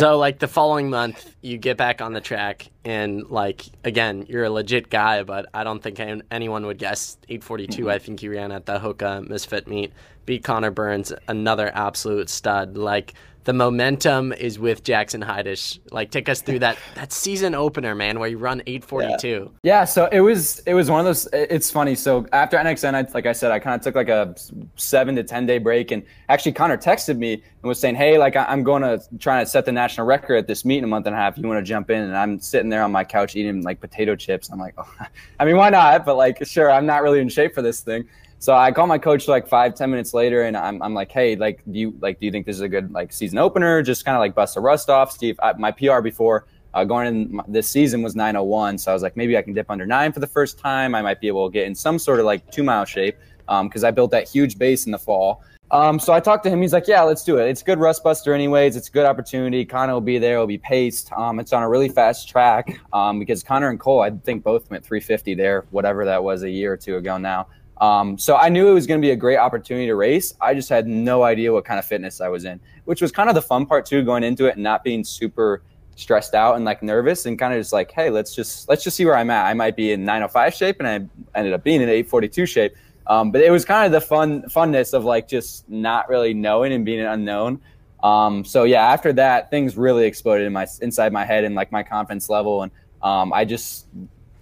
So, 0.00 0.18
like 0.18 0.40
the 0.40 0.48
following 0.48 0.90
month, 0.90 1.36
you 1.40 1.56
get 1.56 1.76
back 1.76 2.02
on 2.02 2.12
the 2.12 2.20
track, 2.20 2.68
and 2.84 3.30
like 3.30 3.64
again, 3.84 4.26
you're 4.28 4.44
a 4.44 4.50
legit 4.50 4.90
guy, 4.90 5.22
but 5.22 5.46
I 5.54 5.62
don't 5.62 5.80
think 5.80 6.00
anyone 6.30 6.66
would 6.66 6.78
guess 6.78 7.16
842. 7.28 7.82
Mm-hmm. 7.82 7.90
I 7.90 7.98
think 7.98 8.22
you 8.22 8.32
ran 8.32 8.50
at 8.50 8.66
the 8.66 8.78
Hoka 8.78 9.26
Misfit 9.26 9.68
meet, 9.68 9.92
beat 10.26 10.42
Connor 10.42 10.72
Burns, 10.72 11.12
another 11.28 11.70
absolute 11.74 12.28
stud. 12.28 12.76
Like 12.76 13.14
the 13.44 13.52
momentum 13.52 14.32
is 14.32 14.58
with 14.58 14.82
Jackson 14.82 15.22
Heidesch. 15.22 15.78
Like, 15.90 16.10
take 16.10 16.28
us 16.28 16.40
through 16.40 16.60
that 16.60 16.78
that 16.94 17.12
season 17.12 17.54
opener, 17.54 17.94
man, 17.94 18.18
where 18.18 18.28
you 18.28 18.38
run 18.38 18.62
842. 18.66 19.28
Yeah. 19.62 19.80
yeah, 19.80 19.84
so 19.84 20.06
it 20.10 20.20
was 20.20 20.60
it 20.60 20.74
was 20.74 20.90
one 20.90 21.00
of 21.00 21.06
those. 21.06 21.28
It's 21.32 21.70
funny. 21.70 21.94
So 21.94 22.26
after 22.32 22.56
NXN, 22.56 22.94
I, 22.94 23.10
like 23.12 23.26
I 23.26 23.32
said, 23.32 23.52
I 23.52 23.58
kind 23.58 23.74
of 23.74 23.82
took 23.82 23.94
like 23.94 24.08
a 24.08 24.34
seven 24.76 25.14
to 25.16 25.22
ten 25.22 25.46
day 25.46 25.58
break, 25.58 25.90
and 25.90 26.02
actually 26.28 26.52
Connor 26.52 26.78
texted 26.78 27.18
me 27.18 27.34
and 27.34 27.42
was 27.62 27.78
saying, 27.78 27.96
"Hey, 27.96 28.18
like 28.18 28.34
I'm 28.36 28.62
going 28.62 28.82
to 28.82 29.00
try 29.18 29.40
to 29.42 29.48
set 29.48 29.66
the 29.66 29.72
national 29.72 30.06
record 30.06 30.36
at 30.36 30.46
this 30.46 30.64
meet 30.64 30.78
in 30.78 30.84
a 30.84 30.88
month 30.88 31.06
and 31.06 31.14
a 31.14 31.18
half. 31.18 31.36
You 31.36 31.46
want 31.46 31.58
to 31.58 31.68
jump 31.68 31.90
in?" 31.90 32.00
And 32.00 32.16
I'm 32.16 32.40
sitting 32.40 32.70
there 32.70 32.82
on 32.82 32.92
my 32.92 33.04
couch 33.04 33.36
eating 33.36 33.62
like 33.62 33.80
potato 33.80 34.16
chips. 34.16 34.50
I'm 34.50 34.58
like, 34.58 34.74
oh, 34.78 34.90
I 35.38 35.44
mean, 35.44 35.56
why 35.56 35.70
not? 35.70 36.06
But 36.06 36.16
like, 36.16 36.44
sure, 36.46 36.70
I'm 36.70 36.86
not 36.86 37.02
really 37.02 37.20
in 37.20 37.28
shape 37.28 37.54
for 37.54 37.62
this 37.62 37.80
thing. 37.80 38.08
So 38.38 38.54
I 38.54 38.72
call 38.72 38.86
my 38.86 38.98
coach 38.98 39.26
like 39.26 39.48
five, 39.48 39.74
ten 39.74 39.90
minutes 39.90 40.12
later, 40.12 40.42
and 40.42 40.56
I'm, 40.56 40.82
I'm 40.82 40.92
like, 40.92 41.10
hey, 41.10 41.34
like, 41.36 41.62
do 41.70 41.78
you 41.78 41.94
like, 42.00 42.20
do 42.20 42.26
you 42.26 42.32
think 42.32 42.46
this 42.46 42.56
is 42.56 42.62
a 42.62 42.68
good 42.68 42.92
like 42.92 43.12
season 43.12 43.38
opener? 43.38 43.82
Just 43.82 44.04
kind 44.04 44.16
of 44.16 44.20
like 44.20 44.34
bust 44.34 44.54
the 44.54 44.60
rust 44.60 44.90
off, 44.90 45.12
Steve. 45.12 45.38
I, 45.42 45.54
my 45.54 45.70
PR 45.70 46.00
before 46.00 46.46
uh, 46.74 46.84
going 46.84 47.06
in 47.06 47.40
this 47.48 47.68
season 47.68 48.02
was 48.02 48.14
901, 48.14 48.78
so 48.78 48.90
I 48.90 48.94
was 48.94 49.02
like, 49.02 49.16
maybe 49.16 49.38
I 49.38 49.42
can 49.42 49.54
dip 49.54 49.70
under 49.70 49.86
nine 49.86 50.12
for 50.12 50.20
the 50.20 50.26
first 50.26 50.58
time. 50.58 50.94
I 50.94 51.02
might 51.02 51.20
be 51.20 51.28
able 51.28 51.48
to 51.48 51.52
get 51.52 51.66
in 51.66 51.74
some 51.74 51.98
sort 51.98 52.20
of 52.20 52.26
like 52.26 52.50
two 52.50 52.62
mile 52.62 52.84
shape 52.84 53.16
because 53.46 53.84
um, 53.84 53.88
I 53.88 53.90
built 53.90 54.10
that 54.10 54.28
huge 54.28 54.58
base 54.58 54.86
in 54.86 54.92
the 54.92 54.98
fall. 54.98 55.42
Um, 55.70 55.98
so 55.98 56.12
I 56.12 56.20
talked 56.20 56.44
to 56.44 56.50
him. 56.50 56.60
He's 56.60 56.72
like, 56.72 56.86
"Yeah, 56.86 57.02
let's 57.02 57.24
do 57.24 57.38
it. 57.38 57.48
It's 57.48 57.62
good 57.62 57.78
rust 57.78 58.04
buster, 58.04 58.34
anyways. 58.34 58.76
It's 58.76 58.88
a 58.88 58.92
good 58.92 59.06
opportunity. 59.06 59.64
Connor 59.64 59.94
will 59.94 60.00
be 60.00 60.18
there. 60.18 60.34
It'll 60.34 60.46
be 60.46 60.58
paced. 60.58 61.12
Um, 61.12 61.40
it's 61.40 61.52
on 61.52 61.62
a 61.62 61.68
really 61.68 61.88
fast 61.88 62.28
track 62.28 62.78
um, 62.92 63.18
because 63.18 63.42
Connor 63.42 63.70
and 63.70 63.80
Cole, 63.80 64.00
I 64.00 64.10
think, 64.10 64.44
both 64.44 64.70
went 64.70 64.84
350 64.84 65.34
there, 65.34 65.64
whatever 65.70 66.04
that 66.04 66.22
was 66.22 66.42
a 66.42 66.50
year 66.50 66.72
or 66.72 66.76
two 66.76 66.96
ago 66.96 67.16
now. 67.18 67.48
Um, 67.84 68.16
so 68.16 68.36
I 68.36 68.48
knew 68.48 68.66
it 68.68 68.72
was 68.72 68.86
going 68.86 68.98
to 68.98 69.04
be 69.04 69.10
a 69.10 69.16
great 69.16 69.36
opportunity 69.36 69.86
to 69.88 69.94
race. 69.94 70.32
I 70.40 70.54
just 70.54 70.70
had 70.70 70.86
no 70.86 71.22
idea 71.22 71.52
what 71.52 71.66
kind 71.66 71.78
of 71.78 71.84
fitness 71.84 72.22
I 72.22 72.28
was 72.28 72.46
in, 72.46 72.58
which 72.86 73.02
was 73.02 73.12
kind 73.12 73.28
of 73.28 73.34
the 73.34 73.42
fun 73.42 73.66
part 73.66 73.84
too, 73.84 74.02
going 74.02 74.24
into 74.24 74.46
it 74.46 74.54
and 74.54 74.62
not 74.62 74.82
being 74.82 75.04
super 75.04 75.62
stressed 75.94 76.34
out 76.34 76.56
and 76.56 76.64
like 76.64 76.82
nervous 76.82 77.26
and 77.26 77.38
kind 77.38 77.52
of 77.52 77.60
just 77.60 77.74
like, 77.74 77.90
hey, 77.90 78.08
let's 78.08 78.34
just 78.34 78.70
let's 78.70 78.82
just 78.82 78.96
see 78.96 79.04
where 79.04 79.16
I'm 79.16 79.28
at. 79.28 79.44
I 79.44 79.52
might 79.52 79.76
be 79.76 79.92
in 79.92 80.02
905 80.02 80.54
shape, 80.54 80.76
and 80.80 80.88
I 80.88 81.38
ended 81.38 81.52
up 81.52 81.62
being 81.62 81.82
in 81.82 81.90
842 81.90 82.46
shape. 82.46 82.74
Um, 83.06 83.30
but 83.30 83.42
it 83.42 83.50
was 83.50 83.66
kind 83.66 83.84
of 83.84 83.92
the 83.92 84.00
fun 84.00 84.44
funness 84.44 84.94
of 84.94 85.04
like 85.04 85.28
just 85.28 85.68
not 85.68 86.08
really 86.08 86.32
knowing 86.32 86.72
and 86.72 86.86
being 86.86 87.00
an 87.00 87.06
unknown. 87.06 87.60
Um, 88.02 88.46
so 88.46 88.64
yeah, 88.64 88.82
after 88.82 89.12
that, 89.12 89.50
things 89.50 89.76
really 89.76 90.06
exploded 90.06 90.46
in 90.46 90.54
my 90.54 90.66
inside 90.80 91.12
my 91.12 91.26
head 91.26 91.44
and 91.44 91.54
like 91.54 91.70
my 91.70 91.82
confidence 91.82 92.30
level, 92.30 92.62
and 92.62 92.72
um, 93.02 93.30
I 93.34 93.44
just 93.44 93.88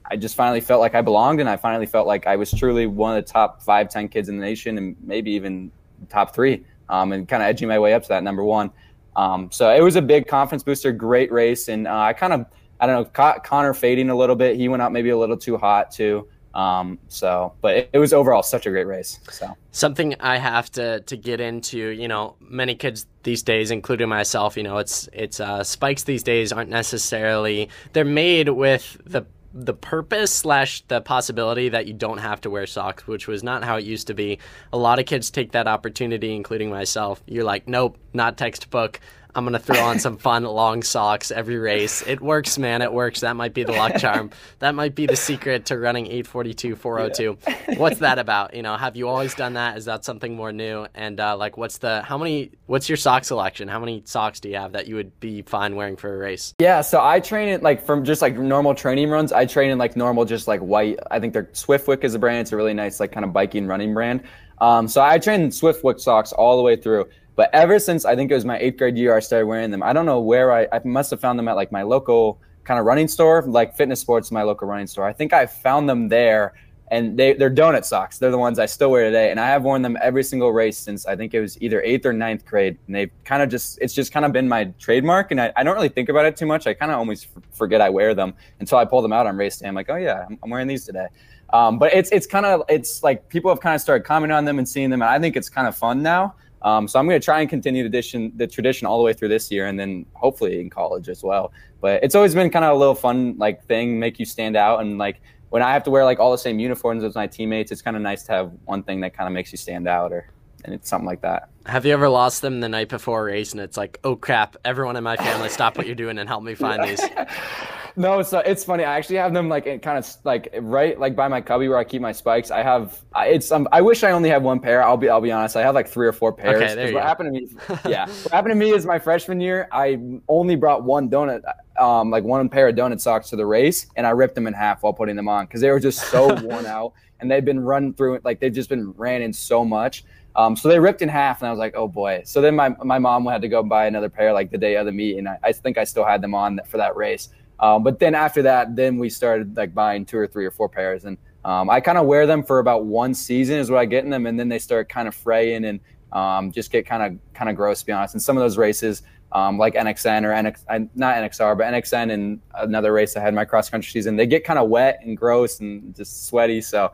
I 0.04 0.16
just 0.16 0.34
finally 0.34 0.60
felt 0.60 0.80
like 0.80 0.94
I 0.94 1.00
belonged, 1.00 1.40
and 1.40 1.48
I 1.48 1.56
finally 1.56 1.86
felt 1.86 2.06
like 2.06 2.26
I 2.26 2.36
was 2.36 2.50
truly 2.50 2.86
one 2.86 3.16
of 3.16 3.24
the 3.24 3.32
top 3.32 3.62
five, 3.62 3.88
ten 3.88 4.08
kids 4.08 4.28
in 4.28 4.36
the 4.36 4.44
nation, 4.44 4.78
and 4.78 4.96
maybe 5.02 5.30
even 5.32 5.70
top 6.08 6.34
three, 6.34 6.64
um, 6.88 7.12
and 7.12 7.28
kind 7.28 7.42
of 7.42 7.48
edging 7.48 7.68
my 7.68 7.78
way 7.78 7.94
up 7.94 8.02
to 8.02 8.08
that 8.08 8.22
number 8.22 8.44
one. 8.44 8.70
Um, 9.16 9.50
so 9.50 9.70
it 9.70 9.80
was 9.80 9.96
a 9.96 10.02
big 10.02 10.26
confidence 10.26 10.62
booster, 10.62 10.92
great 10.92 11.30
race, 11.30 11.68
and 11.68 11.86
uh, 11.86 11.98
I 11.98 12.12
kind 12.12 12.32
of, 12.32 12.46
I 12.80 12.86
don't 12.86 12.96
know, 12.96 13.04
caught 13.04 13.44
Connor 13.44 13.74
fading 13.74 14.10
a 14.10 14.16
little 14.16 14.36
bit. 14.36 14.56
He 14.56 14.68
went 14.68 14.82
out 14.82 14.92
maybe 14.92 15.10
a 15.10 15.18
little 15.18 15.36
too 15.36 15.56
hot 15.56 15.90
too. 15.90 16.28
Um, 16.54 16.98
so, 17.08 17.54
but 17.62 17.76
it, 17.76 17.90
it, 17.94 17.98
was 17.98 18.12
overall 18.12 18.42
such 18.42 18.66
a 18.66 18.70
great 18.70 18.86
race. 18.86 19.20
So 19.30 19.56
something 19.70 20.14
I 20.20 20.36
have 20.36 20.70
to 20.72 21.00
to 21.00 21.16
get 21.16 21.40
into. 21.40 21.78
You 21.78 22.08
know, 22.08 22.36
many 22.40 22.74
kids 22.74 23.06
these 23.22 23.42
days, 23.42 23.70
including 23.70 24.08
myself, 24.08 24.56
you 24.56 24.62
know, 24.62 24.76
it's 24.76 25.08
it's 25.14 25.40
uh, 25.40 25.64
spikes 25.64 26.02
these 26.02 26.22
days 26.22 26.52
aren't 26.52 26.68
necessarily 26.68 27.70
they're 27.94 28.04
made 28.04 28.50
with 28.50 29.00
the 29.06 29.24
the 29.54 29.74
purpose 29.74 30.32
slash 30.32 30.82
the 30.88 31.00
possibility 31.00 31.68
that 31.68 31.86
you 31.86 31.92
don't 31.92 32.18
have 32.18 32.40
to 32.42 32.50
wear 32.50 32.66
socks, 32.66 33.06
which 33.06 33.26
was 33.28 33.42
not 33.42 33.64
how 33.64 33.76
it 33.76 33.84
used 33.84 34.06
to 34.06 34.14
be. 34.14 34.38
A 34.72 34.78
lot 34.78 34.98
of 34.98 35.06
kids 35.06 35.30
take 35.30 35.52
that 35.52 35.68
opportunity, 35.68 36.34
including 36.34 36.70
myself. 36.70 37.22
You're 37.26 37.44
like, 37.44 37.68
nope, 37.68 37.98
not 38.12 38.36
textbook. 38.36 39.00
I'm 39.34 39.44
gonna 39.44 39.58
throw 39.58 39.80
on 39.80 39.98
some 39.98 40.18
fun 40.18 40.44
long 40.44 40.82
socks 40.82 41.30
every 41.30 41.56
race. 41.56 42.02
It 42.06 42.20
works, 42.20 42.58
man. 42.58 42.82
It 42.82 42.92
works. 42.92 43.20
That 43.20 43.34
might 43.34 43.54
be 43.54 43.64
the 43.64 43.72
luck 43.72 43.96
charm. 43.96 44.30
that 44.58 44.74
might 44.74 44.94
be 44.94 45.06
the 45.06 45.16
secret 45.16 45.66
to 45.66 45.78
running 45.78 46.06
842, 46.06 46.76
402. 46.76 47.38
Yeah. 47.46 47.78
What's 47.78 48.00
that 48.00 48.18
about? 48.18 48.54
You 48.54 48.62
know, 48.62 48.76
have 48.76 48.94
you 48.96 49.08
always 49.08 49.34
done 49.34 49.54
that? 49.54 49.78
Is 49.78 49.86
that 49.86 50.04
something 50.04 50.36
more 50.36 50.52
new? 50.52 50.86
And 50.94 51.18
uh, 51.18 51.36
like, 51.36 51.56
what's 51.56 51.78
the 51.78 52.02
how 52.02 52.18
many? 52.18 52.52
What's 52.66 52.88
your 52.88 52.96
sock 52.96 53.24
selection? 53.24 53.68
How 53.68 53.80
many 53.80 54.02
socks 54.04 54.40
do 54.40 54.50
you 54.50 54.56
have 54.56 54.72
that 54.72 54.86
you 54.86 54.96
would 54.96 55.18
be 55.18 55.42
fine 55.42 55.76
wearing 55.76 55.96
for 55.96 56.14
a 56.14 56.18
race? 56.18 56.54
Yeah, 56.58 56.82
so 56.82 57.02
I 57.02 57.20
train 57.20 57.48
it 57.48 57.62
like 57.62 57.84
from 57.86 58.04
just 58.04 58.20
like 58.20 58.36
normal 58.36 58.74
training 58.74 59.08
runs. 59.08 59.32
I 59.32 59.46
train 59.46 59.70
in 59.70 59.78
like 59.78 59.96
normal, 59.96 60.26
just 60.26 60.46
like 60.46 60.60
white. 60.60 60.98
I 61.10 61.20
think 61.20 61.32
they're 61.32 61.44
Swiftwick 61.44 62.04
is 62.04 62.14
a 62.14 62.18
brand. 62.18 62.42
It's 62.42 62.52
a 62.52 62.56
really 62.56 62.74
nice 62.74 63.00
like 63.00 63.12
kind 63.12 63.24
of 63.24 63.32
biking 63.32 63.66
running 63.66 63.94
brand. 63.94 64.22
Um, 64.58 64.86
so 64.86 65.02
I 65.02 65.18
train 65.18 65.48
Swiftwick 65.48 66.00
socks 66.00 66.32
all 66.32 66.56
the 66.56 66.62
way 66.62 66.76
through. 66.76 67.08
But 67.34 67.50
ever 67.54 67.78
since 67.78 68.04
I 68.04 68.14
think 68.14 68.30
it 68.30 68.34
was 68.34 68.44
my 68.44 68.58
eighth 68.58 68.76
grade 68.78 68.96
year, 68.96 69.16
I 69.16 69.20
started 69.20 69.46
wearing 69.46 69.70
them. 69.70 69.82
I 69.82 69.92
don't 69.92 70.06
know 70.06 70.20
where 70.20 70.52
I, 70.52 70.68
I 70.72 70.80
must 70.84 71.10
have 71.10 71.20
found 71.20 71.38
them 71.38 71.48
at 71.48 71.56
like 71.56 71.72
my 71.72 71.82
local 71.82 72.40
kind 72.64 72.78
of 72.78 72.86
running 72.86 73.08
store, 73.08 73.42
like 73.42 73.74
fitness 73.74 74.00
sports, 74.00 74.30
my 74.30 74.42
local 74.42 74.68
running 74.68 74.86
store. 74.86 75.06
I 75.06 75.12
think 75.12 75.32
I 75.32 75.46
found 75.46 75.88
them 75.88 76.08
there 76.08 76.54
and 76.92 77.18
they, 77.18 77.32
they're 77.32 77.50
donut 77.50 77.86
socks. 77.86 78.18
They're 78.18 78.30
the 78.30 78.36
ones 78.38 78.58
I 78.58 78.66
still 78.66 78.90
wear 78.90 79.04
today. 79.04 79.30
And 79.30 79.40
I 79.40 79.46
have 79.46 79.62
worn 79.62 79.80
them 79.80 79.96
every 80.02 80.22
single 80.22 80.52
race 80.52 80.76
since 80.76 81.06
I 81.06 81.16
think 81.16 81.32
it 81.32 81.40
was 81.40 81.60
either 81.62 81.80
eighth 81.80 82.04
or 82.04 82.12
ninth 82.12 82.44
grade. 82.44 82.76
And 82.86 82.94
they've 82.94 83.10
kind 83.24 83.42
of 83.42 83.48
just, 83.48 83.78
it's 83.80 83.94
just 83.94 84.12
kind 84.12 84.26
of 84.26 84.32
been 84.32 84.46
my 84.46 84.64
trademark. 84.78 85.30
And 85.30 85.40
I, 85.40 85.52
I 85.56 85.62
don't 85.64 85.74
really 85.74 85.88
think 85.88 86.10
about 86.10 86.26
it 86.26 86.36
too 86.36 86.44
much. 86.44 86.66
I 86.66 86.74
kind 86.74 86.92
of 86.92 86.98
almost 86.98 87.28
forget 87.50 87.80
I 87.80 87.88
wear 87.88 88.14
them 88.14 88.34
until 88.60 88.76
I 88.76 88.84
pull 88.84 89.00
them 89.00 89.12
out 89.12 89.26
on 89.26 89.38
race 89.38 89.56
day. 89.56 89.68
I'm 89.68 89.74
like, 89.74 89.88
oh 89.88 89.96
yeah, 89.96 90.26
I'm, 90.28 90.38
I'm 90.42 90.50
wearing 90.50 90.68
these 90.68 90.84
today. 90.84 91.06
Um, 91.54 91.78
but 91.78 91.94
it's, 91.94 92.10
it's 92.12 92.26
kind 92.26 92.44
of, 92.44 92.62
it's 92.68 93.02
like 93.02 93.26
people 93.30 93.50
have 93.50 93.60
kind 93.60 93.74
of 93.74 93.80
started 93.80 94.04
commenting 94.04 94.36
on 94.36 94.44
them 94.44 94.58
and 94.58 94.68
seeing 94.68 94.90
them. 94.90 95.00
And 95.00 95.10
I 95.10 95.18
think 95.18 95.34
it's 95.34 95.48
kind 95.48 95.66
of 95.66 95.74
fun 95.74 96.02
now. 96.02 96.34
Um, 96.64 96.86
so 96.86 96.98
I'm 96.98 97.06
going 97.06 97.20
to 97.20 97.24
try 97.24 97.40
and 97.40 97.48
continue 97.48 97.82
the 97.82 97.88
tradition, 97.88 98.32
the 98.36 98.46
tradition 98.46 98.86
all 98.86 98.98
the 98.98 99.04
way 99.04 99.12
through 99.12 99.28
this 99.28 99.50
year, 99.50 99.66
and 99.66 99.78
then 99.78 100.06
hopefully 100.14 100.60
in 100.60 100.70
college 100.70 101.08
as 101.08 101.22
well. 101.22 101.52
But 101.80 102.02
it's 102.02 102.14
always 102.14 102.34
been 102.34 102.50
kind 102.50 102.64
of 102.64 102.74
a 102.74 102.78
little 102.78 102.94
fun 102.94 103.36
like 103.38 103.64
thing, 103.66 103.98
make 103.98 104.18
you 104.18 104.24
stand 104.24 104.56
out, 104.56 104.80
and 104.80 104.98
like 104.98 105.20
when 105.50 105.62
I 105.62 105.72
have 105.72 105.82
to 105.84 105.90
wear 105.90 106.04
like 106.04 106.18
all 106.18 106.30
the 106.30 106.38
same 106.38 106.58
uniforms 106.58 107.04
as 107.04 107.14
my 107.14 107.26
teammates, 107.26 107.72
it's 107.72 107.82
kind 107.82 107.96
of 107.96 108.02
nice 108.02 108.22
to 108.24 108.32
have 108.32 108.52
one 108.64 108.82
thing 108.82 109.00
that 109.00 109.14
kind 109.14 109.26
of 109.26 109.34
makes 109.34 109.52
you 109.52 109.58
stand 109.58 109.88
out, 109.88 110.12
or 110.12 110.28
and 110.64 110.74
it's 110.74 110.88
something 110.88 111.06
like 111.06 111.22
that. 111.22 111.48
Have 111.66 111.84
you 111.84 111.92
ever 111.92 112.08
lost 112.08 112.42
them 112.42 112.60
the 112.60 112.68
night 112.68 112.88
before 112.88 113.20
a 113.20 113.24
race, 113.24 113.52
and 113.52 113.60
it's 113.60 113.76
like, 113.76 113.98
oh 114.04 114.16
crap, 114.16 114.56
everyone 114.64 114.96
in 114.96 115.04
my 115.04 115.16
family, 115.16 115.48
stop 115.48 115.76
what 115.76 115.86
you're 115.86 115.94
doing 115.94 116.18
and 116.18 116.28
help 116.28 116.42
me 116.42 116.54
find 116.54 116.84
these. 116.84 117.00
no, 117.96 118.22
so 118.22 118.38
it's 118.40 118.64
funny. 118.64 118.84
I 118.84 118.96
actually 118.96 119.16
have 119.16 119.32
them 119.32 119.48
like 119.48 119.64
kind 119.82 119.98
of 119.98 120.16
like 120.24 120.54
right 120.60 120.98
like 120.98 121.14
by 121.14 121.28
my 121.28 121.40
cubby 121.40 121.68
where 121.68 121.78
I 121.78 121.84
keep 121.84 122.02
my 122.02 122.12
spikes. 122.12 122.50
I 122.50 122.62
have 122.62 123.02
it's 123.16 123.50
um, 123.52 123.68
I 123.72 123.80
wish 123.80 124.02
I 124.04 124.12
only 124.12 124.28
had 124.28 124.42
one 124.42 124.60
pair. 124.60 124.82
I'll 124.82 124.96
be 124.96 125.08
I'll 125.08 125.20
be 125.20 125.32
honest. 125.32 125.56
I 125.56 125.62
have 125.62 125.74
like 125.74 125.88
three 125.88 126.06
or 126.06 126.12
four 126.12 126.32
pairs. 126.32 126.62
Okay, 126.62 126.74
there 126.74 126.88
you 126.88 126.94
what 126.94 127.00
go. 127.00 127.06
happened 127.06 127.34
to 127.34 127.40
me? 127.40 127.80
yeah, 127.90 128.06
what 128.06 128.32
happened 128.32 128.52
to 128.52 128.56
me 128.56 128.70
is 128.70 128.86
my 128.86 128.98
freshman 128.98 129.40
year. 129.40 129.68
I 129.72 130.00
only 130.28 130.56
brought 130.56 130.84
one 130.84 131.08
donut, 131.08 131.42
um, 131.78 132.10
like 132.10 132.24
one 132.24 132.48
pair 132.48 132.68
of 132.68 132.76
donut 132.76 133.00
socks 133.00 133.30
to 133.30 133.36
the 133.36 133.46
race, 133.46 133.86
and 133.96 134.06
I 134.06 134.10
ripped 134.10 134.34
them 134.34 134.46
in 134.46 134.54
half 134.54 134.82
while 134.82 134.92
putting 134.92 135.16
them 135.16 135.28
on 135.28 135.46
because 135.46 135.60
they 135.60 135.70
were 135.70 135.80
just 135.80 136.00
so 136.10 136.34
worn 136.42 136.66
out 136.66 136.94
and 137.22 137.30
they've 137.30 137.44
been 137.44 137.60
run 137.60 137.94
through 137.94 138.14
it 138.14 138.24
like 138.24 138.40
they've 138.40 138.52
just 138.52 138.68
been 138.68 138.92
ran 138.92 139.22
in 139.22 139.32
so 139.32 139.64
much. 139.64 140.04
Um, 140.34 140.56
so 140.56 140.68
they 140.68 140.78
ripped 140.78 141.02
in 141.02 141.08
half, 141.08 141.40
and 141.40 141.48
I 141.48 141.50
was 141.50 141.58
like, 141.58 141.74
oh 141.76 141.88
boy. 141.88 142.22
So 142.24 142.40
then 142.40 142.56
my 142.56 142.70
my 142.82 142.98
mom 142.98 143.26
had 143.26 143.42
to 143.42 143.48
go 143.48 143.62
buy 143.62 143.86
another 143.86 144.08
pair 144.08 144.32
like 144.32 144.50
the 144.50 144.58
day 144.58 144.76
of 144.76 144.86
the 144.86 144.92
meet, 144.92 145.18
and 145.18 145.28
I, 145.28 145.38
I 145.42 145.52
think 145.52 145.78
I 145.78 145.84
still 145.84 146.04
had 146.04 146.20
them 146.20 146.34
on 146.34 146.60
for 146.66 146.76
that 146.78 146.96
race. 146.96 147.30
Um, 147.62 147.84
but 147.84 148.00
then 148.00 148.14
after 148.14 148.42
that, 148.42 148.74
then 148.74 148.98
we 148.98 149.08
started 149.08 149.56
like 149.56 149.72
buying 149.72 150.04
two 150.04 150.18
or 150.18 150.26
three 150.26 150.44
or 150.44 150.50
four 150.50 150.68
pairs, 150.68 151.04
and 151.04 151.16
um, 151.44 151.70
I 151.70 151.80
kind 151.80 151.96
of 151.96 152.06
wear 152.06 152.26
them 152.26 152.42
for 152.42 152.58
about 152.58 152.84
one 152.84 153.14
season 153.14 153.58
is 153.58 153.70
what 153.70 153.78
I 153.78 153.86
get 153.86 154.04
in 154.04 154.10
them, 154.10 154.26
and 154.26 154.38
then 154.38 154.48
they 154.48 154.58
start 154.58 154.88
kind 154.88 155.06
of 155.06 155.14
fraying 155.14 155.64
and 155.64 155.80
um, 156.12 156.52
just 156.52 156.70
get 156.70 156.84
kind 156.86 157.02
of 157.02 157.34
kind 157.34 157.48
of 157.48 157.56
gross 157.56 157.80
to 157.80 157.86
be 157.86 157.92
honest. 157.92 158.14
And 158.14 158.22
some 158.22 158.36
of 158.36 158.42
those 158.42 158.58
races, 158.58 159.02
um, 159.30 159.58
like 159.58 159.74
NXN 159.74 160.24
or 160.24 160.30
NX, 160.30 160.88
not 160.96 161.16
NXR, 161.16 161.56
but 161.56 161.66
NXN 161.66 162.12
and 162.12 162.40
another 162.54 162.92
race 162.92 163.16
I 163.16 163.20
had 163.20 163.32
my 163.32 163.44
cross 163.44 163.70
country 163.70 163.90
season, 163.90 164.16
they 164.16 164.26
get 164.26 164.42
kind 164.44 164.58
of 164.58 164.68
wet 164.68 165.00
and 165.02 165.16
gross 165.16 165.60
and 165.60 165.94
just 165.94 166.26
sweaty. 166.26 166.60
So 166.60 166.92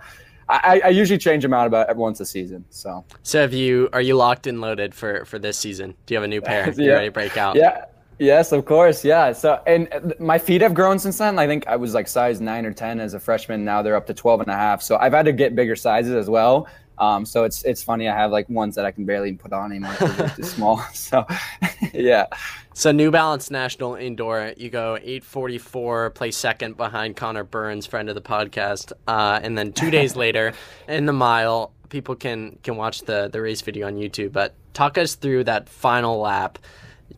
I, 0.51 0.81
I, 0.85 0.89
usually 0.89 1.19
change 1.19 1.43
them 1.43 1.53
out 1.53 1.67
about 1.67 1.95
once 1.97 2.21
a 2.21 2.27
season. 2.27 2.65
So. 2.71 3.05
So 3.23 3.41
have 3.43 3.53
you? 3.53 3.91
Are 3.93 4.01
you 4.01 4.17
locked 4.17 4.47
and 4.47 4.61
loaded 4.61 4.95
for 4.95 5.25
for 5.25 5.39
this 5.39 5.59
season? 5.59 5.95
Do 6.07 6.15
you 6.15 6.17
have 6.17 6.25
a 6.25 6.29
new 6.29 6.41
pair? 6.41 6.69
yeah. 6.71 6.75
You 6.85 6.93
ready 6.93 7.09
to 7.09 7.13
break 7.13 7.37
out? 7.37 7.57
Yeah. 7.57 7.85
Yes, 8.19 8.53
of 8.53 8.65
course. 8.65 9.05
Yeah. 9.05 9.33
So, 9.33 9.61
and 9.67 10.15
my 10.19 10.39
feet 10.39 10.61
have 10.61 10.75
grown 10.75 10.99
since 10.99 11.19
then. 11.19 11.39
I 11.39 11.47
think 11.47 11.67
I 11.69 11.77
was 11.77 11.95
like 11.95 12.09
size 12.09 12.41
nine 12.41 12.67
or 12.67 12.73
10 12.73 13.01
as 13.01 13.15
a 13.15 13.21
freshman. 13.21 13.65
Now 13.65 13.83
they're 13.83 13.97
up 13.97 14.07
to 14.07 14.15
12 14.15 14.41
and 14.41 14.51
a 14.51 14.55
half. 14.55 14.83
So 14.83 14.97
I've 14.97 15.13
had 15.13 15.27
to 15.27 15.33
get 15.33 15.55
bigger 15.55 15.77
sizes 15.77 16.15
as 16.15 16.29
well. 16.29 16.69
Um, 16.99 17.25
so 17.25 17.45
it's 17.45 17.63
it's 17.65 17.83
funny. 17.83 18.09
I 18.09 18.17
have 18.17 18.31
like 18.31 18.49
ones 18.49 18.75
that 18.75 18.85
I 18.85 18.91
can 18.91 19.05
barely 19.05 19.33
put 19.33 19.53
on 19.53 19.71
anymore 19.71 19.95
they're 20.01 20.31
too 20.31 20.43
small. 20.43 20.83
So 20.95 21.25
yeah. 21.95 22.27
So 22.75 22.93
New 22.93 23.11
Balance 23.11 23.51
National 23.51 23.95
Indoor, 23.95 24.53
you 24.57 24.71
go 24.71 24.97
844, 24.97 26.11
play 26.11 26.31
second 26.31 26.77
behind 26.77 27.17
Connor 27.17 27.45
Burns, 27.45 27.87
friend 27.87 28.09
of 28.09 28.15
the 28.15 28.21
podcast, 28.21 28.93
uh, 29.07 29.41
and 29.43 29.57
then 29.57 29.73
two 29.73 29.91
days 29.91 30.17
later 30.25 30.53
in 30.89 31.07
the 31.07 31.13
mile, 31.13 31.73
people 31.89 32.17
can 32.17 32.59
can 32.63 32.77
watch 32.77 33.03
the 33.03 33.29
the 33.29 33.41
race 33.41 33.61
video 33.61 33.87
on 33.87 33.95
YouTube. 33.95 34.33
But 34.33 34.55
talk 34.75 34.99
us 34.99 35.15
through 35.15 35.45
that 35.45 35.69
final 35.69 36.19
lap 36.19 36.59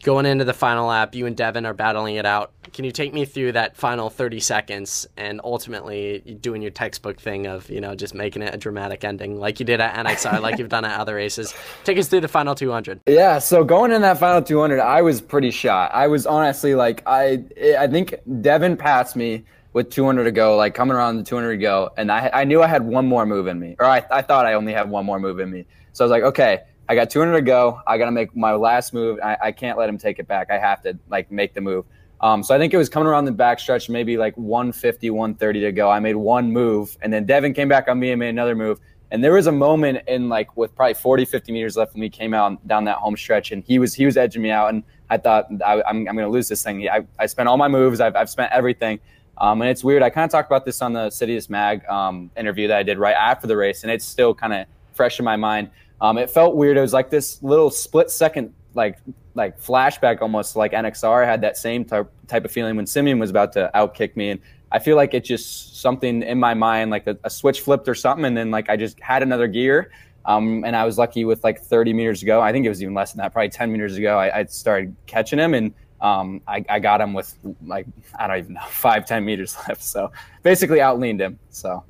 going 0.02 0.26
into 0.26 0.44
the 0.44 0.54
final 0.54 0.86
lap, 0.86 1.14
you 1.14 1.26
and 1.26 1.36
Devin 1.36 1.66
are 1.66 1.74
battling 1.74 2.16
it 2.16 2.26
out. 2.26 2.52
Can 2.72 2.84
you 2.84 2.92
take 2.92 3.12
me 3.12 3.24
through 3.24 3.52
that 3.52 3.76
final 3.76 4.08
30 4.08 4.40
seconds 4.40 5.06
and 5.16 5.40
ultimately 5.42 6.20
doing 6.40 6.62
your 6.62 6.70
textbook 6.70 7.20
thing 7.20 7.46
of, 7.46 7.68
you 7.68 7.80
know, 7.80 7.94
just 7.94 8.14
making 8.14 8.42
it 8.42 8.54
a 8.54 8.56
dramatic 8.56 9.04
ending 9.04 9.38
like 9.38 9.58
you 9.60 9.66
did 9.66 9.80
at 9.80 9.94
NXR, 10.06 10.40
like 10.42 10.58
you've 10.58 10.68
done 10.68 10.84
at 10.84 10.98
other 10.98 11.16
races? 11.16 11.54
Take 11.84 11.98
us 11.98 12.08
through 12.08 12.20
the 12.20 12.28
final 12.28 12.54
200. 12.54 13.00
Yeah, 13.06 13.38
so 13.38 13.64
going 13.64 13.92
in 13.92 14.02
that 14.02 14.18
final 14.18 14.42
200, 14.42 14.80
I 14.80 15.02
was 15.02 15.20
pretty 15.20 15.50
shot. 15.50 15.90
I 15.92 16.06
was 16.06 16.26
honestly 16.26 16.74
like, 16.74 17.02
I, 17.06 17.44
I 17.78 17.86
think 17.88 18.14
Devin 18.40 18.76
passed 18.76 19.16
me 19.16 19.44
with 19.72 19.90
200 19.90 20.24
to 20.24 20.32
go, 20.32 20.56
like 20.56 20.74
coming 20.74 20.96
around 20.96 21.16
the 21.16 21.22
200 21.22 21.52
to 21.52 21.58
go, 21.58 21.90
and 21.96 22.10
I, 22.10 22.30
I 22.32 22.44
knew 22.44 22.62
I 22.62 22.66
had 22.66 22.84
one 22.84 23.06
more 23.06 23.24
move 23.26 23.46
in 23.46 23.58
me, 23.58 23.76
or 23.78 23.86
I, 23.86 24.04
I 24.10 24.22
thought 24.22 24.46
I 24.46 24.54
only 24.54 24.72
had 24.72 24.90
one 24.90 25.04
more 25.04 25.20
move 25.20 25.38
in 25.38 25.50
me. 25.50 25.66
So 25.92 26.04
I 26.04 26.06
was 26.06 26.10
like, 26.10 26.22
okay, 26.24 26.60
I 26.90 26.96
got 26.96 27.08
200 27.08 27.34
to 27.34 27.42
go. 27.42 27.80
I 27.86 27.98
got 27.98 28.06
to 28.06 28.10
make 28.10 28.34
my 28.34 28.52
last 28.52 28.92
move. 28.92 29.20
I, 29.22 29.36
I, 29.40 29.52
can't 29.52 29.78
let 29.78 29.88
him 29.88 29.96
take 29.96 30.18
it 30.18 30.26
back. 30.26 30.50
I 30.50 30.58
have 30.58 30.82
to 30.82 30.98
like 31.08 31.30
make 31.30 31.54
the 31.54 31.60
move. 31.60 31.84
Um, 32.20 32.42
so 32.42 32.52
I 32.52 32.58
think 32.58 32.74
it 32.74 32.78
was 32.78 32.88
coming 32.88 33.06
around 33.06 33.26
the 33.26 33.30
back 33.30 33.60
stretch, 33.60 33.88
maybe 33.88 34.16
like 34.16 34.36
150, 34.36 35.08
130 35.08 35.60
to 35.60 35.70
go. 35.70 35.88
I 35.88 36.00
made 36.00 36.16
one 36.16 36.52
move, 36.52 36.98
and 37.00 37.12
then 37.12 37.26
Devin 37.26 37.54
came 37.54 37.68
back 37.68 37.86
on 37.86 38.00
me 38.00 38.10
and 38.10 38.18
made 38.18 38.30
another 38.30 38.56
move. 38.56 38.80
And 39.12 39.22
there 39.22 39.34
was 39.34 39.46
a 39.46 39.52
moment 39.52 40.00
in 40.08 40.28
like 40.28 40.56
with 40.56 40.74
probably 40.74 40.94
40, 40.94 41.26
50 41.26 41.52
meters 41.52 41.76
left 41.76 41.94
when 41.94 42.00
we 42.00 42.10
came 42.10 42.34
out 42.34 42.66
down 42.66 42.84
that 42.86 42.96
home 42.96 43.16
stretch, 43.16 43.52
and 43.52 43.62
he 43.62 43.78
was 43.78 43.94
he 43.94 44.04
was 44.04 44.16
edging 44.16 44.42
me 44.42 44.50
out, 44.50 44.70
and 44.70 44.82
I 45.10 45.16
thought 45.16 45.46
I, 45.64 45.74
am 45.74 45.82
I'm, 45.86 45.96
I'm 46.08 46.16
going 46.16 46.26
to 46.26 46.28
lose 46.28 46.48
this 46.48 46.64
thing. 46.64 46.88
I, 46.88 47.06
I 47.20 47.26
spent 47.26 47.48
all 47.48 47.56
my 47.56 47.68
moves. 47.68 48.00
I've, 48.00 48.16
I've 48.16 48.30
spent 48.30 48.50
everything. 48.50 48.98
Um, 49.38 49.62
and 49.62 49.70
it's 49.70 49.84
weird. 49.84 50.02
I 50.02 50.10
kind 50.10 50.24
of 50.24 50.32
talked 50.32 50.50
about 50.50 50.64
this 50.64 50.82
on 50.82 50.92
the 50.92 51.06
Citius 51.06 51.48
Mag 51.48 51.88
um, 51.88 52.32
interview 52.36 52.66
that 52.66 52.78
I 52.78 52.82
did 52.82 52.98
right 52.98 53.14
after 53.14 53.46
the 53.46 53.56
race, 53.56 53.84
and 53.84 53.92
it's 53.92 54.04
still 54.04 54.34
kind 54.34 54.52
of 54.52 54.66
fresh 54.92 55.20
in 55.20 55.24
my 55.24 55.36
mind. 55.36 55.70
Um, 56.00 56.18
it 56.18 56.30
felt 56.30 56.56
weird. 56.56 56.76
It 56.76 56.80
was 56.80 56.92
like 56.92 57.10
this 57.10 57.42
little 57.42 57.70
split 57.70 58.10
second, 58.10 58.54
like 58.74 58.98
like 59.34 59.60
flashback 59.60 60.22
almost 60.22 60.56
like 60.56 60.72
NXR 60.72 61.24
had 61.24 61.40
that 61.42 61.56
same 61.56 61.84
type 61.84 62.10
type 62.26 62.44
of 62.44 62.50
feeling 62.50 62.76
when 62.76 62.86
Simeon 62.86 63.18
was 63.18 63.30
about 63.30 63.52
to 63.52 63.70
outkick 63.74 64.16
me, 64.16 64.30
and 64.30 64.40
I 64.72 64.78
feel 64.78 64.96
like 64.96 65.14
it 65.14 65.24
just 65.24 65.80
something 65.80 66.22
in 66.22 66.38
my 66.38 66.54
mind, 66.54 66.90
like 66.90 67.06
a, 67.06 67.18
a 67.24 67.30
switch 67.30 67.60
flipped 67.60 67.88
or 67.88 67.94
something, 67.94 68.24
and 68.24 68.36
then 68.36 68.50
like 68.50 68.70
I 68.70 68.76
just 68.76 68.98
had 69.00 69.22
another 69.22 69.46
gear. 69.46 69.90
Um, 70.26 70.64
and 70.64 70.76
I 70.76 70.84
was 70.84 70.98
lucky 70.98 71.24
with 71.24 71.42
like 71.44 71.60
30 71.60 71.92
meters 71.92 72.22
ago. 72.22 72.40
I 72.40 72.52
think 72.52 72.66
it 72.66 72.68
was 72.68 72.82
even 72.82 72.94
less 72.94 73.12
than 73.12 73.18
that, 73.18 73.32
probably 73.32 73.48
10 73.48 73.72
meters 73.72 73.96
ago. 73.96 74.18
I, 74.18 74.40
I 74.40 74.44
started 74.44 74.94
catching 75.06 75.38
him 75.38 75.54
and 75.54 75.72
um, 76.00 76.40
I, 76.46 76.64
I, 76.68 76.78
got 76.78 77.00
him 77.00 77.14
with 77.14 77.34
like, 77.66 77.86
I 78.18 78.26
don't 78.26 78.38
even 78.38 78.54
know, 78.54 78.60
five, 78.68 79.06
10 79.06 79.24
meters 79.24 79.56
left. 79.66 79.82
So 79.82 80.12
basically 80.42 80.78
outleaned 80.78 81.20
him. 81.20 81.38
So 81.50 81.84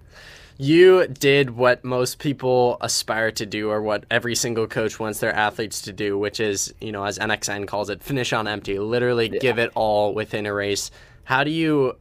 you 0.61 1.07
did 1.07 1.49
what 1.49 1.83
most 1.83 2.19
people 2.19 2.77
aspire 2.83 3.31
to 3.31 3.47
do 3.47 3.71
or 3.71 3.81
what 3.81 4.05
every 4.11 4.35
single 4.35 4.67
coach 4.67 5.01
wants 5.01 5.19
their 5.19 5.35
athletes 5.35 5.81
to 5.81 5.91
do 5.91 6.19
which 6.19 6.39
is 6.39 6.75
you 6.83 6.93
know 6.93 7.03
as 7.03 7.19
nxn 7.19 7.67
calls 7.67 7.89
it 7.89 8.03
finish 8.03 8.35
on 8.35 8.47
empty 8.47 8.79
literally 8.79 9.31
yeah. 9.33 9.39
give 9.39 9.59
it 9.59 9.71
all 9.75 10.13
within 10.13 10.45
a 10.45 10.53
race 10.53 10.91
how 11.25 11.43
do 11.43 11.51
you 11.51 11.97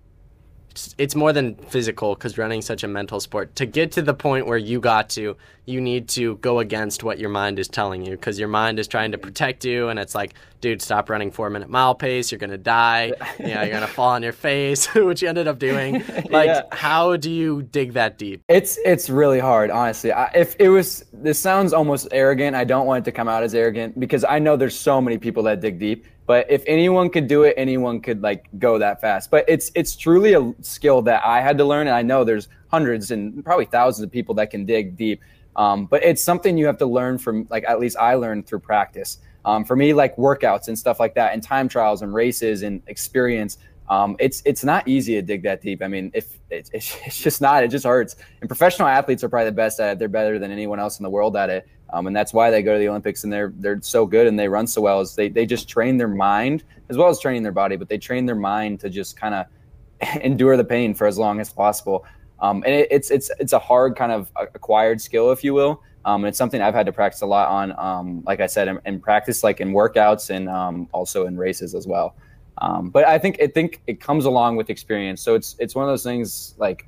it's 0.97 1.15
more 1.15 1.33
than 1.33 1.55
physical 1.55 2.15
because 2.15 2.37
running 2.37 2.61
such 2.61 2.83
a 2.83 2.87
mental 2.87 3.19
sport. 3.19 3.55
To 3.55 3.65
get 3.65 3.91
to 3.93 4.01
the 4.01 4.13
point 4.13 4.45
where 4.45 4.57
you 4.57 4.79
got 4.79 5.09
to, 5.11 5.35
you 5.65 5.81
need 5.81 6.07
to 6.09 6.37
go 6.37 6.59
against 6.59 7.03
what 7.03 7.19
your 7.19 7.29
mind 7.29 7.59
is 7.59 7.67
telling 7.67 8.05
you 8.05 8.11
because 8.11 8.39
your 8.39 8.47
mind 8.47 8.79
is 8.79 8.87
trying 8.87 9.11
to 9.11 9.17
protect 9.17 9.65
you, 9.65 9.89
and 9.89 9.99
it's 9.99 10.15
like, 10.15 10.35
dude, 10.61 10.81
stop 10.81 11.09
running 11.09 11.31
four 11.31 11.49
minute 11.49 11.69
mile 11.69 11.95
pace. 11.95 12.31
You're 12.31 12.39
gonna 12.39 12.57
die. 12.57 13.13
you 13.39 13.47
know, 13.53 13.61
you're 13.61 13.73
gonna 13.73 13.87
fall 13.87 14.09
on 14.09 14.23
your 14.23 14.33
face, 14.33 14.85
which 14.95 15.21
you 15.21 15.29
ended 15.29 15.47
up 15.47 15.59
doing. 15.59 16.03
Like, 16.29 16.47
yeah. 16.47 16.61
how 16.71 17.15
do 17.15 17.31
you 17.31 17.63
dig 17.63 17.93
that 17.93 18.17
deep? 18.17 18.43
It's 18.49 18.77
it's 18.85 19.09
really 19.09 19.39
hard, 19.39 19.71
honestly. 19.71 20.11
I, 20.11 20.25
if 20.35 20.55
it 20.59 20.69
was, 20.69 21.05
this 21.11 21.39
sounds 21.39 21.73
almost 21.73 22.07
arrogant. 22.11 22.55
I 22.55 22.65
don't 22.65 22.85
want 22.85 23.03
it 23.03 23.05
to 23.05 23.11
come 23.11 23.27
out 23.27 23.41
as 23.41 23.55
arrogant 23.55 23.99
because 23.99 24.23
I 24.23 24.37
know 24.37 24.55
there's 24.55 24.77
so 24.77 25.01
many 25.01 25.17
people 25.17 25.41
that 25.43 25.59
dig 25.59 25.79
deep 25.79 26.05
but 26.29 26.45
if 26.47 26.63
anyone 26.67 27.09
could 27.09 27.25
do 27.25 27.41
it, 27.41 27.55
anyone 27.57 28.01
could 28.01 28.21
like 28.21 28.47
go 28.59 28.77
that 28.77 29.01
fast. 29.01 29.31
But 29.31 29.45
it's 29.47 29.71
it's 29.73 29.95
truly 29.95 30.33
a 30.33 30.53
skill 30.61 31.01
that 31.01 31.25
I 31.25 31.41
had 31.41 31.57
to 31.57 31.65
learn, 31.65 31.87
and 31.87 31.95
I 31.95 32.03
know 32.03 32.23
there's 32.23 32.49
hundreds 32.67 33.09
and 33.09 33.43
probably 33.43 33.65
thousands 33.65 34.03
of 34.03 34.11
people 34.11 34.35
that 34.35 34.51
can 34.51 34.63
dig 34.63 34.95
deep. 34.95 35.23
Um, 35.55 35.87
but 35.87 36.03
it's 36.03 36.23
something 36.23 36.55
you 36.55 36.67
have 36.67 36.77
to 36.77 36.85
learn 36.85 37.17
from, 37.17 37.47
like 37.49 37.65
at 37.67 37.79
least 37.79 37.97
I 37.97 38.13
learned 38.13 38.45
through 38.45 38.59
practice. 38.59 39.17
Um, 39.45 39.63
for 39.63 39.75
me, 39.75 39.93
like 39.93 40.15
workouts 40.17 40.67
and 40.67 40.77
stuff 40.77 40.99
like 40.99 41.15
that, 41.15 41.33
and 41.33 41.41
time 41.41 41.67
trials 41.67 42.01
and 42.01 42.13
races 42.13 42.63
and 42.63 42.81
experience. 42.87 43.57
Um, 43.89 44.15
it's 44.19 44.41
it's 44.45 44.63
not 44.63 44.87
easy 44.87 45.15
to 45.15 45.21
dig 45.21 45.43
that 45.43 45.61
deep. 45.61 45.81
I 45.81 45.87
mean, 45.87 46.11
if 46.13 46.37
it, 46.49 46.69
it's 46.73 47.17
just 47.17 47.41
not, 47.41 47.63
it 47.63 47.69
just 47.69 47.85
hurts. 47.85 48.15
And 48.41 48.49
professional 48.49 48.87
athletes 48.87 49.23
are 49.23 49.29
probably 49.29 49.45
the 49.45 49.55
best 49.55 49.79
at 49.79 49.93
it. 49.93 49.99
They're 49.99 50.07
better 50.07 50.39
than 50.39 50.51
anyone 50.51 50.79
else 50.79 50.99
in 50.99 51.03
the 51.03 51.09
world 51.09 51.35
at 51.35 51.49
it. 51.49 51.67
Um, 51.91 52.07
and 52.07 52.15
that's 52.15 52.33
why 52.33 52.51
they 52.51 52.61
go 52.61 52.73
to 52.73 52.79
the 52.79 52.87
Olympics 52.87 53.23
and 53.23 53.33
they're 53.33 53.51
they're 53.57 53.81
so 53.81 54.05
good 54.05 54.27
and 54.27 54.37
they 54.37 54.47
run 54.47 54.67
so 54.67 54.81
well. 54.81 55.01
Is 55.01 55.15
they 55.15 55.29
they 55.29 55.45
just 55.45 55.67
train 55.67 55.97
their 55.97 56.07
mind 56.07 56.63
as 56.89 56.97
well 56.97 57.09
as 57.09 57.19
training 57.19 57.43
their 57.43 57.51
body, 57.51 57.75
but 57.75 57.89
they 57.89 57.97
train 57.97 58.25
their 58.25 58.35
mind 58.35 58.79
to 58.81 58.89
just 58.89 59.17
kind 59.17 59.33
of 59.33 59.45
endure 60.21 60.57
the 60.57 60.63
pain 60.63 60.93
for 60.93 61.07
as 61.07 61.17
long 61.17 61.39
as 61.39 61.51
possible. 61.51 62.05
Um, 62.41 62.63
and 62.65 62.73
it, 62.73 62.87
it's 62.91 63.09
it's 63.09 63.31
it's 63.39 63.53
a 63.53 63.59
hard 63.59 63.95
kind 63.95 64.11
of 64.11 64.31
acquired 64.37 65.01
skill, 65.01 65.31
if 65.31 65.43
you 65.43 65.53
will. 65.53 65.81
Um, 66.05 66.23
and 66.23 66.29
it's 66.29 66.37
something 66.37 66.61
I've 66.61 66.73
had 66.73 66.85
to 66.85 66.91
practice 66.91 67.21
a 67.21 67.25
lot 67.25 67.49
on. 67.49 67.77
Um, 67.77 68.23
like 68.25 68.39
I 68.39 68.47
said, 68.47 68.67
in, 68.67 68.79
in, 68.85 68.99
practice, 68.99 69.43
like 69.43 69.59
in 69.59 69.71
workouts 69.71 70.29
and 70.29 70.49
um, 70.49 70.87
also 70.91 71.25
in 71.25 71.37
races 71.37 71.75
as 71.75 71.87
well. 71.87 72.15
Um, 72.59 72.89
but 72.89 73.05
I 73.05 73.17
think 73.17 73.41
I 73.41 73.47
think 73.47 73.81
it 73.87 73.99
comes 73.99 74.25
along 74.25 74.55
with 74.57 74.69
experience. 74.69 75.21
So 75.21 75.35
it's 75.35 75.55
it's 75.59 75.75
one 75.75 75.85
of 75.85 75.91
those 75.91 76.03
things 76.03 76.55
like 76.57 76.87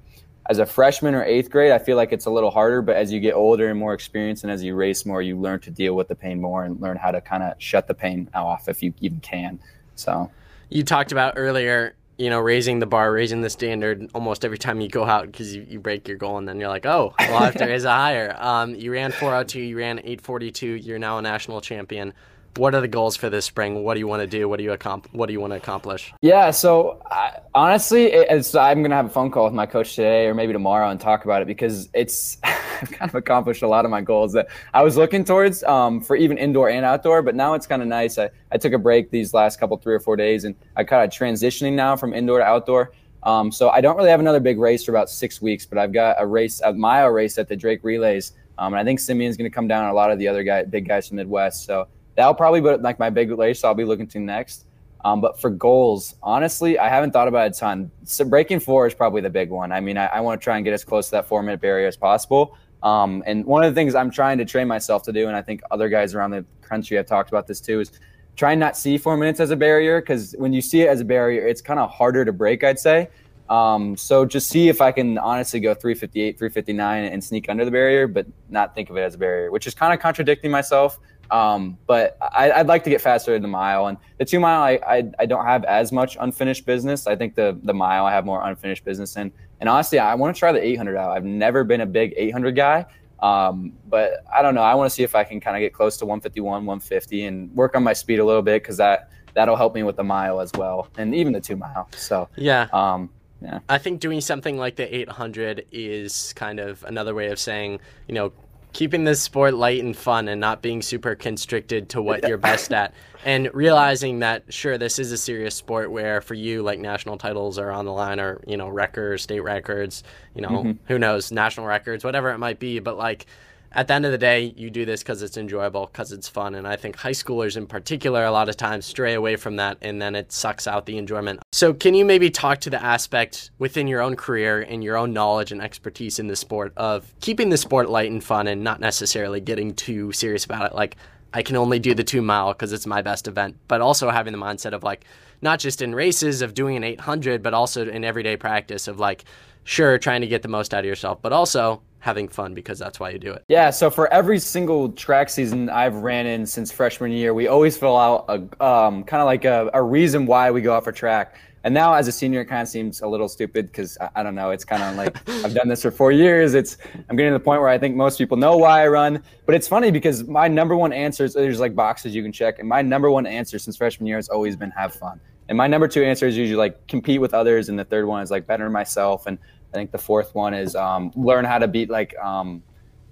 as 0.50 0.60
a 0.60 0.66
freshman 0.66 1.16
or 1.16 1.24
eighth 1.24 1.50
grade, 1.50 1.72
I 1.72 1.78
feel 1.78 1.96
like 1.96 2.12
it's 2.12 2.26
a 2.26 2.30
little 2.30 2.52
harder. 2.52 2.82
But 2.82 2.96
as 2.96 3.12
you 3.12 3.20
get 3.20 3.34
older 3.34 3.70
and 3.70 3.80
more 3.80 3.94
experienced, 3.94 4.44
and 4.44 4.52
as 4.52 4.64
you 4.64 4.76
race 4.76 5.06
more, 5.06 5.22
you 5.22 5.40
learn 5.40 5.60
to 5.62 5.72
deal 5.72 5.96
with 5.96 6.08
the 6.08 6.16
pain 6.16 6.42
more 6.42 6.66
and 6.66 6.80
learn 6.82 6.98
how 6.98 7.12
to 7.12 7.22
kind 7.22 7.44
of 7.44 7.54
shut 7.60 7.88
the 7.88 7.94
pain 7.94 8.30
off 8.34 8.68
if 8.68 8.82
you 8.82 8.94
even 9.02 9.20
can. 9.20 9.60
So, 9.96 10.32
you 10.70 10.84
talked 10.84 11.12
about 11.12 11.36
earlier, 11.38 11.96
you 12.22 12.30
know, 12.30 12.40
raising 12.40 12.78
the 12.78 12.86
bar, 12.86 13.12
raising 13.12 13.42
the 13.42 13.50
standard 13.50 14.08
almost 14.14 14.46
every 14.46 14.60
time 14.60 14.80
you 14.80 14.88
go 14.88 15.04
out 15.04 15.26
because 15.26 15.56
you, 15.56 15.66
you 15.68 15.80
break 15.80 16.08
your 16.08 16.18
goal, 16.18 16.38
and 16.38 16.48
then 16.48 16.60
you're 16.60 16.70
like, 16.70 16.86
oh, 16.86 17.16
well, 17.18 17.38
I 17.38 17.46
have 17.46 17.56
to 17.56 17.66
raise 17.66 17.84
higher. 17.84 18.36
Um, 18.38 18.76
you 18.76 18.92
ran 18.92 19.12
402, 19.12 19.60
you 19.60 19.76
ran 19.76 19.98
842, 19.98 20.68
you're 20.68 21.00
now 21.00 21.18
a 21.18 21.22
national 21.24 21.62
champion 21.62 22.14
what 22.58 22.76
are 22.76 22.82
the 22.82 22.88
goals 22.88 23.16
for 23.16 23.30
this 23.30 23.46
spring? 23.46 23.84
What 23.84 23.94
do 23.94 24.00
you 24.00 24.08
want 24.08 24.22
to 24.22 24.28
do? 24.28 24.48
What 24.50 24.58
do 24.58 24.64
you 24.64 24.74
accomplish? 24.74 25.14
What 25.14 25.28
do 25.28 25.34
you 25.34 25.40
want 25.40 25.52
to 25.52 25.58
accomplish? 25.58 26.14
Yeah, 26.22 26.52
so 26.52 27.02
I, 27.10 27.40
honestly, 27.54 28.30
I'm 28.30 28.82
gonna 28.82 28.96
have 28.96 29.06
a 29.06 29.10
phone 29.10 29.32
call 29.32 29.46
with 29.46 29.54
my 29.54 29.66
coach 29.66 29.96
today 29.96 30.28
or 30.28 30.34
maybe 30.34 30.54
tomorrow 30.54 30.90
and 30.90 31.00
talk 31.00 31.26
about 31.26 31.42
it 31.42 31.46
because 31.46 31.90
it's 31.94 32.38
I've 32.44 32.92
kind 32.92 33.10
of 33.10 33.16
accomplished 33.16 33.62
a 33.62 33.68
lot 33.68 33.86
of 33.86 33.92
my 33.92 34.02
goals 34.02 34.34
that 34.34 34.48
I 34.74 34.84
was 34.84 34.98
looking 34.98 35.24
towards 35.24 35.64
um, 35.64 36.02
for 36.02 36.16
even 36.16 36.38
indoor 36.38 36.70
and 36.70 36.84
outdoor. 36.84 37.22
But 37.22 37.36
now 37.36 37.54
it's 37.54 37.68
kind 37.68 37.82
of 37.82 37.88
nice. 37.88 38.18
I, 38.18 38.30
I 38.52 38.58
took 38.58 38.74
a 38.74 38.80
break 38.80 39.12
these 39.12 39.34
last 39.34 39.60
couple 39.60 39.78
three 39.78 39.94
or 39.94 40.00
four 40.00 40.16
days 40.16 40.46
and 40.46 40.56
I 40.76 40.84
kind 40.84 41.04
of 41.04 41.18
transitioning 41.18 41.74
now 41.74 41.96
from 41.96 42.14
indoor 42.14 42.40
to 42.40 42.46
outdoor. 42.46 42.92
Um, 43.24 43.52
so 43.52 43.70
I 43.70 43.82
don't 43.82 43.96
really 43.98 44.10
have 44.10 44.20
another 44.20 44.40
big 44.40 44.60
race 44.60 44.84
for 44.84 44.92
about 44.92 45.10
six 45.10 45.42
weeks, 45.42 45.66
but 45.66 45.78
I've 45.78 45.94
got 45.94 46.16
a 46.20 46.26
race, 46.26 46.60
a 46.62 46.74
mile 46.74 47.10
race 47.10 47.38
at 47.38 47.48
the 47.48 47.56
Drake 47.56 47.84
Relays. 47.84 48.34
Um, 48.58 48.74
and 48.74 48.82
I 48.82 48.84
think 48.84 49.00
Simeon's 49.00 49.38
going 49.38 49.50
to 49.50 49.54
come 49.54 49.68
down 49.68 49.90
a 49.90 49.94
lot 49.94 50.12
of 50.12 50.18
the 50.18 50.28
other 50.28 50.44
guy, 50.44 50.64
big 50.64 50.88
guys 50.88 51.08
from 51.08 51.18
Midwest. 51.18 51.66
So 51.66 51.88
that'll 52.22 52.36
probably 52.36 52.62
be 52.62 52.70
like 52.78 53.00
my 53.00 53.10
big 53.10 53.32
race 53.32 53.64
I'll 53.64 53.74
be 53.74 53.84
looking 53.84 54.08
to 54.08 54.20
next. 54.20 54.66
Um, 55.04 55.20
but 55.20 55.42
for 55.42 55.50
goals, 55.50 56.16
honestly, 56.22 56.78
I 56.78 56.88
haven't 56.88 57.12
thought 57.12 57.28
about 57.28 57.48
it 57.48 57.58
a 57.58 57.60
ton. 57.60 57.90
So 58.04 58.24
breaking 58.24 58.60
four 58.60 58.86
is 58.86 58.94
probably 58.94 59.22
the 59.22 59.32
big 59.32 59.50
one. 59.50 59.72
I 59.72 59.80
mean, 59.80 59.98
I, 59.98 60.06
I 60.06 60.22
want 60.22 60.40
to 60.40 60.44
try 60.44 60.58
and 60.58 60.64
get 60.64 60.74
as 60.74 60.84
close 60.84 61.08
to 61.08 61.12
that 61.14 61.28
four 61.28 61.42
minute 61.42 61.60
barrier 61.60 61.88
as 61.88 61.98
possible. 61.98 62.56
Um, 62.84 63.24
and 63.26 63.44
one 63.46 63.64
of 63.64 63.74
the 63.74 63.80
things 63.80 63.96
I'm 63.96 64.12
trying 64.12 64.38
to 64.38 64.46
train 64.46 64.68
myself 64.68 65.02
to 65.04 65.12
do, 65.12 65.28
and 65.28 65.36
I 65.36 65.42
think 65.42 65.62
other 65.72 65.90
guys 65.90 66.14
around 66.14 66.32
the 66.32 66.46
country 66.62 66.98
have 66.98 67.08
talked 67.08 67.30
about 67.30 67.48
this 67.48 67.60
too, 67.60 67.80
is 67.80 67.92
try 68.36 68.52
and 68.52 68.60
not 68.60 68.78
see 68.78 68.98
four 68.98 69.18
minutes 69.18 69.40
as 69.40 69.50
a 69.50 69.56
barrier 69.56 70.02
because 70.02 70.36
when 70.38 70.54
you 70.54 70.62
see 70.62 70.82
it 70.82 70.88
as 70.88 71.02
a 71.02 71.06
barrier, 71.06 71.48
it's 71.48 71.62
kind 71.62 71.80
of 71.80 71.90
harder 71.90 72.24
to 72.24 72.32
break, 72.32 72.64
I'd 72.64 72.80
say. 72.80 73.10
Um, 73.50 73.98
so 73.98 74.26
just 74.26 74.48
see 74.48 74.70
if 74.70 74.80
I 74.82 74.92
can 74.92 75.18
honestly 75.18 75.60
go 75.60 75.74
358, 75.74 76.38
359 76.38 77.04
and 77.06 77.24
sneak 77.24 77.50
under 77.50 77.66
the 77.66 77.72
barrier, 77.72 78.08
but 78.08 78.26
not 78.50 78.74
think 78.74 78.90
of 78.90 78.98
it 78.98 79.02
as 79.02 79.16
a 79.16 79.18
barrier, 79.18 79.52
which 79.52 79.68
is 79.68 79.74
kind 79.74 79.94
of 79.94 80.00
contradicting 80.00 80.50
myself. 80.50 81.00
Um, 81.32 81.78
but 81.88 82.18
I, 82.22 82.58
would 82.58 82.68
like 82.68 82.84
to 82.84 82.90
get 82.90 83.00
faster 83.00 83.34
in 83.34 83.42
the 83.42 83.48
mile, 83.48 83.88
and 83.88 83.98
the 84.18 84.26
two 84.26 84.40
mile 84.40 84.62
I, 84.62 84.80
I, 84.86 85.12
I 85.20 85.26
don't 85.26 85.46
have 85.46 85.64
as 85.64 85.92
much 85.94 86.18
unfinished 86.20 86.66
business. 86.66 87.08
I 87.08 87.16
think 87.16 87.36
the 87.36 87.58
the 87.64 87.74
mile 87.74 88.06
I 88.06 88.12
have 88.12 88.26
more 88.26 88.44
unfinished 88.44 88.84
business 88.84 89.16
in. 89.16 89.32
And 89.62 89.70
honestly, 89.70 90.00
I 90.00 90.16
want 90.16 90.36
to 90.36 90.40
try 90.40 90.52
the 90.52 90.62
800 90.64 90.98
out. 90.98 91.12
I've 91.12 91.24
never 91.24 91.64
been 91.64 91.82
a 91.82 91.86
big 91.86 92.14
800 92.18 92.56
guy, 92.56 92.86
um, 93.22 93.74
but 93.88 94.26
I 94.34 94.42
don't 94.42 94.56
know. 94.56 94.64
I 94.64 94.76
want 94.76 94.90
to 94.90 94.94
see 94.94 95.04
if 95.04 95.16
I 95.16 95.24
can 95.24 95.40
kind 95.40 95.56
of 95.56 95.62
get 95.62 95.74
close 95.74 95.98
to 95.98 96.06
151, 96.06 96.66
150, 96.66 97.26
and 97.26 97.56
work 97.56 97.76
on 97.76 97.84
my 97.84 97.94
speed 97.94 98.20
a 98.20 98.26
little 98.26 98.42
bit 98.42 98.62
because 98.62 98.78
that 98.78 99.10
that'll 99.34 99.56
help 99.56 99.74
me 99.74 99.84
with 99.84 99.96
the 99.96 100.04
mile 100.04 100.42
as 100.42 100.52
well, 100.58 100.90
and 100.98 101.16
even 101.16 101.32
the 101.32 101.42
two 101.42 101.56
mile. 101.56 101.88
So 101.96 102.28
yeah. 102.36 102.68
Um, 102.74 103.10
yeah. 103.42 103.60
I 103.70 103.78
think 103.80 104.00
doing 104.00 104.22
something 104.22 104.58
like 104.58 104.76
the 104.76 104.96
800 104.96 105.66
is 105.72 106.34
kind 106.34 106.60
of 106.60 106.84
another 106.84 107.16
way 107.16 107.30
of 107.30 107.40
saying, 107.40 107.80
you 108.08 108.14
know, 108.14 108.34
keeping 108.74 109.04
this 109.04 109.22
sport 109.22 109.54
light 109.54 109.84
and 109.84 109.96
fun 109.96 110.28
and 110.28 110.40
not 110.40 110.62
being 110.62 110.82
super 110.82 111.16
constricted 111.16 111.90
to 111.90 112.02
what 112.02 112.28
you're 112.28 112.38
best 112.38 112.72
at. 112.74 112.94
And 113.24 113.50
realizing 113.54 114.20
that 114.20 114.52
sure 114.52 114.78
this 114.78 114.98
is 114.98 115.12
a 115.12 115.18
serious 115.18 115.54
sport 115.54 115.92
where 115.92 116.22
for 116.22 116.34
you 116.34 116.64
like 116.64 116.80
national 116.80 117.18
titles 117.18 117.60
are 117.60 117.70
on 117.70 117.86
the 117.86 117.92
line 117.92 118.20
or 118.20 118.42
you 118.48 118.58
know 118.58 118.68
records 118.68 119.24
state 119.24 119.42
records 119.42 120.04
you 120.34 120.42
know 120.42 120.50
mm-hmm. 120.50 120.72
who 120.86 120.98
knows 120.98 121.32
national 121.32 121.68
records 121.68 122.04
whatever 122.04 122.32
it 122.32 122.40
might 122.40 122.60
be. 122.60 122.80
But 122.80 122.98
like 122.98 123.28
at 123.74 123.88
the 123.88 123.94
end 123.94 124.06
of 124.06 124.12
the 124.12 124.18
day, 124.18 124.54
you 124.58 124.70
do 124.70 124.86
this 124.86 125.02
because 125.02 125.22
it's 125.22 125.38
enjoyable, 125.38 125.86
because 125.86 126.12
it's 126.12 126.28
fun. 126.28 126.56
And 126.56 126.68
I 126.68 126.76
think 126.76 126.98
high 126.98 127.12
schoolers 127.12 127.56
in 127.56 127.68
particular, 127.68 128.26
a 128.26 128.32
lot 128.32 128.50
of 128.50 128.58
times 128.58 128.86
stray 128.86 129.14
away 129.14 129.38
from 129.38 129.56
that 129.56 129.78
and 129.82 130.02
then 130.02 130.14
it 130.14 130.32
sucks 130.32 130.68
out 130.68 130.86
the 130.86 130.98
enjoyment. 130.98 131.40
So, 131.54 131.74
can 131.74 131.94
you 131.94 132.04
maybe 132.04 132.30
talk 132.30 132.60
to 132.62 132.70
the 132.70 132.84
aspect 132.84 133.52
within 133.60 133.88
your 133.88 134.02
own 134.02 134.16
career 134.16 134.62
and 134.62 134.84
your 134.84 134.98
own 134.98 135.14
knowledge 135.14 135.52
and 135.52 135.62
expertise 135.62 136.20
in 136.20 136.28
the 136.28 136.36
sport 136.36 136.74
of 136.76 137.14
keeping 137.22 137.50
the 137.50 137.58
sport 137.58 137.90
light 137.90 138.12
and 138.12 138.24
fun 138.24 138.48
and 138.48 138.64
not 138.64 138.82
necessarily 138.82 139.40
getting 139.40 139.74
too 139.74 140.12
serious 140.12 140.44
about 140.44 140.70
it? 140.70 140.76
Like, 140.76 140.98
I 141.34 141.42
can 141.42 141.56
only 141.56 141.80
do 141.80 141.94
the 141.94 142.04
two 142.04 142.22
mile 142.22 142.52
because 142.52 142.74
it's 142.74 142.86
my 142.86 143.02
best 143.02 143.28
event, 143.28 143.56
but 143.70 143.80
also 143.80 144.10
having 144.10 144.34
the 144.34 144.40
mindset 144.40 144.74
of 144.74 144.84
like, 144.84 145.06
not 145.42 145.60
just 145.60 145.82
in 145.82 145.96
races 145.96 146.42
of 146.42 146.54
doing 146.54 146.76
an 146.76 146.84
800, 146.84 147.42
but 147.42 147.54
also 147.54 147.88
in 147.88 148.04
everyday 148.04 148.36
practice 148.36 148.90
of 148.90 149.00
like, 149.00 149.24
sure, 149.64 149.98
trying 149.98 150.22
to 150.22 150.28
get 150.28 150.42
the 150.42 150.50
most 150.50 150.74
out 150.74 150.82
of 150.82 150.86
yourself, 150.86 151.22
but 151.22 151.32
also 151.32 151.82
having 152.02 152.28
fun 152.28 152.54
because 152.54 152.80
that's 152.80 153.00
why 153.00 153.12
you 153.12 153.20
do 153.20 153.32
it. 153.32 153.46
Yeah. 153.48 153.70
So 153.70 153.90
for 153.90 154.12
every 154.12 154.40
single 154.40 154.92
track 154.92 155.30
season 155.30 155.70
I've 155.70 155.96
ran 155.96 156.26
in 156.26 156.46
since 156.48 156.72
freshman 156.72 157.12
year, 157.12 157.34
we 157.34 157.48
always 157.48 157.78
fill 157.78 157.96
out 157.96 158.26
a 158.28 158.66
um, 158.66 159.04
kind 159.04 159.22
of 159.22 159.28
like 159.28 159.46
a, 159.46 159.70
a, 159.74 159.82
reason 159.82 160.26
why 160.26 160.50
we 160.50 160.62
go 160.62 160.74
off 160.74 160.88
a 160.88 160.92
track. 160.92 161.36
And 161.64 161.76
now 161.76 161.94
as 161.94 162.08
a 162.08 162.12
senior, 162.12 162.42
it 162.42 162.46
kind 162.46 162.64
of 162.64 162.68
seems 162.68 163.02
a 163.02 163.08
little 163.08 163.30
stupid 163.30 163.68
because 163.68 164.00
I, 164.02 164.10
I, 164.16 164.24
don't 164.24 164.34
know. 164.34 164.50
It's 164.50 164.66
kind 164.66 164.82
of 164.82 164.96
like 164.96 165.30
I've 165.46 165.54
done 165.54 165.68
this 165.68 165.84
for 165.84 165.92
four 165.92 166.12
years. 166.12 166.56
It's 166.56 166.78
I'm 167.08 167.16
getting 167.16 167.34
to 167.34 167.38
the 167.38 167.44
point 167.44 167.62
where 167.62 167.70
I 167.70 167.78
think 167.78 167.96
most 167.96 168.18
people 168.18 168.36
know 168.36 168.58
why 168.58 168.82
I 168.84 168.88
run. 168.88 169.22
But 169.46 169.54
it's 169.54 169.68
funny 169.68 169.92
because 169.92 170.28
my 170.28 170.48
number 170.48 170.76
one 170.76 170.92
answer 170.92 171.24
is 171.24 171.36
there's 171.36 171.60
like 171.60 171.76
boxes 171.76 172.16
you 172.16 172.24
can 172.24 172.32
check, 172.32 172.58
and 172.58 172.68
my 172.68 172.82
number 172.82 173.12
one 173.12 173.28
answer 173.28 173.60
since 173.60 173.78
freshman 173.78 174.08
year 174.08 174.16
has 174.16 174.28
always 174.28 174.56
been 174.56 174.72
have 174.72 174.96
fun. 174.96 175.20
And 175.50 175.58
my 175.58 175.68
number 175.68 175.88
two 175.88 176.04
answer 176.04 176.26
is 176.26 176.36
usually 176.36 176.58
like 176.58 176.88
compete 176.88 177.22
with 177.22 177.36
others, 177.36 177.70
and 177.70 177.78
the 177.78 177.86
third 177.86 178.08
one 178.08 178.24
is 178.24 178.32
like 178.32 178.48
better 178.48 178.68
myself. 178.70 179.28
And 179.28 179.38
I 179.74 179.78
think 179.78 179.92
the 179.92 179.98
fourth 179.98 180.36
one 180.36 180.54
is 180.54 180.76
um, 180.76 181.12
learn 181.16 181.46
how 181.46 181.58
to 181.58 181.68
beat 181.68 181.90
like 181.90 182.18
um, 182.18 182.62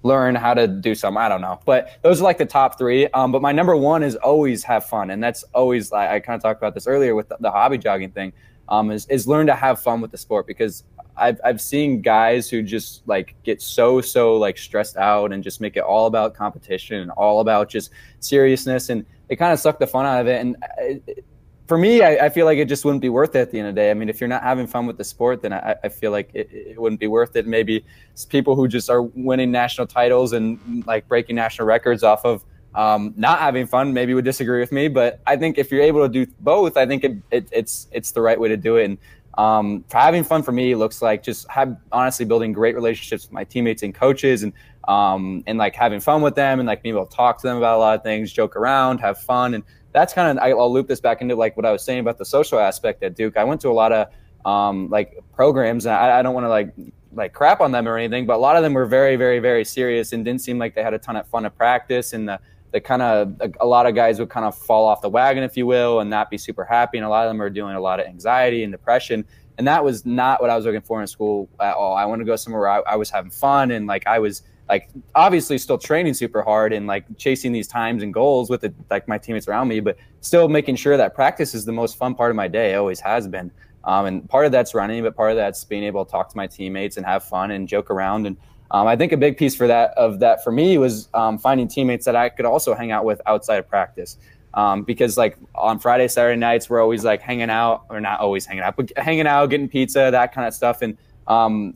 learn 0.02 0.34
how 0.34 0.54
to 0.54 0.66
do 0.66 0.94
some. 0.94 1.16
I 1.16 1.28
don't 1.28 1.40
know, 1.40 1.58
but 1.64 1.98
those 2.02 2.20
are 2.20 2.24
like 2.24 2.38
the 2.38 2.46
top 2.46 2.78
three. 2.78 3.06
Um, 3.08 3.32
but 3.32 3.42
my 3.42 3.52
number 3.52 3.76
one 3.76 4.02
is 4.02 4.16
always 4.16 4.62
have 4.64 4.84
fun, 4.84 5.10
and 5.10 5.22
that's 5.22 5.42
always 5.54 5.92
I, 5.92 6.16
I 6.16 6.20
kind 6.20 6.36
of 6.36 6.42
talked 6.42 6.60
about 6.60 6.74
this 6.74 6.86
earlier 6.86 7.14
with 7.14 7.28
the, 7.28 7.36
the 7.40 7.50
hobby 7.50 7.78
jogging 7.78 8.10
thing. 8.10 8.32
Um, 8.68 8.90
is 8.90 9.06
is 9.06 9.26
learn 9.26 9.46
to 9.46 9.54
have 9.54 9.80
fun 9.80 10.00
with 10.00 10.10
the 10.12 10.18
sport 10.18 10.46
because 10.46 10.84
I've 11.16 11.40
I've 11.44 11.60
seen 11.60 12.02
guys 12.02 12.48
who 12.48 12.62
just 12.62 13.02
like 13.08 13.34
get 13.42 13.60
so 13.60 14.00
so 14.00 14.36
like 14.36 14.58
stressed 14.58 14.96
out 14.96 15.32
and 15.32 15.42
just 15.42 15.60
make 15.60 15.76
it 15.76 15.82
all 15.82 16.06
about 16.06 16.34
competition 16.34 17.00
and 17.00 17.10
all 17.12 17.40
about 17.40 17.68
just 17.68 17.90
seriousness 18.20 18.90
and 18.90 19.04
they 19.28 19.34
kind 19.34 19.52
of 19.52 19.58
suck 19.58 19.78
the 19.78 19.86
fun 19.86 20.06
out 20.06 20.20
of 20.20 20.26
it 20.26 20.40
and. 20.40 20.56
It, 20.78 21.24
for 21.70 21.78
me, 21.78 22.02
I, 22.02 22.26
I, 22.26 22.28
feel 22.30 22.46
like 22.46 22.58
it 22.58 22.64
just 22.64 22.84
wouldn't 22.84 23.00
be 23.00 23.10
worth 23.10 23.36
it 23.36 23.38
at 23.38 23.52
the 23.52 23.60
end 23.60 23.68
of 23.68 23.76
the 23.76 23.80
day. 23.80 23.92
I 23.92 23.94
mean, 23.94 24.08
if 24.08 24.20
you're 24.20 24.26
not 24.26 24.42
having 24.42 24.66
fun 24.66 24.86
with 24.86 24.98
the 24.98 25.04
sport, 25.04 25.40
then 25.40 25.52
I, 25.52 25.76
I 25.84 25.88
feel 25.88 26.10
like 26.10 26.28
it, 26.34 26.48
it, 26.50 26.80
wouldn't 26.80 27.00
be 27.00 27.06
worth 27.06 27.36
it. 27.36 27.46
Maybe 27.46 27.84
it's 28.10 28.24
people 28.24 28.56
who 28.56 28.66
just 28.66 28.90
are 28.90 29.02
winning 29.02 29.52
national 29.52 29.86
titles 29.86 30.32
and 30.32 30.84
like 30.84 31.06
breaking 31.06 31.36
national 31.36 31.68
records 31.68 32.02
off 32.02 32.24
of 32.24 32.44
um, 32.74 33.14
not 33.16 33.38
having 33.38 33.68
fun 33.68 33.94
maybe 33.94 34.14
would 34.14 34.24
disagree 34.24 34.58
with 34.58 34.72
me. 34.72 34.88
But 34.88 35.20
I 35.28 35.36
think 35.36 35.58
if 35.58 35.70
you're 35.70 35.80
able 35.80 36.04
to 36.04 36.08
do 36.08 36.26
both, 36.40 36.76
I 36.76 36.86
think 36.86 37.04
it, 37.04 37.44
it's 37.52 37.86
it's 37.92 38.10
the 38.10 38.20
right 38.20 38.40
way 38.40 38.48
to 38.48 38.56
do 38.56 38.76
it. 38.76 38.86
And 38.86 38.98
um, 39.40 39.84
having 39.90 40.24
fun 40.24 40.42
for 40.42 40.52
me 40.52 40.74
looks 40.74 41.00
like 41.00 41.22
just 41.22 41.48
have 41.48 41.76
honestly 41.92 42.24
building 42.24 42.52
great 42.52 42.74
relationships 42.74 43.24
with 43.24 43.32
my 43.32 43.44
teammates 43.44 43.82
and 43.82 43.94
coaches 43.94 44.42
and 44.42 44.52
um, 44.88 45.42
and 45.46 45.58
like 45.58 45.74
having 45.74 46.00
fun 46.00 46.20
with 46.22 46.34
them 46.34 46.58
and 46.58 46.66
like 46.66 46.82
being 46.82 46.94
able 46.94 47.06
to 47.06 47.16
talk 47.16 47.40
to 47.40 47.46
them 47.46 47.56
about 47.56 47.76
a 47.76 47.80
lot 47.80 47.96
of 47.96 48.02
things, 48.02 48.32
joke 48.32 48.56
around, 48.56 48.98
have 48.98 49.18
fun 49.18 49.54
and 49.54 49.64
that's 49.92 50.12
kind 50.12 50.38
of 50.38 50.42
I'll 50.42 50.72
loop 50.72 50.88
this 50.88 51.00
back 51.00 51.20
into 51.20 51.34
like 51.34 51.56
what 51.56 51.66
I 51.66 51.72
was 51.72 51.82
saying 51.82 52.00
about 52.00 52.18
the 52.18 52.24
social 52.24 52.58
aspect 52.58 53.02
at 53.02 53.16
Duke. 53.16 53.36
I 53.36 53.44
went 53.44 53.60
to 53.62 53.68
a 53.68 53.72
lot 53.72 53.92
of 53.92 54.08
um, 54.44 54.88
like 54.88 55.18
programs, 55.34 55.86
and 55.86 55.94
I, 55.94 56.20
I 56.20 56.22
don't 56.22 56.34
want 56.34 56.44
to 56.44 56.48
like 56.48 56.72
like 57.12 57.32
crap 57.32 57.60
on 57.60 57.72
them 57.72 57.88
or 57.88 57.96
anything, 57.96 58.26
but 58.26 58.36
a 58.36 58.38
lot 58.38 58.56
of 58.56 58.62
them 58.62 58.72
were 58.72 58.86
very, 58.86 59.16
very, 59.16 59.40
very 59.40 59.64
serious 59.64 60.12
and 60.12 60.24
didn't 60.24 60.42
seem 60.42 60.58
like 60.58 60.74
they 60.74 60.82
had 60.82 60.94
a 60.94 60.98
ton 60.98 61.16
of 61.16 61.26
fun 61.26 61.44
at 61.44 61.56
practice. 61.56 62.12
And 62.12 62.28
the 62.28 62.38
the 62.72 62.80
kind 62.80 63.02
of 63.02 63.34
a, 63.40 63.50
a 63.60 63.66
lot 63.66 63.86
of 63.86 63.94
guys 63.94 64.18
would 64.18 64.30
kind 64.30 64.46
of 64.46 64.56
fall 64.56 64.86
off 64.86 65.00
the 65.00 65.08
wagon, 65.08 65.42
if 65.42 65.56
you 65.56 65.66
will, 65.66 66.00
and 66.00 66.08
not 66.08 66.30
be 66.30 66.38
super 66.38 66.64
happy. 66.64 66.98
And 66.98 67.04
a 67.04 67.08
lot 67.08 67.26
of 67.26 67.30
them 67.30 67.40
are 67.42 67.50
doing 67.50 67.74
a 67.74 67.80
lot 67.80 68.00
of 68.00 68.06
anxiety 68.06 68.62
and 68.62 68.72
depression. 68.72 69.24
And 69.58 69.66
that 69.66 69.84
was 69.84 70.06
not 70.06 70.40
what 70.40 70.50
I 70.50 70.56
was 70.56 70.64
looking 70.64 70.80
for 70.80 71.00
in 71.00 71.06
school 71.06 71.48
at 71.60 71.74
all. 71.74 71.94
I 71.94 72.04
wanted 72.04 72.24
to 72.24 72.26
go 72.26 72.36
somewhere 72.36 72.62
where 72.62 72.70
I, 72.70 72.92
I 72.92 72.96
was 72.96 73.10
having 73.10 73.30
fun 73.30 73.72
and 73.72 73.86
like 73.86 74.06
I 74.06 74.18
was 74.18 74.42
like 74.70 74.88
obviously 75.16 75.58
still 75.58 75.76
training 75.76 76.14
super 76.14 76.42
hard 76.42 76.72
and 76.72 76.86
like 76.86 77.04
chasing 77.18 77.50
these 77.50 77.66
times 77.66 78.04
and 78.04 78.14
goals 78.14 78.48
with 78.48 78.60
the, 78.60 78.72
like 78.88 79.08
my 79.08 79.18
teammates 79.18 79.48
around 79.48 79.66
me, 79.66 79.80
but 79.80 79.96
still 80.20 80.48
making 80.48 80.76
sure 80.76 80.96
that 80.96 81.14
practice 81.14 81.54
is 81.54 81.64
the 81.64 81.72
most 81.72 81.98
fun 81.98 82.14
part 82.14 82.30
of 82.30 82.36
my 82.36 82.46
day. 82.46 82.72
It 82.72 82.76
always 82.76 83.00
has 83.00 83.26
been. 83.26 83.50
Um, 83.82 84.06
and 84.06 84.28
part 84.28 84.46
of 84.46 84.52
that's 84.52 84.74
running, 84.74 85.02
but 85.02 85.16
part 85.16 85.32
of 85.32 85.36
that's 85.36 85.64
being 85.64 85.82
able 85.82 86.04
to 86.04 86.10
talk 86.10 86.28
to 86.28 86.36
my 86.36 86.46
teammates 86.46 86.96
and 86.98 87.04
have 87.06 87.24
fun 87.24 87.50
and 87.50 87.66
joke 87.66 87.90
around. 87.90 88.26
And 88.26 88.36
um, 88.70 88.86
I 88.86 88.96
think 88.96 89.12
a 89.12 89.16
big 89.16 89.36
piece 89.36 89.54
for 89.54 89.66
that 89.66 89.90
of 89.96 90.20
that 90.20 90.44
for 90.44 90.52
me 90.52 90.78
was 90.78 91.08
um, 91.14 91.38
finding 91.38 91.68
teammates 91.68 92.04
that 92.04 92.16
I 92.16 92.28
could 92.28 92.46
also 92.46 92.74
hang 92.74 92.92
out 92.92 93.04
with 93.04 93.20
outside 93.26 93.56
of 93.56 93.68
practice. 93.68 94.16
Um, 94.54 94.82
because 94.82 95.16
like 95.16 95.36
on 95.54 95.78
Friday, 95.78 96.08
Saturday 96.08 96.38
nights, 96.38 96.68
we're 96.68 96.80
always 96.80 97.04
like 97.04 97.20
hanging 97.20 97.50
out, 97.50 97.84
or 97.88 98.00
not 98.00 98.20
always 98.20 98.46
hanging 98.46 98.62
out, 98.62 98.76
but 98.76 98.90
hanging 98.96 99.26
out, 99.26 99.46
getting 99.46 99.68
pizza, 99.68 100.08
that 100.10 100.34
kind 100.34 100.46
of 100.46 100.54
stuff. 100.54 100.82
And 100.82 100.96
um, 101.28 101.74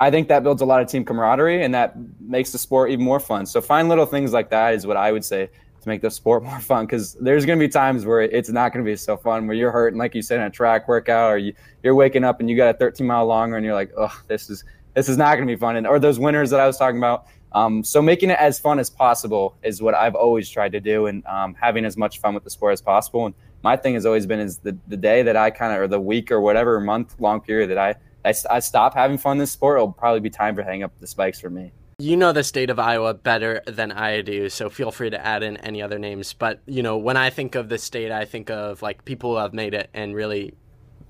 I 0.00 0.10
think 0.10 0.28
that 0.28 0.42
builds 0.42 0.60
a 0.60 0.66
lot 0.66 0.82
of 0.82 0.88
team 0.88 1.04
camaraderie 1.04 1.62
and 1.62 1.72
that 1.74 1.94
makes 2.20 2.52
the 2.52 2.58
sport 2.58 2.90
even 2.90 3.04
more 3.04 3.20
fun. 3.20 3.46
So 3.46 3.60
find 3.60 3.88
little 3.88 4.06
things 4.06 4.32
like 4.32 4.50
that 4.50 4.74
is 4.74 4.86
what 4.86 4.96
I 4.96 5.12
would 5.12 5.24
say 5.24 5.48
to 5.84 5.88
make 5.88 6.02
the 6.02 6.10
sport 6.10 6.42
more 6.50 6.60
fun 6.60 6.86
because 6.86 7.14
there's 7.14 7.46
going 7.46 7.58
to 7.58 7.64
be 7.64 7.70
times 7.70 8.04
where 8.04 8.22
it's 8.22 8.50
not 8.50 8.72
going 8.72 8.84
to 8.84 8.90
be 8.90 8.96
so 8.96 9.16
fun 9.16 9.46
where 9.46 9.56
you're 9.56 9.70
hurting 9.70 9.98
like 9.98 10.14
you 10.14 10.22
said 10.22 10.40
in 10.40 10.46
a 10.46 10.50
track 10.50 10.88
workout 10.88 11.32
or 11.32 11.38
you, 11.38 11.54
you're 11.82 11.94
waking 11.94 12.24
up 12.24 12.40
and 12.40 12.50
you 12.50 12.56
got 12.56 12.74
a 12.74 12.78
13 12.78 13.06
mile 13.06 13.26
longer 13.26 13.56
and 13.56 13.64
you're 13.64 13.74
like 13.74 13.92
oh 13.96 14.12
this 14.26 14.50
is 14.50 14.64
this 14.94 15.08
is 15.08 15.16
not 15.16 15.34
going 15.36 15.46
to 15.46 15.52
be 15.52 15.58
fun 15.58 15.76
and 15.76 15.86
or 15.86 15.98
those 15.98 16.18
winners 16.18 16.50
that 16.50 16.60
I 16.60 16.66
was 16.66 16.76
talking 16.76 16.98
about 16.98 17.26
um, 17.52 17.84
so 17.84 18.02
making 18.02 18.30
it 18.30 18.38
as 18.40 18.58
fun 18.58 18.78
as 18.78 18.90
possible 18.90 19.56
is 19.62 19.80
what 19.80 19.94
I've 19.94 20.16
always 20.16 20.48
tried 20.48 20.72
to 20.72 20.80
do 20.80 21.06
and 21.06 21.24
um, 21.26 21.54
having 21.60 21.84
as 21.84 21.96
much 21.96 22.20
fun 22.20 22.34
with 22.34 22.44
the 22.44 22.50
sport 22.50 22.72
as 22.72 22.82
possible 22.82 23.26
and 23.26 23.34
my 23.62 23.76
thing 23.76 23.94
has 23.94 24.04
always 24.04 24.26
been 24.26 24.40
is 24.40 24.58
the, 24.58 24.76
the 24.88 24.96
day 24.96 25.22
that 25.22 25.36
I 25.36 25.50
kind 25.50 25.72
of 25.72 25.80
or 25.80 25.88
the 25.88 26.00
week 26.00 26.30
or 26.30 26.40
whatever 26.40 26.80
month 26.80 27.14
long 27.18 27.40
period 27.40 27.70
that 27.70 27.78
I 27.78 27.94
I, 28.24 28.34
I 28.50 28.58
stop 28.60 28.94
having 28.94 29.18
fun 29.18 29.32
in 29.32 29.38
this 29.38 29.52
sport, 29.52 29.76
it'll 29.76 29.92
probably 29.92 30.20
be 30.20 30.30
time 30.30 30.54
for 30.54 30.62
hanging 30.62 30.82
up 30.82 30.92
the 30.98 31.06
spikes 31.06 31.38
for 31.38 31.50
me. 31.50 31.72
You 31.98 32.16
know 32.16 32.32
the 32.32 32.42
state 32.42 32.70
of 32.70 32.78
Iowa 32.78 33.14
better 33.14 33.62
than 33.66 33.92
I 33.92 34.20
do, 34.22 34.48
so 34.48 34.68
feel 34.68 34.90
free 34.90 35.10
to 35.10 35.24
add 35.24 35.42
in 35.42 35.56
any 35.58 35.80
other 35.80 35.98
names. 35.98 36.32
But, 36.32 36.60
you 36.66 36.82
know, 36.82 36.96
when 36.96 37.16
I 37.16 37.30
think 37.30 37.54
of 37.54 37.68
the 37.68 37.78
state, 37.78 38.10
I 38.10 38.24
think 38.24 38.50
of 38.50 38.82
like 38.82 39.04
people 39.04 39.32
who 39.32 39.36
have 39.36 39.54
made 39.54 39.74
it 39.74 39.90
and 39.94 40.14
really 40.14 40.54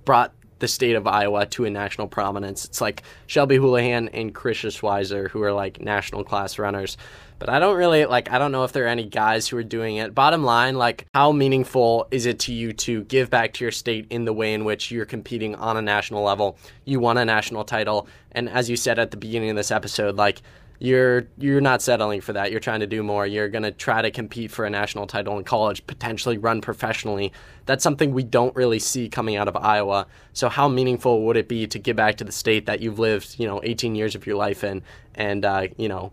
brought 0.05 0.35
the 0.65 0.69
state 0.69 0.97
of 0.97 1.07
Iowa 1.07 1.45
to 1.45 1.67
a 1.67 1.71
national 1.71 2.09
prominence. 2.09 2.65
It's 2.65 2.81
like 2.81 3.03
Shelby 3.27 3.57
Houlihan 3.57 4.09
and 4.15 4.35
Karissa 4.35 4.71
Schweizer, 4.71 5.29
who 5.29 5.43
are 5.43 5.53
like 5.53 5.79
national 5.79 6.25
class 6.25 6.59
runners. 6.59 6.97
But 7.39 7.51
I 7.51 7.59
don't 7.59 7.77
really 7.77 8.07
like 8.07 8.31
I 8.31 8.39
don't 8.39 8.51
know 8.51 8.65
if 8.65 8.73
there 8.73 8.85
are 8.85 8.89
any 8.89 9.05
guys 9.05 9.47
who 9.47 9.59
are 9.59 9.63
doing 9.63 9.97
it. 9.97 10.15
Bottom 10.15 10.43
line, 10.43 10.77
like 10.77 11.05
how 11.13 11.33
meaningful 11.33 12.09
is 12.11 12.25
it 12.25 12.39
to 12.41 12.55
you 12.55 12.73
to 12.73 13.03
give 13.05 13.29
back 13.29 13.53
to 13.55 13.65
your 13.65 13.73
state 13.73 14.07
in 14.09 14.25
the 14.25 14.33
way 14.33 14.55
in 14.55 14.65
which 14.65 14.91
you're 14.91 15.05
competing 15.05 15.55
on 15.57 15.77
a 15.77 15.83
national 15.83 16.23
level? 16.23 16.57
You 16.87 16.99
won 16.99 17.19
a 17.19 17.27
national 17.27 17.65
title 17.65 18.09
and 18.33 18.49
as 18.49 18.71
you 18.71 18.77
said 18.77 18.99
at 18.99 19.11
the 19.11 19.19
beginning 19.19 19.51
of 19.51 19.57
this 19.57 19.71
episode, 19.71 20.17
like 20.17 20.41
you're 20.79 21.27
you're 21.39 21.61
not 21.61 21.83
settling 21.83 22.21
for 22.21 22.33
that. 22.33 22.51
You're 22.51 22.61
trying 22.61 22.81
to 22.81 22.87
do 22.87 23.03
more. 23.03 23.27
You're 23.27 23.49
going 23.49 23.63
to 23.63 23.71
try 23.71 24.03
to 24.03 24.11
compete 24.11 24.51
for 24.51 24.65
a 24.65 24.71
national 24.71 25.07
title 25.07 25.39
in 25.39 25.45
college, 25.45 25.87
potentially 25.87 26.39
run 26.39 26.61
professionally. 26.61 27.33
That's 27.67 27.83
something 27.83 28.13
we 28.13 28.25
don't 28.25 28.55
really 28.57 28.79
see 28.79 29.09
coming 29.09 29.37
out 29.37 29.49
of 29.49 29.57
Iowa. 29.57 30.07
So 30.33 30.49
how 30.49 30.69
meaningful 30.69 31.23
would 31.27 31.37
it 31.37 31.49
be 31.49 31.67
to 31.69 31.79
give 31.79 31.97
back 31.97 32.17
to 32.17 32.25
the 32.25 32.33
state 32.33 32.67
that 32.67 32.81
you've 32.81 32.99
lived, 32.99 33.37
you 33.39 33.47
know, 33.47 33.61
18 33.63 33.95
years 33.95 34.15
of 34.15 34.27
your 34.27 34.37
life 34.37 34.65
in 34.65 34.83
and 35.15 35.45
uh, 35.45 35.69
you 35.77 35.89
know, 35.89 36.13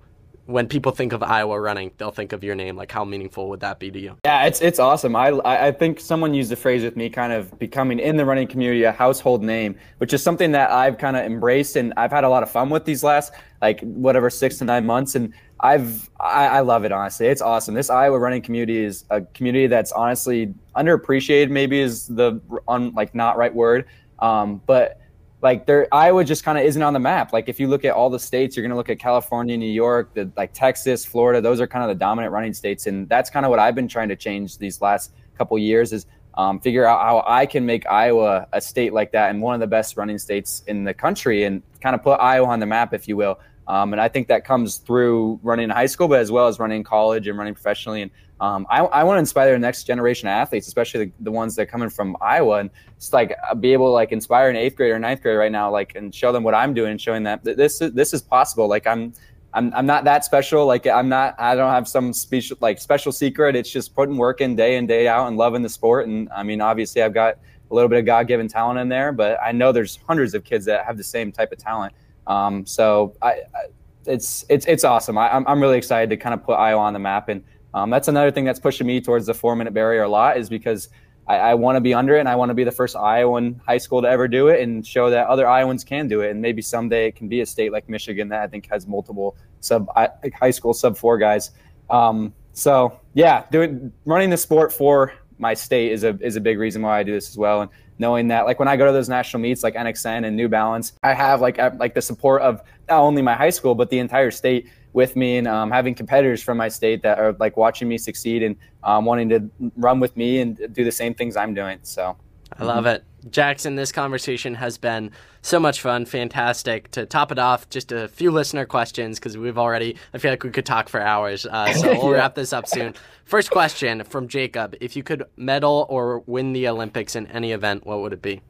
when 0.51 0.67
people 0.67 0.91
think 0.91 1.13
of 1.13 1.23
Iowa 1.23 1.59
running, 1.59 1.91
they'll 1.97 2.11
think 2.11 2.33
of 2.33 2.43
your 2.43 2.55
name. 2.55 2.75
Like, 2.75 2.91
how 2.91 3.05
meaningful 3.05 3.49
would 3.49 3.61
that 3.61 3.79
be 3.79 3.89
to 3.91 3.99
you? 3.99 4.17
Yeah, 4.25 4.45
it's 4.45 4.61
it's 4.61 4.79
awesome. 4.79 5.15
I 5.15 5.29
I 5.43 5.71
think 5.71 5.99
someone 5.99 6.33
used 6.33 6.51
the 6.51 6.55
phrase 6.55 6.83
with 6.83 6.95
me, 6.95 7.09
kind 7.09 7.33
of 7.33 7.57
becoming 7.59 7.99
in 7.99 8.17
the 8.17 8.25
running 8.25 8.47
community 8.47 8.83
a 8.83 8.91
household 8.91 9.43
name, 9.43 9.75
which 9.97 10.13
is 10.13 10.21
something 10.21 10.51
that 10.51 10.71
I've 10.71 10.97
kind 10.97 11.17
of 11.17 11.25
embraced 11.25 11.75
and 11.75 11.93
I've 11.97 12.11
had 12.11 12.23
a 12.23 12.29
lot 12.29 12.43
of 12.43 12.51
fun 12.51 12.69
with 12.69 12.85
these 12.85 13.03
last 13.03 13.33
like 13.61 13.81
whatever 13.81 14.29
six 14.29 14.57
to 14.57 14.65
nine 14.65 14.85
months, 14.85 15.15
and 15.15 15.33
I've 15.59 16.09
I, 16.19 16.47
I 16.47 16.59
love 16.61 16.85
it 16.85 16.91
honestly. 16.91 17.27
It's 17.27 17.41
awesome. 17.41 17.73
This 17.73 17.89
Iowa 17.89 18.19
running 18.19 18.41
community 18.41 18.83
is 18.83 19.05
a 19.09 19.21
community 19.21 19.67
that's 19.67 19.91
honestly 19.91 20.53
underappreciated. 20.75 21.49
Maybe 21.49 21.79
is 21.79 22.07
the 22.07 22.41
on 22.67 22.93
like 22.93 23.15
not 23.15 23.37
right 23.37 23.53
word, 23.53 23.85
um, 24.19 24.61
but 24.65 25.00
like 25.41 25.65
there 25.65 25.87
Iowa 25.91 26.23
just 26.23 26.43
kind 26.43 26.57
of 26.57 26.63
isn't 26.63 26.81
on 26.81 26.93
the 26.93 26.99
map. 26.99 27.33
Like 27.33 27.49
if 27.49 27.59
you 27.59 27.67
look 27.67 27.83
at 27.83 27.93
all 27.93 28.09
the 28.09 28.19
states, 28.19 28.55
you're 28.55 28.63
going 28.63 28.71
to 28.71 28.75
look 28.75 28.89
at 28.89 28.99
California, 28.99 29.57
New 29.57 29.65
York, 29.65 30.13
the, 30.13 30.31
like 30.37 30.53
Texas, 30.53 31.03
Florida. 31.03 31.41
Those 31.41 31.59
are 31.59 31.67
kind 31.67 31.83
of 31.83 31.89
the 31.89 31.99
dominant 31.99 32.31
running 32.31 32.53
states, 32.53 32.87
and 32.87 33.09
that's 33.09 33.29
kind 33.29 33.45
of 33.45 33.49
what 33.49 33.59
I've 33.59 33.75
been 33.75 33.87
trying 33.87 34.09
to 34.09 34.15
change 34.15 34.57
these 34.57 34.81
last 34.81 35.13
couple 35.37 35.57
years 35.57 35.93
is 35.93 36.05
um, 36.35 36.59
figure 36.59 36.85
out 36.85 37.01
how 37.01 37.23
I 37.27 37.45
can 37.45 37.65
make 37.65 37.85
Iowa 37.87 38.47
a 38.53 38.61
state 38.61 38.93
like 38.93 39.11
that 39.11 39.31
and 39.31 39.41
one 39.41 39.53
of 39.53 39.59
the 39.59 39.67
best 39.67 39.97
running 39.97 40.17
states 40.17 40.63
in 40.67 40.83
the 40.83 40.93
country, 40.93 41.43
and 41.43 41.63
kind 41.81 41.95
of 41.95 42.03
put 42.03 42.15
Iowa 42.15 42.47
on 42.47 42.59
the 42.59 42.67
map, 42.67 42.93
if 42.93 43.07
you 43.07 43.17
will. 43.17 43.39
Um, 43.71 43.93
and 43.93 44.01
I 44.01 44.09
think 44.09 44.27
that 44.27 44.43
comes 44.43 44.77
through 44.79 45.39
running 45.43 45.63
in 45.63 45.69
high 45.69 45.85
school, 45.85 46.09
but 46.09 46.19
as 46.19 46.29
well 46.29 46.49
as 46.49 46.59
running 46.59 46.79
in 46.79 46.83
college 46.83 47.29
and 47.29 47.37
running 47.37 47.53
professionally. 47.53 48.01
And 48.01 48.11
um, 48.41 48.67
I, 48.69 48.79
I 48.79 49.03
want 49.05 49.15
to 49.15 49.19
inspire 49.19 49.53
the 49.53 49.59
next 49.59 49.85
generation 49.85 50.27
of 50.27 50.33
athletes, 50.33 50.67
especially 50.67 51.05
the, 51.05 51.11
the 51.21 51.31
ones 51.31 51.55
that 51.55 51.61
are 51.61 51.65
coming 51.67 51.89
from 51.89 52.17
Iowa, 52.19 52.57
and 52.57 52.69
just 52.99 53.13
like 53.13 53.33
uh, 53.49 53.55
be 53.55 53.71
able 53.71 53.85
to 53.85 53.91
like 53.91 54.11
inspire 54.11 54.49
an 54.49 54.57
eighth 54.57 54.75
grader 54.75 54.95
or 54.95 54.99
ninth 54.99 55.21
grader 55.21 55.37
right 55.37 55.53
now, 55.53 55.71
like 55.71 55.95
and 55.95 56.13
show 56.13 56.33
them 56.33 56.43
what 56.43 56.53
I'm 56.53 56.73
doing, 56.73 56.97
showing 56.97 57.23
that 57.23 57.45
this 57.45 57.79
is 57.79 57.93
this 57.93 58.13
is 58.13 58.21
possible. 58.21 58.67
Like 58.67 58.85
I'm. 58.85 59.13
I'm, 59.53 59.73
I'm 59.73 59.85
not 59.85 60.05
that 60.05 60.23
special. 60.23 60.65
Like 60.65 60.87
I'm 60.87 61.09
not, 61.09 61.35
I 61.37 61.55
don't 61.55 61.71
have 61.71 61.85
some 61.85 62.13
special, 62.13 62.55
like 62.61 62.79
special 62.79 63.11
secret. 63.11 63.53
It's 63.53 63.69
just 63.69 63.93
putting 63.93 64.15
work 64.15 64.39
in 64.39 64.55
day 64.55 64.77
in, 64.77 64.87
day 64.87 65.09
out 65.09 65.27
and 65.27 65.35
loving 65.35 65.61
the 65.61 65.67
sport. 65.67 66.07
And 66.07 66.29
I 66.33 66.41
mean, 66.41 66.61
obviously 66.61 67.01
I've 67.01 67.13
got 67.13 67.37
a 67.69 67.75
little 67.75 67.89
bit 67.89 67.99
of 67.99 68.05
God 68.05 68.27
given 68.29 68.47
talent 68.47 68.79
in 68.79 68.87
there, 68.87 69.11
but 69.11 69.37
I 69.43 69.51
know 69.51 69.73
there's 69.73 69.99
hundreds 70.07 70.33
of 70.33 70.45
kids 70.45 70.63
that 70.67 70.85
have 70.85 70.95
the 70.95 71.03
same 71.03 71.33
type 71.33 71.51
of 71.51 71.57
talent. 71.57 71.93
Um, 72.31 72.65
so 72.65 73.13
I, 73.21 73.29
I, 73.29 73.65
it's 74.05 74.45
it's 74.47 74.65
it's 74.65 74.83
awesome. 74.85 75.17
I, 75.17 75.35
am 75.35 75.45
I'm, 75.47 75.61
really 75.61 75.77
excited 75.77 76.09
to 76.11 76.17
kind 76.17 76.33
of 76.33 76.43
put 76.43 76.53
Iowa 76.53 76.81
on 76.81 76.93
the 76.93 76.99
map, 76.99 77.27
and 77.27 77.43
um, 77.73 77.89
that's 77.89 78.07
another 78.07 78.31
thing 78.31 78.45
that's 78.45 78.59
pushing 78.59 78.87
me 78.87 79.01
towards 79.01 79.25
the 79.25 79.33
four 79.33 79.55
minute 79.55 79.73
barrier 79.73 80.03
a 80.03 80.09
lot 80.09 80.37
is 80.37 80.49
because 80.49 80.87
I, 81.27 81.37
I 81.37 81.53
want 81.55 81.75
to 81.75 81.81
be 81.81 81.93
under 81.93 82.15
it, 82.15 82.21
and 82.21 82.29
I 82.29 82.35
want 82.35 82.49
to 82.49 82.53
be 82.53 82.63
the 82.63 82.71
first 82.71 82.95
Iowan 82.95 83.61
high 83.67 83.77
school 83.77 84.01
to 84.01 84.07
ever 84.07 84.29
do 84.29 84.47
it, 84.47 84.61
and 84.61 84.87
show 84.87 85.09
that 85.09 85.27
other 85.27 85.45
Iowans 85.45 85.83
can 85.83 86.07
do 86.07 86.21
it, 86.21 86.31
and 86.31 86.41
maybe 86.41 86.61
someday 86.61 87.07
it 87.07 87.17
can 87.17 87.27
be 87.27 87.41
a 87.41 87.45
state 87.45 87.73
like 87.73 87.89
Michigan 87.89 88.29
that 88.29 88.41
I 88.41 88.47
think 88.47 88.69
has 88.71 88.87
multiple 88.87 89.35
sub 89.59 89.89
high 90.33 90.51
school 90.51 90.73
sub 90.73 90.97
four 90.97 91.17
guys. 91.17 91.51
Um, 91.89 92.33
so 92.53 92.97
yeah, 93.13 93.43
doing 93.51 93.91
running 94.05 94.29
the 94.29 94.37
sport 94.37 94.71
for 94.71 95.13
my 95.37 95.53
state 95.53 95.91
is 95.91 96.05
a 96.05 96.17
is 96.21 96.37
a 96.37 96.41
big 96.41 96.59
reason 96.59 96.81
why 96.81 96.99
I 96.99 97.03
do 97.03 97.11
this 97.11 97.29
as 97.29 97.37
well. 97.37 97.61
And 97.61 97.71
knowing 98.01 98.27
that 98.27 98.45
like 98.45 98.59
when 98.59 98.67
I 98.67 98.75
go 98.75 98.85
to 98.87 98.91
those 98.91 99.07
national 99.07 99.41
meets 99.41 99.63
like 99.63 99.75
NXN 99.75 100.25
and 100.25 100.35
New 100.35 100.49
Balance, 100.49 100.93
I 101.03 101.13
have 101.13 101.39
like 101.39 101.57
like 101.79 101.93
the 101.93 102.01
support 102.01 102.41
of 102.41 102.61
not 102.89 102.99
only 102.99 103.21
my 103.21 103.35
high 103.35 103.51
school 103.51 103.75
but 103.75 103.89
the 103.89 103.99
entire 103.99 104.31
state 104.31 104.67
with 104.91 105.15
me 105.15 105.37
and 105.37 105.47
um, 105.47 105.71
having 105.71 105.95
competitors 105.95 106.43
from 106.43 106.57
my 106.57 106.67
state 106.67 107.01
that 107.03 107.17
are 107.19 107.31
like 107.39 107.55
watching 107.55 107.87
me 107.87 107.97
succeed 107.97 108.43
and 108.43 108.57
um, 108.83 109.05
wanting 109.05 109.29
to 109.29 109.49
run 109.77 110.01
with 110.01 110.17
me 110.17 110.41
and 110.41 110.67
do 110.73 110.83
the 110.83 110.91
same 110.91 111.13
things 111.13 111.37
I'm 111.37 111.53
doing. 111.53 111.79
So 111.83 112.17
I 112.57 112.65
love 112.65 112.85
it. 112.87 113.05
Jackson, 113.29 113.75
this 113.75 113.91
conversation 113.91 114.55
has 114.55 114.77
been 114.77 115.11
so 115.41 115.59
much 115.59 115.81
fun, 115.81 116.05
fantastic. 116.05 116.89
To 116.91 117.05
top 117.05 117.31
it 117.31 117.39
off, 117.39 117.69
just 117.69 117.91
a 117.91 118.07
few 118.07 118.31
listener 118.31 118.65
questions 118.65 119.19
because 119.19 119.37
we've 119.37 119.57
already, 119.57 119.97
I 120.13 120.17
feel 120.17 120.31
like 120.31 120.43
we 120.43 120.49
could 120.49 120.65
talk 120.65 120.89
for 120.89 120.99
hours. 120.99 121.45
Uh, 121.45 121.73
so 121.73 121.87
we'll 122.01 122.11
yeah. 122.11 122.17
wrap 122.17 122.35
this 122.35 122.53
up 122.53 122.67
soon. 122.67 122.95
First 123.25 123.51
question 123.51 124.03
from 124.03 124.27
Jacob 124.27 124.75
If 124.81 124.95
you 124.95 125.03
could 125.03 125.23
medal 125.37 125.85
or 125.89 126.19
win 126.25 126.53
the 126.53 126.67
Olympics 126.67 127.15
in 127.15 127.27
any 127.27 127.51
event, 127.51 127.85
what 127.85 128.01
would 128.01 128.13
it 128.13 128.21
be? 128.21 128.41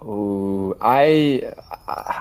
Oh, 0.00 0.74
I 0.80 1.52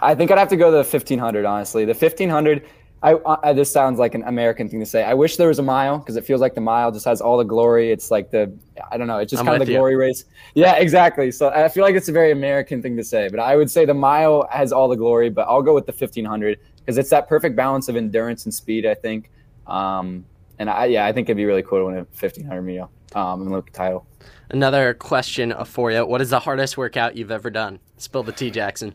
I 0.01 0.13
think 0.15 0.29
I'd 0.29 0.37
have 0.37 0.49
to 0.49 0.57
go 0.57 0.65
to 0.65 0.71
the 0.71 0.77
1500, 0.79 1.45
honestly. 1.45 1.85
The 1.85 1.93
1500 1.93 2.67
I, 3.03 3.15
I, 3.43 3.53
this 3.53 3.71
sounds 3.71 3.97
like 3.97 4.13
an 4.13 4.23
American 4.23 4.69
thing 4.69 4.79
to 4.79 4.85
say. 4.85 5.03
I 5.03 5.15
wish 5.15 5.37
there 5.37 5.47
was 5.47 5.57
a 5.57 5.63
mile 5.63 5.97
because 5.97 6.17
it 6.17 6.23
feels 6.23 6.39
like 6.39 6.53
the 6.53 6.61
mile 6.61 6.91
just 6.91 7.05
has 7.05 7.19
all 7.19 7.35
the 7.35 7.43
glory. 7.43 7.91
It's 7.91 8.11
like 8.11 8.29
the 8.29 8.55
I 8.91 8.97
don't 8.97 9.07
know. 9.07 9.17
It's 9.17 9.31
just 9.31 9.41
I'm 9.41 9.47
kind 9.47 9.59
of 9.59 9.65
the 9.65 9.71
you. 9.71 9.77
glory 9.79 9.95
race. 9.95 10.25
Yeah, 10.53 10.75
exactly. 10.75 11.31
So 11.31 11.49
I 11.49 11.67
feel 11.67 11.83
like 11.83 11.95
it's 11.95 12.09
a 12.09 12.11
very 12.11 12.31
American 12.31 12.81
thing 12.81 12.95
to 12.97 13.03
say. 13.03 13.27
But 13.27 13.39
I 13.39 13.55
would 13.55 13.71
say 13.71 13.85
the 13.85 13.93
mile 13.95 14.47
has 14.51 14.71
all 14.71 14.87
the 14.87 14.95
glory. 14.95 15.31
But 15.31 15.47
I'll 15.47 15.63
go 15.63 15.73
with 15.73 15.87
the 15.87 15.93
1500 15.93 16.59
because 16.77 16.99
it's 16.99 17.09
that 17.09 17.27
perfect 17.27 17.55
balance 17.55 17.89
of 17.89 17.95
endurance 17.95 18.45
and 18.45 18.53
speed. 18.53 18.85
I 18.85 18.93
think. 18.93 19.31
Um, 19.65 20.25
and 20.59 20.69
I 20.69 20.85
yeah, 20.85 21.05
I 21.07 21.11
think 21.11 21.27
it'd 21.27 21.37
be 21.37 21.45
really 21.45 21.63
cool 21.63 21.79
to 21.79 21.85
win 21.85 21.95
a 21.95 22.03
1500 22.03 22.61
meal 22.61 22.91
um, 23.15 23.41
and 23.41 23.51
look 23.51 23.71
title. 23.71 24.05
Another 24.51 24.93
question 24.93 25.55
for 25.65 25.91
you: 25.91 26.05
What 26.05 26.21
is 26.21 26.29
the 26.29 26.39
hardest 26.39 26.77
workout 26.77 27.15
you've 27.15 27.31
ever 27.31 27.49
done? 27.49 27.79
Spill 27.97 28.21
the 28.21 28.31
tea, 28.31 28.51
Jackson. 28.51 28.93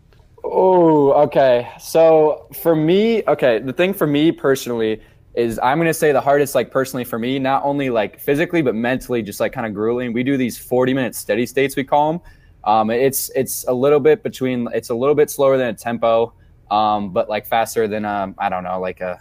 Oh, 0.49 1.11
okay. 1.25 1.69
So 1.81 2.47
for 2.63 2.77
me, 2.77 3.23
okay, 3.27 3.59
the 3.59 3.73
thing 3.73 3.93
for 3.93 4.07
me 4.07 4.31
personally 4.31 5.01
is 5.35 5.59
I'm 5.59 5.79
gonna 5.79 5.93
say 5.93 6.13
the 6.13 6.21
hardest, 6.21 6.55
like 6.55 6.71
personally 6.71 7.05
for 7.05 7.19
me, 7.19 7.39
not 7.41 7.65
only 7.65 7.91
like 7.91 8.21
physically 8.21 8.63
but 8.63 8.75
mentally, 8.77 9.23
just 9.23 9.41
like 9.41 9.53
kind 9.53 9.67
of 9.67 9.75
grueling. 9.75 10.13
We 10.13 10.23
do 10.23 10.37
these 10.37 10.57
40 10.57 10.95
minute 10.95 11.15
steady 11.17 11.47
states, 11.47 11.75
we 11.77 11.83
call 11.83 12.13
them. 12.13 12.21
Um, 12.63 12.91
it's 12.91 13.29
it's 13.35 13.65
a 13.67 13.73
little 13.73 13.99
bit 13.99 14.23
between, 14.23 14.69
it's 14.73 14.91
a 14.91 14.95
little 14.95 15.17
bit 15.17 15.31
slower 15.31 15.59
than 15.59 15.69
a 15.69 15.75
tempo, 15.75 16.33
um, 16.71 17.11
but 17.13 17.29
like 17.29 17.47
faster 17.47 17.89
than 17.89 18.05
um, 18.05 18.37
I 18.39 18.49
don't 18.49 18.63
know, 18.63 18.81
like 18.81 19.01
a, 19.01 19.21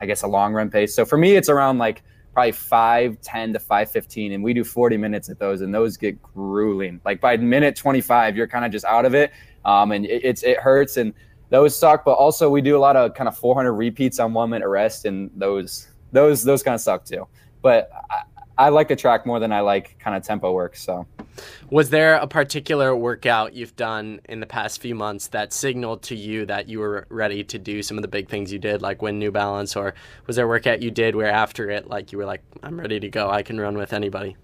I 0.00 0.06
guess 0.06 0.22
a 0.22 0.28
long 0.28 0.52
run 0.54 0.70
pace. 0.70 0.92
So 0.92 1.04
for 1.04 1.16
me, 1.16 1.36
it's 1.36 1.48
around 1.48 1.78
like 1.78 2.02
probably 2.32 2.52
510 2.52 3.52
to 3.52 3.60
515 3.60 4.32
and 4.32 4.42
we 4.42 4.52
do 4.52 4.64
40 4.64 4.96
minutes 4.96 5.30
at 5.30 5.38
those 5.38 5.60
and 5.60 5.72
those 5.72 5.96
get 5.96 6.20
grueling 6.20 7.00
like 7.04 7.20
by 7.20 7.36
minute 7.36 7.76
25 7.76 8.36
you're 8.36 8.48
kind 8.48 8.64
of 8.64 8.72
just 8.72 8.84
out 8.84 9.04
of 9.04 9.14
it 9.14 9.30
um, 9.64 9.92
and 9.92 10.06
it, 10.06 10.24
it's 10.24 10.42
it 10.42 10.58
hurts 10.58 10.96
and 10.96 11.12
those 11.50 11.76
suck. 11.76 12.04
But 12.04 12.12
also 12.12 12.50
we 12.50 12.60
do 12.60 12.76
a 12.76 12.78
lot 12.78 12.96
of 12.96 13.14
kind 13.14 13.28
of 13.28 13.36
400 13.36 13.72
repeats 13.72 14.18
on 14.18 14.32
one 14.32 14.50
minute 14.50 14.68
rest, 14.68 15.04
and 15.04 15.30
those 15.36 15.88
those 16.12 16.42
those 16.42 16.62
kind 16.62 16.74
of 16.74 16.80
suck 16.80 17.04
too. 17.04 17.26
But 17.62 17.90
I, 18.10 18.22
I 18.56 18.68
like 18.68 18.88
the 18.88 18.96
track 18.96 19.26
more 19.26 19.40
than 19.40 19.52
I 19.52 19.60
like 19.60 19.98
kind 19.98 20.16
of 20.16 20.22
tempo 20.22 20.52
work. 20.52 20.76
So, 20.76 21.06
was 21.70 21.90
there 21.90 22.14
a 22.14 22.26
particular 22.26 22.94
workout 22.94 23.52
you've 23.52 23.74
done 23.74 24.20
in 24.28 24.38
the 24.38 24.46
past 24.46 24.80
few 24.80 24.94
months 24.94 25.28
that 25.28 25.52
signaled 25.52 26.02
to 26.02 26.14
you 26.14 26.46
that 26.46 26.68
you 26.68 26.78
were 26.78 27.06
ready 27.08 27.42
to 27.42 27.58
do 27.58 27.82
some 27.82 27.98
of 27.98 28.02
the 28.02 28.08
big 28.08 28.28
things 28.28 28.52
you 28.52 28.60
did, 28.60 28.80
like 28.80 29.02
win 29.02 29.18
New 29.18 29.32
Balance, 29.32 29.74
or 29.74 29.94
was 30.26 30.36
there 30.36 30.44
a 30.44 30.48
workout 30.48 30.82
you 30.82 30.92
did 30.92 31.16
where 31.16 31.30
after 31.30 31.68
it, 31.68 31.88
like 31.88 32.12
you 32.12 32.18
were 32.18 32.26
like, 32.26 32.42
I'm 32.62 32.78
ready 32.78 33.00
to 33.00 33.08
go, 33.08 33.28
I 33.28 33.42
can 33.42 33.60
run 33.60 33.76
with 33.76 33.92
anybody? 33.92 34.36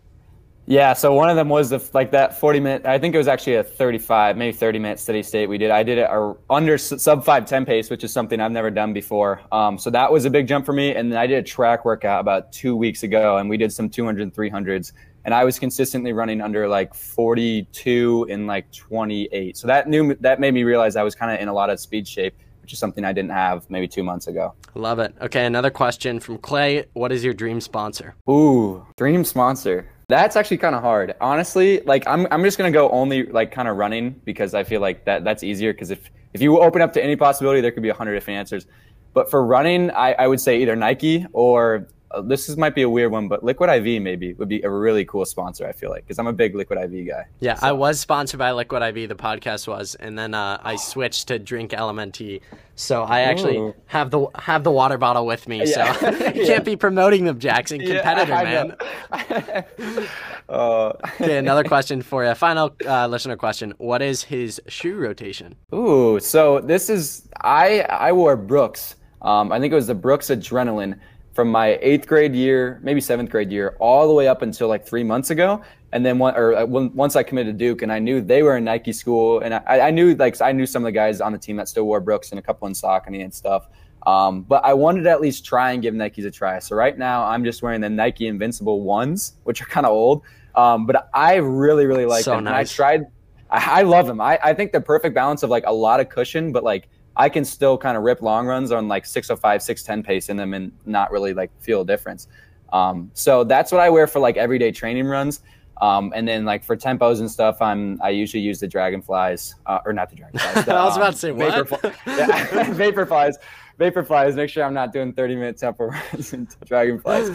Yeah, 0.70 0.92
so 0.92 1.12
one 1.12 1.28
of 1.28 1.34
them 1.34 1.48
was 1.48 1.70
the 1.70 1.84
like 1.94 2.12
that 2.12 2.38
40 2.38 2.60
minute. 2.60 2.86
I 2.86 2.96
think 2.96 3.12
it 3.12 3.18
was 3.18 3.26
actually 3.26 3.56
a 3.56 3.64
35, 3.64 4.36
maybe 4.36 4.56
30 4.56 4.78
minute 4.78 5.00
steady 5.00 5.20
state. 5.20 5.48
We 5.48 5.58
did. 5.58 5.72
I 5.72 5.82
did 5.82 5.98
it 5.98 6.08
under 6.48 6.78
sub 6.78 7.24
510 7.24 7.66
pace, 7.66 7.90
which 7.90 8.04
is 8.04 8.12
something 8.12 8.40
I've 8.40 8.52
never 8.52 8.70
done 8.70 8.92
before. 8.92 9.40
Um, 9.50 9.78
so 9.78 9.90
that 9.90 10.12
was 10.12 10.26
a 10.26 10.30
big 10.30 10.46
jump 10.46 10.64
for 10.64 10.72
me. 10.72 10.94
And 10.94 11.10
then 11.10 11.18
I 11.18 11.26
did 11.26 11.38
a 11.38 11.42
track 11.42 11.84
workout 11.84 12.20
about 12.20 12.52
two 12.52 12.76
weeks 12.76 13.02
ago, 13.02 13.38
and 13.38 13.50
we 13.50 13.56
did 13.56 13.72
some 13.72 13.90
200 13.90 14.22
and 14.22 14.32
300s. 14.32 14.92
And 15.24 15.34
I 15.34 15.42
was 15.42 15.58
consistently 15.58 16.12
running 16.12 16.40
under 16.40 16.68
like 16.68 16.94
42 16.94 18.28
and 18.30 18.46
like 18.46 18.70
28. 18.70 19.56
So 19.56 19.66
that 19.66 19.88
new 19.88 20.14
that 20.20 20.38
made 20.38 20.54
me 20.54 20.62
realize 20.62 20.94
I 20.94 21.02
was 21.02 21.16
kind 21.16 21.34
of 21.34 21.40
in 21.40 21.48
a 21.48 21.52
lot 21.52 21.70
of 21.70 21.80
speed 21.80 22.06
shape, 22.06 22.36
which 22.62 22.72
is 22.72 22.78
something 22.78 23.04
I 23.04 23.12
didn't 23.12 23.32
have 23.32 23.68
maybe 23.70 23.88
two 23.88 24.04
months 24.04 24.28
ago. 24.28 24.54
Love 24.76 25.00
it. 25.00 25.16
Okay, 25.20 25.46
another 25.46 25.70
question 25.70 26.20
from 26.20 26.38
Clay. 26.38 26.84
What 26.92 27.10
is 27.10 27.24
your 27.24 27.34
dream 27.34 27.60
sponsor? 27.60 28.14
Ooh, 28.30 28.86
dream 28.96 29.24
sponsor. 29.24 29.88
That's 30.10 30.36
actually 30.36 30.58
kind 30.58 30.74
of 30.74 30.82
hard. 30.82 31.14
Honestly, 31.20 31.80
like 31.82 32.06
I'm 32.06 32.26
I'm 32.30 32.42
just 32.42 32.58
going 32.58 32.70
to 32.70 32.76
go 32.76 32.90
only 32.90 33.26
like 33.26 33.52
kind 33.52 33.68
of 33.68 33.76
running 33.76 34.20
because 34.24 34.54
I 34.54 34.64
feel 34.64 34.80
like 34.80 35.04
that 35.04 35.24
that's 35.24 35.42
easier 35.42 35.72
because 35.72 35.90
if 35.90 36.10
if 36.34 36.42
you 36.42 36.60
open 36.60 36.82
up 36.82 36.92
to 36.94 37.02
any 37.02 37.16
possibility 37.16 37.60
there 37.60 37.70
could 37.70 37.82
be 37.82 37.88
a 37.88 37.94
hundred 37.94 38.14
different 38.14 38.38
answers. 38.38 38.66
But 39.12 39.30
for 39.30 39.44
running, 39.44 39.90
I, 39.90 40.12
I 40.12 40.26
would 40.26 40.40
say 40.40 40.60
either 40.62 40.76
Nike 40.76 41.26
or 41.32 41.88
uh, 42.12 42.20
this 42.20 42.48
is, 42.48 42.56
might 42.56 42.74
be 42.74 42.82
a 42.82 42.88
weird 42.88 43.12
one, 43.12 43.28
but 43.28 43.44
Liquid 43.44 43.70
IV 43.70 44.02
maybe 44.02 44.32
would 44.34 44.48
be 44.48 44.60
a 44.62 44.70
really 44.70 45.04
cool 45.04 45.24
sponsor. 45.24 45.66
I 45.66 45.72
feel 45.72 45.90
like 45.90 46.04
because 46.04 46.18
I'm 46.18 46.26
a 46.26 46.32
big 46.32 46.54
Liquid 46.56 46.78
IV 46.78 47.06
guy. 47.06 47.26
Yeah, 47.38 47.54
so. 47.54 47.68
I 47.68 47.72
was 47.72 48.00
sponsored 48.00 48.38
by 48.38 48.50
Liquid 48.50 48.82
IV. 48.82 49.08
The 49.08 49.14
podcast 49.14 49.68
was, 49.68 49.94
and 49.94 50.18
then 50.18 50.34
uh, 50.34 50.60
I 50.62 50.76
switched 50.76 51.28
to 51.28 51.38
drink 51.38 51.70
LMNT. 51.70 52.40
So 52.74 53.02
I 53.02 53.20
actually 53.20 53.58
Ooh. 53.58 53.74
have 53.86 54.10
the 54.10 54.26
have 54.36 54.64
the 54.64 54.72
water 54.72 54.98
bottle 54.98 55.24
with 55.24 55.46
me. 55.46 55.64
Yeah. 55.64 55.92
So 55.92 56.10
you 56.10 56.42
yeah. 56.42 56.46
can't 56.46 56.64
be 56.64 56.76
promoting 56.76 57.24
them, 57.26 57.38
Jackson. 57.38 57.78
Competitor, 57.78 58.32
yeah, 58.32 58.64
man. 59.12 60.06
uh. 60.48 60.92
okay, 61.20 61.38
another 61.38 61.62
question 61.62 62.02
for 62.02 62.24
you. 62.24 62.34
Final 62.34 62.74
uh, 62.86 63.06
listener 63.06 63.36
question: 63.36 63.72
What 63.78 64.02
is 64.02 64.24
his 64.24 64.60
shoe 64.66 64.96
rotation? 64.96 65.54
Ooh, 65.72 66.18
so 66.18 66.60
this 66.60 66.90
is 66.90 67.28
I 67.40 67.82
I 67.82 68.12
wore 68.12 68.36
Brooks. 68.36 68.96
Um, 69.22 69.52
I 69.52 69.60
think 69.60 69.70
it 69.70 69.76
was 69.76 69.86
the 69.86 69.94
Brooks 69.94 70.28
Adrenaline 70.28 70.98
from 71.40 71.50
my 71.50 71.78
eighth 71.80 72.06
grade 72.06 72.34
year, 72.34 72.78
maybe 72.82 73.00
seventh 73.00 73.30
grade 73.30 73.50
year, 73.50 73.74
all 73.80 74.06
the 74.06 74.12
way 74.12 74.28
up 74.28 74.42
until 74.42 74.68
like 74.68 74.86
three 74.86 75.02
months 75.02 75.30
ago. 75.30 75.62
And 75.90 76.04
then 76.04 76.18
one, 76.18 76.36
or 76.36 76.54
uh, 76.54 76.66
once 76.66 77.16
I 77.16 77.22
committed 77.22 77.58
to 77.58 77.64
Duke, 77.64 77.80
and 77.80 77.90
I 77.90 77.98
knew 77.98 78.20
they 78.20 78.42
were 78.42 78.58
in 78.58 78.64
Nike 78.64 78.92
school, 78.92 79.40
and 79.40 79.54
I, 79.54 79.88
I 79.88 79.90
knew 79.90 80.14
like 80.14 80.38
I 80.42 80.52
knew 80.52 80.66
some 80.66 80.82
of 80.82 80.88
the 80.88 80.92
guys 80.92 81.22
on 81.22 81.32
the 81.32 81.38
team 81.38 81.56
that 81.56 81.66
still 81.66 81.84
wore 81.84 81.98
Brooks 81.98 82.28
and 82.30 82.38
a 82.38 82.42
couple 82.42 82.68
in 82.68 82.74
Saucony 82.74 83.24
and 83.24 83.32
stuff. 83.32 83.68
Um, 84.06 84.42
but 84.42 84.62
I 84.66 84.74
wanted 84.74 85.04
to 85.04 85.10
at 85.10 85.22
least 85.22 85.46
try 85.46 85.72
and 85.72 85.80
give 85.80 85.94
Nikes 85.94 86.26
a 86.26 86.30
try. 86.30 86.58
So 86.58 86.76
right 86.76 86.98
now 86.98 87.24
I'm 87.24 87.42
just 87.42 87.62
wearing 87.62 87.80
the 87.80 87.88
Nike 87.88 88.26
Invincible 88.26 88.82
ones, 88.82 89.36
which 89.44 89.62
are 89.62 89.66
kind 89.66 89.86
of 89.86 89.92
old. 89.92 90.24
Um, 90.54 90.84
but 90.84 91.08
I 91.14 91.36
really, 91.36 91.86
really 91.86 92.04
like 92.04 92.22
so 92.22 92.32
them. 92.32 92.44
Nice. 92.44 92.50
And 92.50 92.56
I 92.56 92.64
tried. 92.64 93.06
I, 93.48 93.80
I 93.80 93.82
love 93.84 94.06
them. 94.06 94.20
I, 94.20 94.38
I 94.44 94.52
think 94.52 94.72
the 94.72 94.80
perfect 94.82 95.14
balance 95.14 95.42
of 95.42 95.48
like 95.48 95.64
a 95.66 95.72
lot 95.72 96.00
of 96.00 96.10
cushion, 96.10 96.52
but 96.52 96.64
like 96.64 96.90
I 97.16 97.28
can 97.28 97.44
still 97.44 97.76
kind 97.76 97.96
of 97.96 98.02
rip 98.02 98.22
long 98.22 98.46
runs 98.46 98.72
on 98.72 98.88
like 98.88 99.04
605, 99.04 99.62
610 99.62 100.02
pace 100.02 100.28
in 100.28 100.36
them 100.36 100.54
and 100.54 100.72
not 100.86 101.10
really 101.10 101.34
like 101.34 101.50
feel 101.60 101.82
a 101.82 101.84
difference. 101.84 102.28
Um, 102.72 103.10
so 103.14 103.44
that's 103.44 103.72
what 103.72 103.80
I 103.80 103.90
wear 103.90 104.06
for 104.06 104.20
like 104.20 104.36
everyday 104.36 104.70
training 104.70 105.06
runs. 105.06 105.40
Um, 105.80 106.12
and 106.14 106.28
then 106.28 106.44
like 106.44 106.62
for 106.62 106.76
tempos 106.76 107.20
and 107.20 107.30
stuff, 107.30 107.62
I'm 107.62 108.00
I 108.02 108.10
usually 108.10 108.42
use 108.42 108.60
the 108.60 108.68
dragonflies 108.68 109.54
uh, 109.66 109.78
or 109.84 109.92
not 109.92 110.10
the 110.10 110.16
dragonflies. 110.16 110.64
The, 110.66 110.74
I 110.74 110.84
was 110.84 110.96
about 110.96 111.12
to 111.12 111.18
say 111.18 111.30
um, 111.30 111.38
what? 111.38 111.68
Vapor, 111.68 111.94
yeah, 112.06 112.66
vaporflies, 112.74 113.34
vaporflies. 113.78 114.34
Make 114.34 114.50
sure 114.50 114.62
I'm 114.62 114.74
not 114.74 114.92
doing 114.92 115.12
30 115.14 115.36
minute 115.36 115.56
tempo 115.56 115.86
runs 116.12 116.34
into 116.34 116.56
dragonflies. 116.66 117.30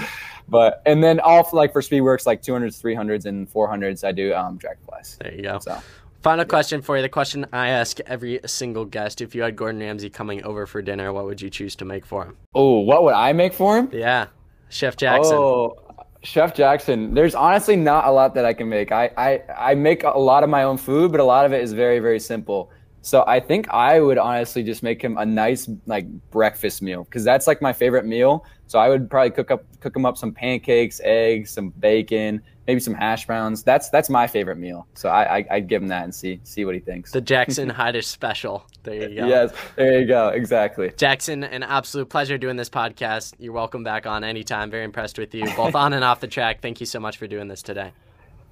But 0.47 0.83
and 0.85 1.03
then 1.03 1.19
off 1.21 1.53
like 1.53 1.73
for 1.73 1.81
speed 1.81 2.01
works 2.01 2.27
like 2.27 2.43
200s, 2.43 2.79
300s, 2.79 3.25
and 3.25 3.51
400s, 3.51 4.03
I 4.03 4.11
do 4.11 4.33
um, 4.35 4.57
dragonflies. 4.57 5.17
There 5.19 5.33
you 5.33 5.41
go. 5.41 5.57
So 5.59 5.81
Final 6.25 6.45
question 6.45 6.81
for 6.81 6.95
you. 6.95 7.03
The 7.03 7.09
question 7.09 7.45
I 7.53 7.67
ask 7.67 7.99
every 8.07 8.39
single 8.47 8.83
guest: 8.83 9.21
If 9.21 9.35
you 9.35 9.43
had 9.43 9.55
Gordon 9.55 9.79
Ramsay 9.79 10.09
coming 10.09 10.43
over 10.43 10.65
for 10.65 10.81
dinner, 10.81 11.13
what 11.13 11.25
would 11.25 11.39
you 11.39 11.51
choose 11.51 11.75
to 11.75 11.85
make 11.85 12.03
for 12.03 12.25
him? 12.25 12.35
Oh, 12.55 12.79
what 12.79 13.03
would 13.03 13.13
I 13.13 13.31
make 13.31 13.53
for 13.53 13.77
him? 13.77 13.89
Yeah, 13.93 14.29
Chef 14.69 14.97
Jackson. 14.97 15.35
Oh, 15.37 15.75
Chef 16.23 16.55
Jackson. 16.55 17.13
There's 17.13 17.35
honestly 17.35 17.75
not 17.75 18.07
a 18.07 18.11
lot 18.11 18.33
that 18.33 18.43
I 18.43 18.53
can 18.53 18.67
make. 18.67 18.91
I, 18.91 19.11
I 19.15 19.41
I 19.55 19.75
make 19.75 20.01
a 20.03 20.17
lot 20.17 20.43
of 20.43 20.49
my 20.49 20.63
own 20.63 20.77
food, 20.77 21.11
but 21.11 21.19
a 21.19 21.23
lot 21.23 21.45
of 21.45 21.53
it 21.53 21.61
is 21.61 21.73
very 21.73 21.99
very 21.99 22.19
simple. 22.19 22.71
So 23.03 23.23
I 23.27 23.39
think 23.39 23.69
I 23.69 23.99
would 23.99 24.17
honestly 24.17 24.63
just 24.63 24.81
make 24.81 25.03
him 25.03 25.19
a 25.19 25.25
nice 25.27 25.69
like 25.85 26.07
breakfast 26.31 26.81
meal 26.81 27.03
because 27.03 27.23
that's 27.23 27.45
like 27.45 27.61
my 27.61 27.71
favorite 27.71 28.07
meal. 28.07 28.45
So 28.65 28.79
I 28.79 28.89
would 28.89 29.11
probably 29.11 29.29
cook 29.29 29.51
up 29.51 29.63
cook 29.79 29.95
him 29.95 30.07
up 30.07 30.17
some 30.17 30.33
pancakes, 30.33 30.99
eggs, 31.03 31.51
some 31.51 31.69
bacon, 31.69 32.41
maybe 32.67 32.79
some 32.79 32.93
hash 32.93 33.25
browns. 33.25 33.63
That's 33.63 33.89
that's 33.89 34.09
my 34.09 34.27
favorite 34.27 34.57
meal. 34.57 34.87
So 34.93 35.09
I, 35.09 35.45
I 35.49 35.55
would 35.55 35.67
give 35.67 35.81
him 35.81 35.89
that 35.89 36.03
and 36.03 36.13
see 36.13 36.39
see 36.43 36.65
what 36.65 36.75
he 36.75 36.81
thinks. 36.81 37.11
The 37.11 37.21
Jackson 37.21 37.69
Heidesch 37.69 38.05
special. 38.05 38.65
There 38.83 39.09
you 39.09 39.15
go. 39.15 39.27
yes, 39.27 39.53
there 39.75 39.99
you 39.99 40.05
go. 40.05 40.29
Exactly. 40.29 40.91
Jackson, 40.97 41.43
an 41.43 41.63
absolute 41.63 42.09
pleasure 42.09 42.37
doing 42.37 42.55
this 42.55 42.69
podcast. 42.69 43.33
You're 43.39 43.53
welcome 43.53 43.83
back 43.83 44.05
on 44.05 44.23
anytime. 44.23 44.69
Very 44.69 44.83
impressed 44.83 45.17
with 45.17 45.33
you, 45.33 45.45
both 45.55 45.75
on 45.75 45.93
and 45.93 46.03
off 46.03 46.19
the 46.19 46.27
track. 46.27 46.61
Thank 46.61 46.79
you 46.79 46.85
so 46.85 46.99
much 46.99 47.17
for 47.17 47.27
doing 47.27 47.47
this 47.47 47.61
today. 47.61 47.91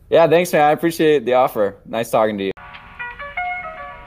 Yeah, 0.10 0.28
thanks, 0.28 0.54
man. 0.54 0.62
I 0.62 0.72
appreciate 0.72 1.26
the 1.26 1.34
offer. 1.34 1.78
Nice 1.86 2.12
talking 2.12 2.38
to 2.38 2.44
you. 2.46 2.53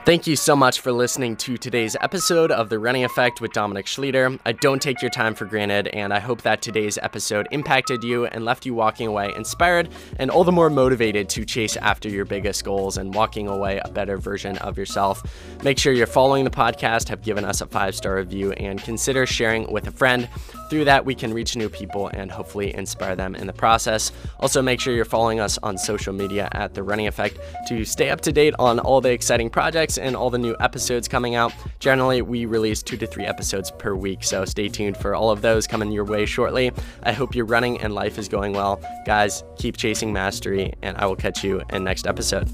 Thank 0.07 0.25
you 0.25 0.37
so 0.37 0.55
much 0.55 0.79
for 0.79 0.93
listening 0.93 1.35
to 1.35 1.57
today's 1.57 1.97
episode 1.99 2.49
of 2.49 2.69
The 2.69 2.79
Running 2.79 3.03
Effect 3.03 3.41
with 3.41 3.51
Dominic 3.51 3.87
Schlueter. 3.87 4.39
I 4.45 4.53
don't 4.53 4.81
take 4.81 5.01
your 5.01 5.11
time 5.11 5.35
for 5.35 5.43
granted, 5.43 5.89
and 5.89 6.13
I 6.13 6.19
hope 6.19 6.43
that 6.43 6.61
today's 6.61 6.97
episode 6.99 7.45
impacted 7.51 8.05
you 8.05 8.25
and 8.25 8.45
left 8.45 8.65
you 8.65 8.73
walking 8.73 9.07
away 9.07 9.33
inspired 9.35 9.89
and 10.17 10.31
all 10.31 10.45
the 10.45 10.51
more 10.53 10.69
motivated 10.69 11.27
to 11.27 11.43
chase 11.43 11.75
after 11.75 12.07
your 12.07 12.23
biggest 12.23 12.63
goals 12.63 12.97
and 12.97 13.13
walking 13.13 13.49
away 13.49 13.81
a 13.83 13.89
better 13.89 14.17
version 14.17 14.57
of 14.59 14.77
yourself. 14.77 15.21
Make 15.61 15.77
sure 15.77 15.91
you're 15.91 16.07
following 16.07 16.45
the 16.45 16.51
podcast, 16.51 17.09
have 17.09 17.21
given 17.21 17.43
us 17.43 17.59
a 17.59 17.65
five 17.65 17.93
star 17.93 18.15
review, 18.15 18.53
and 18.53 18.81
consider 18.81 19.25
sharing 19.25 19.69
with 19.73 19.87
a 19.87 19.91
friend. 19.91 20.29
Through 20.69 20.85
that, 20.85 21.03
we 21.03 21.15
can 21.15 21.33
reach 21.33 21.57
new 21.57 21.67
people 21.67 22.07
and 22.13 22.31
hopefully 22.31 22.73
inspire 22.73 23.17
them 23.17 23.35
in 23.35 23.45
the 23.45 23.51
process. 23.51 24.13
Also, 24.39 24.61
make 24.61 24.79
sure 24.79 24.93
you're 24.93 25.03
following 25.03 25.41
us 25.41 25.57
on 25.63 25.77
social 25.77 26.13
media 26.13 26.47
at 26.53 26.73
The 26.73 26.83
Running 26.83 27.07
Effect 27.07 27.39
to 27.67 27.83
stay 27.83 28.09
up 28.09 28.21
to 28.21 28.31
date 28.31 28.53
on 28.57 28.79
all 28.79 29.01
the 29.01 29.11
exciting 29.11 29.49
projects 29.49 29.96
and 29.97 30.15
all 30.15 30.29
the 30.29 30.37
new 30.37 30.55
episodes 30.59 31.07
coming 31.07 31.35
out. 31.35 31.53
Generally, 31.79 32.21
we 32.23 32.45
release 32.45 32.83
two 32.83 32.97
to 32.97 33.07
three 33.07 33.25
episodes 33.25 33.71
per 33.71 33.95
week, 33.95 34.23
so 34.23 34.45
stay 34.45 34.67
tuned 34.67 34.97
for 34.97 35.15
all 35.15 35.31
of 35.31 35.41
those 35.41 35.67
coming 35.67 35.91
your 35.91 36.05
way 36.05 36.25
shortly. 36.25 36.71
I 37.03 37.11
hope 37.11 37.35
your 37.35 37.45
running 37.45 37.81
and 37.81 37.93
life 37.93 38.17
is 38.17 38.27
going 38.27 38.53
well. 38.53 38.81
Guys, 39.05 39.43
keep 39.57 39.77
chasing 39.77 40.11
mastery, 40.13 40.73
and 40.81 40.97
I 40.97 41.05
will 41.05 41.15
catch 41.15 41.43
you 41.43 41.61
in 41.71 41.83
next 41.83 42.07
episode. 42.07 42.49